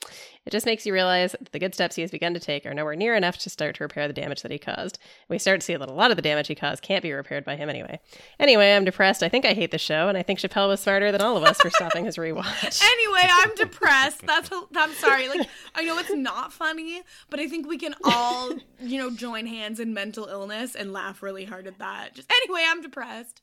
It 0.47 0.51
just 0.51 0.64
makes 0.64 0.86
you 0.86 0.93
realize 0.93 1.32
that 1.32 1.51
the 1.51 1.59
good 1.59 1.74
steps 1.74 1.97
he 1.97 2.03
has 2.03 2.12
begun 2.12 2.34
to 2.34 2.41
take 2.41 2.64
are 2.66 2.74
nowhere 2.74 2.95
near 2.95 3.16
enough 3.16 3.36
to 3.38 3.51
start 3.51 3.74
to 3.76 3.82
repair 3.82 4.07
the 4.07 4.14
damage 4.14 4.43
that 4.43 4.53
he 4.53 4.59
caused. 4.61 5.01
We 5.28 5.41
start 5.41 5.61
to 5.61 5.64
see 5.64 5.74
that 5.74 5.88
a 5.88 5.93
lot 5.93 6.12
of 6.12 6.16
the 6.16 6.22
damage 6.22 6.47
he 6.47 6.55
caused 6.55 6.84
can't 6.84 7.03
be 7.03 7.12
repaired 7.12 7.45
by 7.45 7.57
him 7.57 7.68
anyway. 7.80 8.00
Anyway, 8.38 8.72
I'm 8.72 8.84
depressed. 8.84 9.22
I 9.22 9.28
think 9.28 9.44
I 9.44 9.54
hate 9.54 9.70
the 9.70 9.78
show, 9.78 10.08
and 10.08 10.16
I 10.16 10.22
think 10.22 10.38
Chappelle 10.38 10.68
was 10.68 10.80
smarter 10.80 11.10
than 11.12 11.20
all 11.20 11.36
of 11.36 11.44
us 11.44 11.60
for 11.60 11.70
stopping 11.70 12.04
his 12.04 12.16
rewatch. 12.16 12.82
Anyway, 13.00 13.28
I'm 13.30 13.54
depressed. 13.54 14.26
That's 14.26 14.50
I'm 14.76 14.92
sorry. 14.94 15.28
Like 15.28 15.48
I 15.74 15.84
know 15.84 15.98
it's 15.98 16.12
not 16.12 16.52
funny, 16.52 17.02
but 17.30 17.40
I 17.40 17.48
think 17.48 17.66
we 17.66 17.78
can 17.78 17.94
all, 18.04 18.50
you 18.80 18.98
know, 18.98 19.10
join 19.10 19.46
hands 19.46 19.80
in 19.80 19.94
mental 19.94 20.26
illness 20.26 20.74
and 20.74 20.92
laugh 20.92 21.22
really 21.22 21.44
hard 21.44 21.66
at 21.66 21.78
that. 21.78 22.14
Just 22.14 22.30
anyway, 22.30 22.64
I'm 22.66 22.82
depressed. 22.82 23.40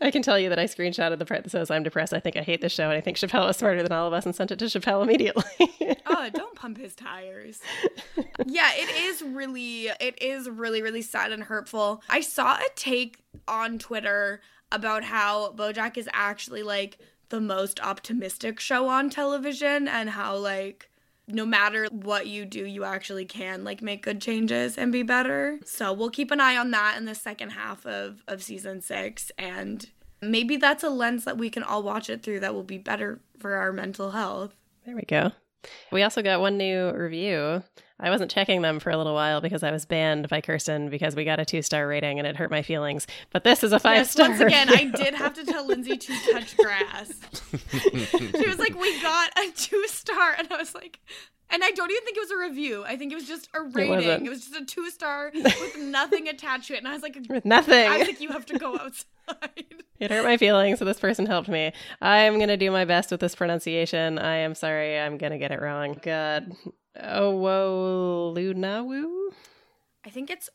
I 0.00 0.10
can 0.10 0.20
tell 0.22 0.38
you 0.38 0.50
that 0.50 0.58
I 0.58 0.64
screenshotted 0.64 1.18
the 1.18 1.24
part 1.24 1.42
that 1.44 1.50
says 1.50 1.70
I'm 1.70 1.82
depressed. 1.82 2.12
I 2.12 2.20
think 2.20 2.36
I 2.36 2.42
hate 2.42 2.60
the 2.60 2.68
show, 2.68 2.84
and 2.84 2.92
I 2.92 3.00
think 3.00 3.16
Chappelle 3.16 3.46
was 3.46 3.56
smarter 3.56 3.82
than 3.82 3.92
all 3.92 4.06
of 4.06 4.12
us 4.12 4.26
and 4.26 4.34
sent 4.34 4.50
it 4.50 4.58
to 4.58 4.66
Chappelle 4.66 5.02
immediately. 5.02 5.44
Oh, 6.08 6.30
don't 6.32 6.54
pump 6.54 6.78
his 6.78 6.94
tires. 6.94 7.60
yeah, 8.46 8.70
it 8.74 8.88
is 9.04 9.22
really 9.22 9.86
it 9.86 10.20
is 10.22 10.48
really 10.48 10.80
really 10.80 11.02
sad 11.02 11.32
and 11.32 11.42
hurtful. 11.44 12.02
I 12.08 12.20
saw 12.20 12.54
a 12.56 12.68
take 12.74 13.18
on 13.48 13.78
Twitter 13.78 14.40
about 14.72 15.04
how 15.04 15.52
BoJack 15.52 15.96
is 15.96 16.08
actually 16.12 16.62
like 16.62 16.98
the 17.28 17.40
most 17.40 17.80
optimistic 17.80 18.60
show 18.60 18.88
on 18.88 19.10
television 19.10 19.88
and 19.88 20.10
how 20.10 20.36
like 20.36 20.88
no 21.28 21.44
matter 21.44 21.86
what 21.90 22.26
you 22.26 22.44
do, 22.44 22.64
you 22.64 22.84
actually 22.84 23.24
can 23.24 23.64
like 23.64 23.82
make 23.82 24.02
good 24.02 24.20
changes 24.20 24.78
and 24.78 24.92
be 24.92 25.02
better. 25.02 25.58
So 25.64 25.92
we'll 25.92 26.10
keep 26.10 26.30
an 26.30 26.40
eye 26.40 26.56
on 26.56 26.70
that 26.70 26.96
in 26.96 27.04
the 27.04 27.14
second 27.14 27.50
half 27.50 27.84
of 27.86 28.22
of 28.28 28.42
season 28.42 28.80
6 28.80 29.32
and 29.38 29.90
maybe 30.22 30.56
that's 30.56 30.82
a 30.82 30.90
lens 30.90 31.24
that 31.24 31.38
we 31.38 31.50
can 31.50 31.62
all 31.62 31.82
watch 31.82 32.08
it 32.08 32.22
through 32.22 32.40
that 32.40 32.54
will 32.54 32.62
be 32.62 32.78
better 32.78 33.20
for 33.38 33.54
our 33.54 33.72
mental 33.72 34.12
health. 34.12 34.54
There 34.84 34.96
we 34.96 35.02
go. 35.02 35.32
We 35.90 36.02
also 36.02 36.22
got 36.22 36.40
one 36.40 36.56
new 36.56 36.92
review. 36.92 37.62
I 37.98 38.10
wasn't 38.10 38.30
checking 38.30 38.60
them 38.62 38.78
for 38.78 38.90
a 38.90 38.96
little 38.96 39.14
while 39.14 39.40
because 39.40 39.62
I 39.62 39.70
was 39.70 39.86
banned 39.86 40.28
by 40.28 40.40
Kirsten 40.42 40.90
because 40.90 41.16
we 41.16 41.24
got 41.24 41.40
a 41.40 41.44
two 41.44 41.62
star 41.62 41.88
rating 41.88 42.18
and 42.18 42.26
it 42.28 42.36
hurt 42.36 42.50
my 42.50 42.62
feelings. 42.62 43.06
But 43.30 43.42
this 43.44 43.64
is 43.64 43.72
a 43.72 43.78
five 43.78 43.96
Yes, 43.96 44.10
star. 44.10 44.28
once 44.28 44.40
again, 44.40 44.68
I 44.68 44.84
did 44.96 45.14
have 45.14 45.32
to 45.34 45.44
tell 45.46 45.66
Lindsay 45.66 45.96
to 45.96 46.12
touch 46.32 46.56
grass. 46.58 47.12
she 47.50 48.46
was 48.46 48.58
like, 48.58 48.78
"We 48.78 49.00
got 49.00 49.30
a 49.38 49.50
two 49.52 49.84
star," 49.88 50.34
and 50.38 50.46
I 50.52 50.56
was 50.56 50.74
like, 50.74 51.00
and 51.48 51.62
I 51.64 51.70
don't 51.70 51.90
even 51.90 52.04
think 52.04 52.16
it 52.16 52.20
was 52.20 52.30
a 52.32 52.36
review. 52.36 52.84
I 52.84 52.96
think 52.96 53.12
it 53.12 53.14
was 53.14 53.26
just 53.26 53.48
a 53.54 53.62
rating. 53.62 53.94
wasn't. 53.94 54.26
It, 54.26 54.28
was 54.28 54.46
just 54.46 54.60
a 54.60 54.64
two 54.64 54.90
star 54.90 55.30
with 55.34 55.78
nothing 55.78 56.28
attached 56.28 56.68
to 56.68 56.74
it, 56.74 56.78
and 56.78 56.88
I 56.88 56.92
was 56.92 57.02
like, 57.02 57.16
with 57.28 57.44
nothing. 57.44 57.88
I 57.88 57.98
was 57.98 58.08
like, 58.08 58.20
you 58.20 58.30
have 58.30 58.46
to 58.46 58.58
go 58.58 58.78
outside. 58.78 59.04
It 59.98 60.10
hurt 60.10 60.24
my 60.24 60.36
feelings, 60.36 60.78
so 60.78 60.84
this 60.84 61.00
person 61.00 61.24
helped 61.24 61.48
me. 61.48 61.72
I'm 62.02 62.38
gonna 62.38 62.58
do 62.58 62.70
my 62.70 62.84
best 62.84 63.10
with 63.10 63.18
this 63.18 63.34
pronunciation. 63.34 64.18
I 64.18 64.36
am 64.36 64.54
sorry, 64.54 64.98
I'm 65.00 65.16
gonna 65.16 65.38
get 65.38 65.52
it 65.52 65.62
wrong. 65.62 65.98
God, 66.02 66.52
oh, 67.02 68.32
Lunawu. 68.36 69.32
I 70.04 70.10
think 70.10 70.30
it's 70.30 70.48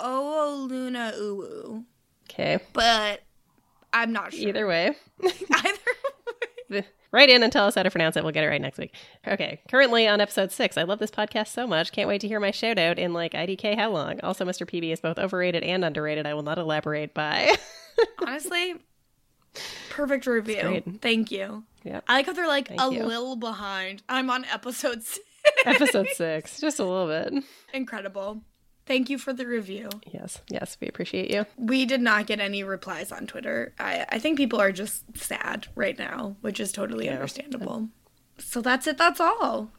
Oh 0.00 0.66
Luna 0.68 1.12
Uwu, 1.18 1.84
Okay. 2.30 2.58
but 2.72 3.22
I'm 3.92 4.12
not 4.12 4.32
sure. 4.32 4.48
Either 4.48 4.66
way, 4.66 4.94
Either 5.24 5.78
way. 6.70 6.84
write 7.12 7.30
in 7.30 7.42
and 7.42 7.52
tell 7.52 7.66
us 7.66 7.76
how 7.76 7.82
to 7.82 7.90
pronounce 7.90 8.16
it. 8.16 8.24
We'll 8.24 8.32
get 8.32 8.44
it 8.44 8.48
right 8.48 8.60
next 8.60 8.78
week. 8.78 8.94
Okay. 9.26 9.60
Currently 9.70 10.06
on 10.08 10.20
episode 10.20 10.50
six. 10.52 10.76
I 10.76 10.82
love 10.82 10.98
this 10.98 11.10
podcast 11.12 11.48
so 11.48 11.66
much. 11.66 11.92
Can't 11.92 12.08
wait 12.08 12.20
to 12.22 12.28
hear 12.28 12.40
my 12.40 12.50
shout 12.50 12.78
out 12.78 12.98
in 12.98 13.12
like 13.14 13.32
IDK 13.32 13.76
how 13.76 13.90
long. 13.90 14.20
Also, 14.22 14.44
Mr. 14.44 14.68
PB 14.68 14.92
is 14.92 15.00
both 15.00 15.18
overrated 15.18 15.62
and 15.62 15.84
underrated. 15.84 16.26
I 16.26 16.34
will 16.34 16.42
not 16.42 16.58
elaborate. 16.58 17.14
Bye. 17.14 17.54
Honestly, 18.26 18.74
perfect 19.88 20.26
review. 20.26 20.82
Thank 21.00 21.30
you. 21.30 21.64
Yep. 21.84 22.04
I 22.08 22.14
like 22.16 22.26
how 22.26 22.32
they're 22.32 22.48
like 22.48 22.68
Thank 22.68 22.80
a 22.82 22.92
you. 22.94 23.04
little 23.04 23.36
behind. 23.36 24.02
I'm 24.08 24.28
on 24.28 24.44
episode 24.46 25.04
six. 25.04 25.24
episode 25.66 26.08
six. 26.14 26.60
Just 26.60 26.78
a 26.78 26.84
little 26.84 27.06
bit. 27.06 27.44
Incredible. 27.74 28.42
Thank 28.86 29.10
you 29.10 29.18
for 29.18 29.32
the 29.32 29.46
review. 29.46 29.88
Yes. 30.12 30.40
Yes. 30.48 30.76
We 30.80 30.86
appreciate 30.86 31.30
you. 31.32 31.44
We 31.56 31.86
did 31.86 32.00
not 32.00 32.26
get 32.26 32.38
any 32.38 32.62
replies 32.62 33.10
on 33.10 33.26
Twitter. 33.26 33.74
I, 33.80 34.06
I 34.10 34.18
think 34.20 34.36
people 34.38 34.60
are 34.60 34.70
just 34.70 35.02
sad 35.18 35.66
right 35.74 35.98
now, 35.98 36.36
which 36.40 36.60
is 36.60 36.70
totally 36.70 37.06
Yeah. 37.06 37.14
understandable. 37.14 37.88
So 38.38 38.60
that's 38.60 38.86
it. 38.86 38.96
That's 38.96 39.20
all. 39.20 39.70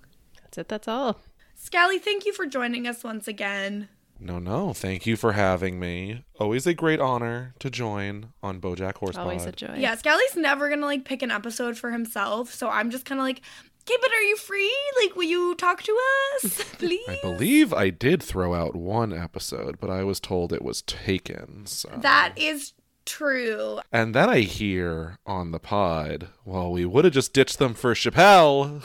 That's 0.44 0.58
it. 0.58 0.68
That's 0.68 0.88
all. 0.90 1.20
Scally, 1.56 2.00
thank 2.00 2.26
you 2.26 2.34
for 2.34 2.46
joining 2.46 2.86
us 2.86 3.04
once 3.04 3.28
again. 3.28 3.88
No, 4.20 4.40
no. 4.40 4.74
Thank 4.74 5.06
you 5.06 5.16
for 5.16 5.34
having 5.34 5.80
me. 5.80 6.26
Always 6.40 6.68
a 6.68 6.74
great 6.74 7.00
honor 7.00 7.54
to 7.60 7.70
join 7.70 8.34
on 8.44 8.60
BoJack 8.60 8.96
Horsepod. 8.96 9.18
Always 9.20 9.46
a 9.46 9.52
joy. 9.52 9.76
Yeah, 9.78 9.96
Scally's 9.96 10.36
never 10.36 10.70
gonna 10.70 10.86
like 10.86 11.06
pick 11.06 11.22
an 11.22 11.32
episode 11.32 11.78
for 11.78 11.92
himself, 11.92 12.52
so 12.54 12.68
I'm 12.70 12.90
just 12.90 13.06
kind 13.06 13.20
of 13.22 13.26
like, 13.26 13.42
okay, 13.88 13.98
but 14.02 14.12
are 14.12 14.22
you 14.22 14.36
free? 14.38 14.76
Like, 15.02 15.16
will 15.16 15.24
you 15.24 15.56
talk 15.56 15.84
to 15.84 15.98
us, 16.36 16.64
please? 16.74 17.08
I 17.08 17.20
believe 17.22 17.74
I 17.74 17.90
did 17.90 18.22
throw 18.22 18.54
out 18.54 18.76
one 18.76 19.14
episode, 19.14 19.80
but 19.80 19.90
I 19.90 20.04
was 20.04 20.20
told 20.20 20.52
it 20.52 20.62
was 20.64 20.82
taken. 20.82 21.66
So. 21.66 21.90
That 21.98 22.34
is 22.36 22.74
true. 23.06 23.80
And 23.92 24.14
then 24.14 24.30
I 24.30 24.42
hear 24.42 25.18
on 25.26 25.52
the 25.52 25.60
pod, 25.60 26.28
well, 26.44 26.72
we 26.72 26.86
would 26.86 27.06
have 27.06 27.14
just 27.14 27.34
ditched 27.34 27.60
them 27.60 27.74
for 27.74 27.94
Chappelle. 27.94 28.84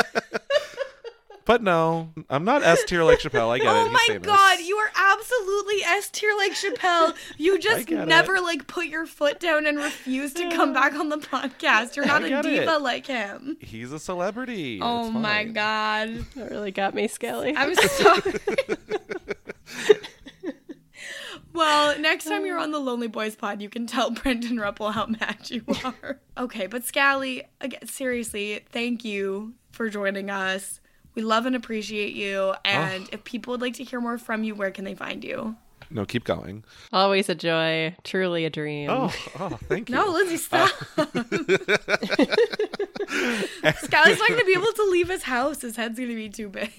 but 1.51 1.61
no, 1.61 2.07
I'm 2.29 2.45
not 2.45 2.63
S 2.63 2.85
tier 2.85 3.03
like 3.03 3.19
Chappelle. 3.19 3.49
I 3.49 3.57
get 3.57 3.65
it. 3.67 3.69
Oh 3.81 3.89
my 3.91 4.05
famous. 4.07 4.25
god, 4.25 4.59
you 4.61 4.77
are 4.77 4.89
absolutely 4.95 5.83
S 5.83 6.09
tier 6.09 6.33
like 6.37 6.53
Chappelle. 6.53 7.13
You 7.37 7.59
just 7.67 7.89
never 7.89 8.35
it. 8.37 8.43
like 8.43 8.67
put 8.67 8.85
your 8.85 9.05
foot 9.05 9.41
down 9.41 9.65
and 9.67 9.77
refuse 9.77 10.33
to 10.35 10.49
come 10.51 10.71
back 10.71 10.93
on 10.93 11.09
the 11.09 11.17
podcast. 11.17 11.97
You're 11.97 12.05
not 12.05 12.23
a 12.23 12.41
diva 12.41 12.75
it. 12.75 12.81
like 12.81 13.05
him. 13.05 13.57
He's 13.59 13.91
a 13.91 13.99
celebrity. 13.99 14.79
Oh 14.81 15.07
It's 15.07 15.13
my 15.13 15.43
fine. 15.43 15.51
god. 15.51 16.25
That 16.37 16.51
really 16.51 16.71
got 16.71 16.93
me, 16.93 17.09
Scally. 17.09 17.53
I'm 17.53 17.75
sorry. 17.75 18.33
well, 21.53 21.99
next 21.99 22.23
time 22.23 22.45
you're 22.45 22.59
uh. 22.59 22.63
on 22.63 22.71
the 22.71 22.79
Lonely 22.79 23.07
Boys 23.09 23.35
pod, 23.35 23.61
you 23.61 23.67
can 23.67 23.87
tell 23.87 24.09
Brendan 24.11 24.55
Ruppel 24.55 24.93
how 24.93 25.07
mad 25.07 25.49
you 25.49 25.65
are. 25.83 26.17
okay, 26.37 26.67
but 26.67 26.85
Scally, 26.85 27.43
again, 27.59 27.87
seriously, 27.87 28.63
thank 28.71 29.03
you 29.03 29.55
for 29.73 29.89
joining 29.89 30.29
us. 30.29 30.79
We 31.15 31.21
love 31.21 31.45
and 31.45 31.55
appreciate 31.55 32.13
you. 32.13 32.37
Oh. 32.37 32.55
And 32.63 33.09
if 33.11 33.23
people 33.23 33.51
would 33.51 33.61
like 33.61 33.75
to 33.75 33.83
hear 33.83 33.99
more 33.99 34.17
from 34.17 34.43
you, 34.43 34.55
where 34.55 34.71
can 34.71 34.85
they 34.85 34.95
find 34.95 35.23
you? 35.23 35.55
No, 35.93 36.05
keep 36.05 36.23
going. 36.23 36.63
Always 36.93 37.27
a 37.27 37.35
joy. 37.35 37.95
Truly 38.03 38.45
a 38.45 38.49
dream. 38.49 38.89
Oh, 38.89 39.13
oh, 39.39 39.59
thank 39.67 39.89
you. 39.89 39.95
No, 39.95 40.07
Lindsay, 40.07 40.35
uh, 40.35 40.67
stop. 40.67 40.69
Scally's 43.77 44.19
not 44.19 44.29
going 44.29 44.39
to 44.39 44.45
be 44.45 44.53
able 44.53 44.71
to 44.71 44.87
leave 44.89 45.09
his 45.09 45.23
house. 45.23 45.61
His 45.61 45.75
head's 45.75 45.97
going 45.97 46.09
to 46.09 46.15
be 46.15 46.29
too 46.29 46.47
big. 46.47 46.71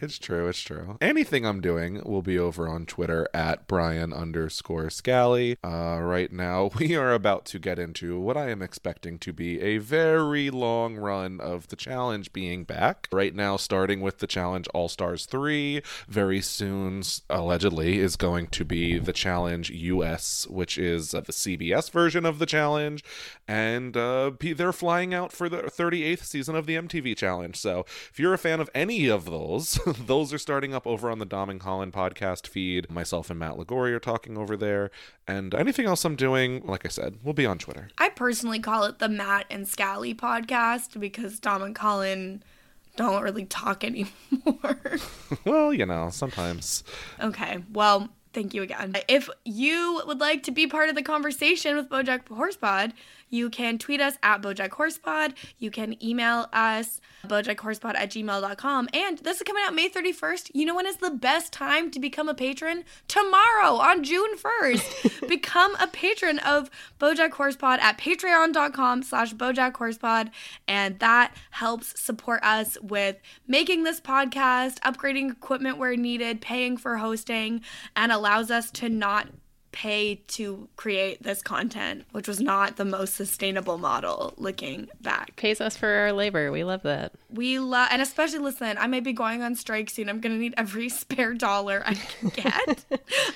It's 0.00 0.18
true. 0.18 0.48
It's 0.48 0.60
true. 0.60 0.96
Anything 1.00 1.44
I'm 1.44 1.60
doing 1.60 2.02
will 2.04 2.22
be 2.22 2.38
over 2.38 2.68
on 2.68 2.86
Twitter 2.86 3.28
at 3.34 3.66
Brian 3.66 4.12
underscore 4.12 4.88
Scally. 4.88 5.56
Uh, 5.62 5.98
right 6.00 6.32
now, 6.32 6.70
we 6.78 6.96
are 6.96 7.12
about 7.12 7.44
to 7.46 7.58
get 7.58 7.78
into 7.78 8.18
what 8.18 8.36
I 8.36 8.50
am 8.50 8.62
expecting 8.62 9.18
to 9.18 9.32
be 9.32 9.60
a 9.60 9.78
very 9.78 10.50
long 10.50 10.96
run 10.96 11.40
of 11.40 11.68
the 11.68 11.76
challenge 11.76 12.32
being 12.32 12.64
back. 12.64 13.08
Right 13.12 13.34
now, 13.34 13.56
starting 13.56 14.00
with 14.00 14.18
the 14.18 14.26
challenge 14.26 14.68
All 14.74 14.88
Stars 14.88 15.26
3. 15.26 15.82
Very 16.08 16.40
soon, 16.40 17.02
allegedly, 17.28 17.98
is 17.98 18.16
going 18.16 18.48
to 18.48 18.64
be 18.64 18.98
the 18.98 19.12
challenge 19.12 19.70
US, 19.70 20.46
which 20.48 20.78
is 20.78 21.14
uh, 21.14 21.20
the 21.20 21.32
CBS 21.32 21.90
version 21.90 22.24
of 22.24 22.38
the 22.38 22.46
challenge. 22.46 23.04
And 23.46 23.96
uh, 23.96 24.32
they're 24.40 24.72
flying 24.72 25.12
out 25.12 25.32
for 25.32 25.48
the 25.48 25.62
38th 25.62 26.24
season 26.24 26.56
of 26.56 26.66
the 26.66 26.76
MTV 26.76 27.16
challenge. 27.16 27.56
So 27.56 27.84
if 28.10 28.18
you're 28.18 28.34
a 28.34 28.38
fan 28.38 28.60
of 28.60 28.70
any 28.74 29.08
of 29.08 29.26
those, 29.26 29.73
those 30.06 30.32
are 30.32 30.38
starting 30.38 30.74
up 30.74 30.86
over 30.86 31.10
on 31.10 31.18
the 31.18 31.24
Dom 31.24 31.50
and 31.50 31.60
Colin 31.60 31.92
podcast 31.92 32.46
feed. 32.46 32.90
Myself 32.90 33.30
and 33.30 33.38
Matt 33.38 33.54
Lagori 33.54 33.92
are 33.92 34.00
talking 34.00 34.36
over 34.36 34.56
there. 34.56 34.90
And 35.26 35.54
anything 35.54 35.86
else 35.86 36.04
I'm 36.04 36.16
doing, 36.16 36.62
like 36.64 36.84
I 36.84 36.88
said, 36.88 37.18
we'll 37.22 37.34
be 37.34 37.46
on 37.46 37.58
Twitter. 37.58 37.88
I 37.98 38.08
personally 38.10 38.58
call 38.58 38.84
it 38.84 38.98
the 38.98 39.08
Matt 39.08 39.46
and 39.50 39.66
Scally 39.66 40.14
podcast 40.14 40.98
because 40.98 41.38
Dom 41.40 41.62
and 41.62 41.74
Colin 41.74 42.42
don't 42.96 43.22
really 43.22 43.44
talk 43.44 43.84
anymore. 43.84 44.78
well, 45.44 45.72
you 45.72 45.86
know, 45.86 46.10
sometimes. 46.10 46.84
okay, 47.20 47.64
well, 47.72 48.10
thank 48.34 48.52
you 48.52 48.62
again. 48.62 48.96
If 49.08 49.30
you 49.44 50.02
would 50.06 50.20
like 50.20 50.42
to 50.44 50.50
be 50.50 50.66
part 50.66 50.88
of 50.88 50.94
the 50.94 51.02
conversation 51.02 51.76
with 51.76 51.88
Bojack 51.88 52.24
Horsepod, 52.24 52.92
you 53.34 53.50
can 53.50 53.78
tweet 53.78 54.00
us 54.00 54.16
at 54.22 54.42
Bojack 54.42 54.70
Horsepod. 54.70 55.34
You 55.58 55.72
can 55.72 56.02
email 56.02 56.48
us, 56.52 57.00
bojackhorsepod 57.26 57.96
at 57.96 58.10
gmail.com. 58.10 58.88
And 58.94 59.18
this 59.18 59.38
is 59.38 59.42
coming 59.42 59.64
out 59.66 59.74
May 59.74 59.88
31st. 59.88 60.52
You 60.54 60.66
know 60.66 60.76
when 60.76 60.86
is 60.86 60.98
the 60.98 61.10
best 61.10 61.52
time 61.52 61.90
to 61.90 61.98
become 61.98 62.28
a 62.28 62.34
patron? 62.34 62.84
Tomorrow 63.08 63.74
on 63.76 64.04
June 64.04 64.36
1st. 64.36 65.28
become 65.28 65.74
a 65.80 65.88
patron 65.88 66.38
of 66.40 66.70
Bojack 67.00 67.30
Horsepod 67.30 67.80
at 67.80 67.98
patreon.com 67.98 69.02
slash 69.02 69.34
Bojack 69.34 69.72
Horsepod. 69.72 70.30
And 70.68 71.00
that 71.00 71.34
helps 71.50 72.00
support 72.00 72.40
us 72.44 72.78
with 72.82 73.16
making 73.48 73.82
this 73.82 74.00
podcast, 74.00 74.78
upgrading 74.80 75.32
equipment 75.32 75.78
where 75.78 75.96
needed, 75.96 76.40
paying 76.40 76.76
for 76.76 76.98
hosting, 76.98 77.62
and 77.96 78.12
allows 78.24 78.50
us 78.50 78.70
to 78.70 78.88
not 78.88 79.28
pay 79.70 80.14
to 80.28 80.66
create 80.76 81.22
this 81.22 81.42
content, 81.42 82.04
which 82.12 82.26
was 82.26 82.40
not 82.40 82.76
the 82.76 82.84
most 82.86 83.14
sustainable 83.16 83.76
model 83.76 84.32
looking 84.38 84.88
back. 85.02 85.36
Pays 85.36 85.60
us 85.60 85.76
for 85.76 85.88
our 85.88 86.12
labor. 86.12 86.50
We 86.50 86.64
love 86.64 86.82
that. 86.84 87.12
We 87.28 87.58
love, 87.58 87.88
and 87.90 88.00
especially 88.00 88.38
listen, 88.38 88.78
I 88.78 88.86
may 88.86 89.00
be 89.00 89.12
going 89.12 89.42
on 89.42 89.56
strike 89.56 89.90
soon. 89.90 90.08
I'm 90.08 90.20
gonna 90.20 90.38
need 90.38 90.54
every 90.56 90.88
spare 91.00 91.34
dollar 91.34 91.82
I 91.84 91.94
can 91.94 92.28
get. 92.30 92.84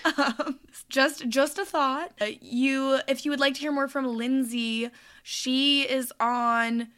um, 0.17 0.59
just, 0.89 1.29
just 1.29 1.59
a 1.59 1.67
thought. 1.67 2.13
Uh, 2.19 2.27
you, 2.41 3.01
if 3.09 3.27
you 3.27 3.31
would 3.31 3.41
like 3.41 3.55
to 3.55 3.61
hear 3.61 3.73
more 3.73 3.89
from 3.89 4.07
Lindsay, 4.07 4.91
she 5.23 5.83
is 5.83 6.13
on 6.19 6.89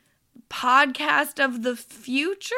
podcast 0.48 1.44
of 1.44 1.62
the 1.62 1.74
future 1.74 2.54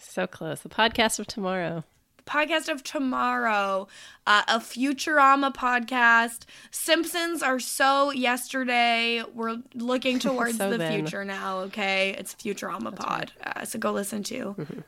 So 0.00 0.26
close. 0.26 0.60
The 0.60 0.68
podcast 0.68 1.18
of 1.18 1.26
tomorrow. 1.26 1.84
Podcast 2.26 2.68
of 2.68 2.82
tomorrow, 2.82 3.86
uh, 4.26 4.42
a 4.48 4.58
Futurama 4.58 5.54
podcast. 5.54 6.44
Simpsons 6.70 7.42
are 7.42 7.60
so 7.60 8.10
yesterday. 8.10 9.22
We're 9.34 9.56
looking 9.74 10.18
towards 10.20 10.58
So 10.58 10.70
the 10.70 10.78
then. 10.78 10.92
future 10.92 11.24
now. 11.24 11.58
Okay, 11.60 12.14
it's 12.18 12.34
Futurama 12.34 12.94
pod. 12.96 13.32
Uh, 13.44 13.64
so 13.64 13.78
go 13.78 13.92
listen 13.92 14.22
to 14.24 14.54
Mm-hmm. 14.58 14.80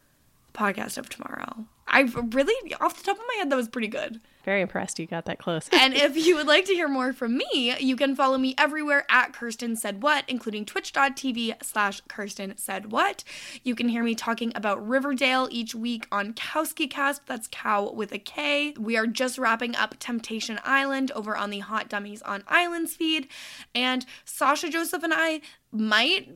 podcast 0.55 0.97
of 0.99 1.09
tomorrow. 1.09 1.66
I 1.89 2.01
really, 2.01 2.74
off 2.80 2.97
the 2.97 3.05
top 3.05 3.16
of 3.16 3.24
my 3.28 3.34
head, 3.39 3.51
that 3.51 3.57
was 3.57 3.68
pretty 3.68 3.89
good. 3.89 4.20
Very 4.45 4.62
impressed 4.62 5.01
you 5.01 5.07
got 5.07 5.24
that 5.24 5.39
close. 5.39 5.68
And 5.72 5.93
if 5.95 6.16
you 6.16 6.37
would 6.37 6.47
like 6.47 6.66
to 6.66 6.72
hear 6.72 6.89
more 6.89 7.12
from 7.12 7.37
me, 7.37 7.74
you 7.80 7.97
can 7.97 8.14
follow 8.14 8.39
me 8.39 8.55
everywhere 8.57 9.05
at 9.11 9.32
Kirsten 9.32 9.74
Said 9.74 10.03
What, 10.03 10.24
including 10.28 10.64
twitch.tv 10.64 11.62
slash 11.64 12.01
Kirsten 12.09 12.57
Said 12.57 12.93
What. 12.93 13.24
You 13.64 13.74
can 13.74 13.89
hear 13.89 14.05
me 14.05 14.14
talking 14.14 14.53
about 14.55 14.87
Riverdale 14.87 15.49
each 15.51 15.74
week 15.74 16.07
on 16.12 16.32
Kowski 16.32 16.89
Cast. 16.89 17.26
That's 17.26 17.49
cow 17.51 17.91
with 17.91 18.12
a 18.12 18.18
K. 18.18 18.74
We 18.78 18.97
are 18.97 19.09
just 19.09 19.37
wrapping 19.37 19.74
up 19.74 19.97
Temptation 19.99 20.61
Island 20.64 21.11
over 21.12 21.37
on 21.37 21.51
the 21.51 21.59
Hot 21.61 21.89
Dummies 21.89 22.22
on 22.22 22.45
Islands 22.47 22.95
feed. 22.95 23.26
And 23.74 24.07
Sasha 24.24 24.70
Joseph 24.70 25.03
and 25.03 25.14
I 25.14 25.41
might 25.72 26.28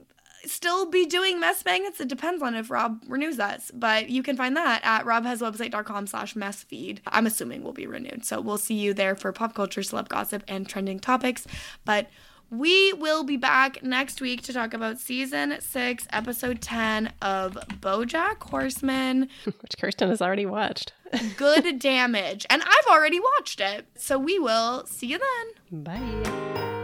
still 0.47 0.87
be 0.91 1.07
doing 1.07 1.41
mess 1.41 1.65
magnets. 1.65 2.01
It 2.01 2.09
depends 2.09 2.43
on 2.43 2.55
if 2.55 2.71
Rob 2.71 3.03
renews 3.09 3.39
us. 3.39 3.71
But 3.75 4.11
you 4.11 4.23
can 4.23 4.37
find 4.37 4.57
that 4.57 4.81
at 4.85 5.05
robhaswebsite.com 5.05 6.07
slash 6.07 6.37
mess 6.37 6.63
feed. 6.63 7.01
I'm 7.07 7.27
assuming 7.27 7.63
will 7.63 7.73
be 7.73 7.87
renewed. 7.87 8.25
So 8.25 8.41
we'll 8.41 8.59
see 8.59 8.75
you 8.75 8.95
there 8.95 9.15
for 9.15 9.33
pop 9.33 9.55
culture, 9.55 9.81
celeb 9.81 10.09
gossip, 10.09 10.43
and 10.49 10.69
trending 10.69 10.99
topics. 11.01 11.47
But 11.85 12.09
we 12.51 12.93
will 12.95 13.23
be 13.23 13.37
back 13.37 13.83
next 13.83 14.21
week 14.21 14.43
to 14.43 14.53
talk 14.53 14.75
about 14.75 14.99
season 14.99 15.59
six, 15.61 16.09
episode 16.13 16.61
10 16.61 17.13
of 17.23 17.55
Bojack 17.81 18.43
Horseman. 18.43 19.29
Which 19.45 19.79
Kirsten 19.79 20.09
has 20.09 20.21
already 20.21 20.47
watched. 20.47 20.93
Good 21.37 21.79
damage. 21.79 22.47
And 22.51 22.63
I've 22.63 22.87
already 22.91 23.21
watched 23.21 23.61
it. 23.61 23.87
So 23.97 24.19
we 24.19 24.39
will 24.39 24.85
see 24.87 25.07
you 25.07 25.19
then. 25.19 25.85
Bye. 25.85 26.80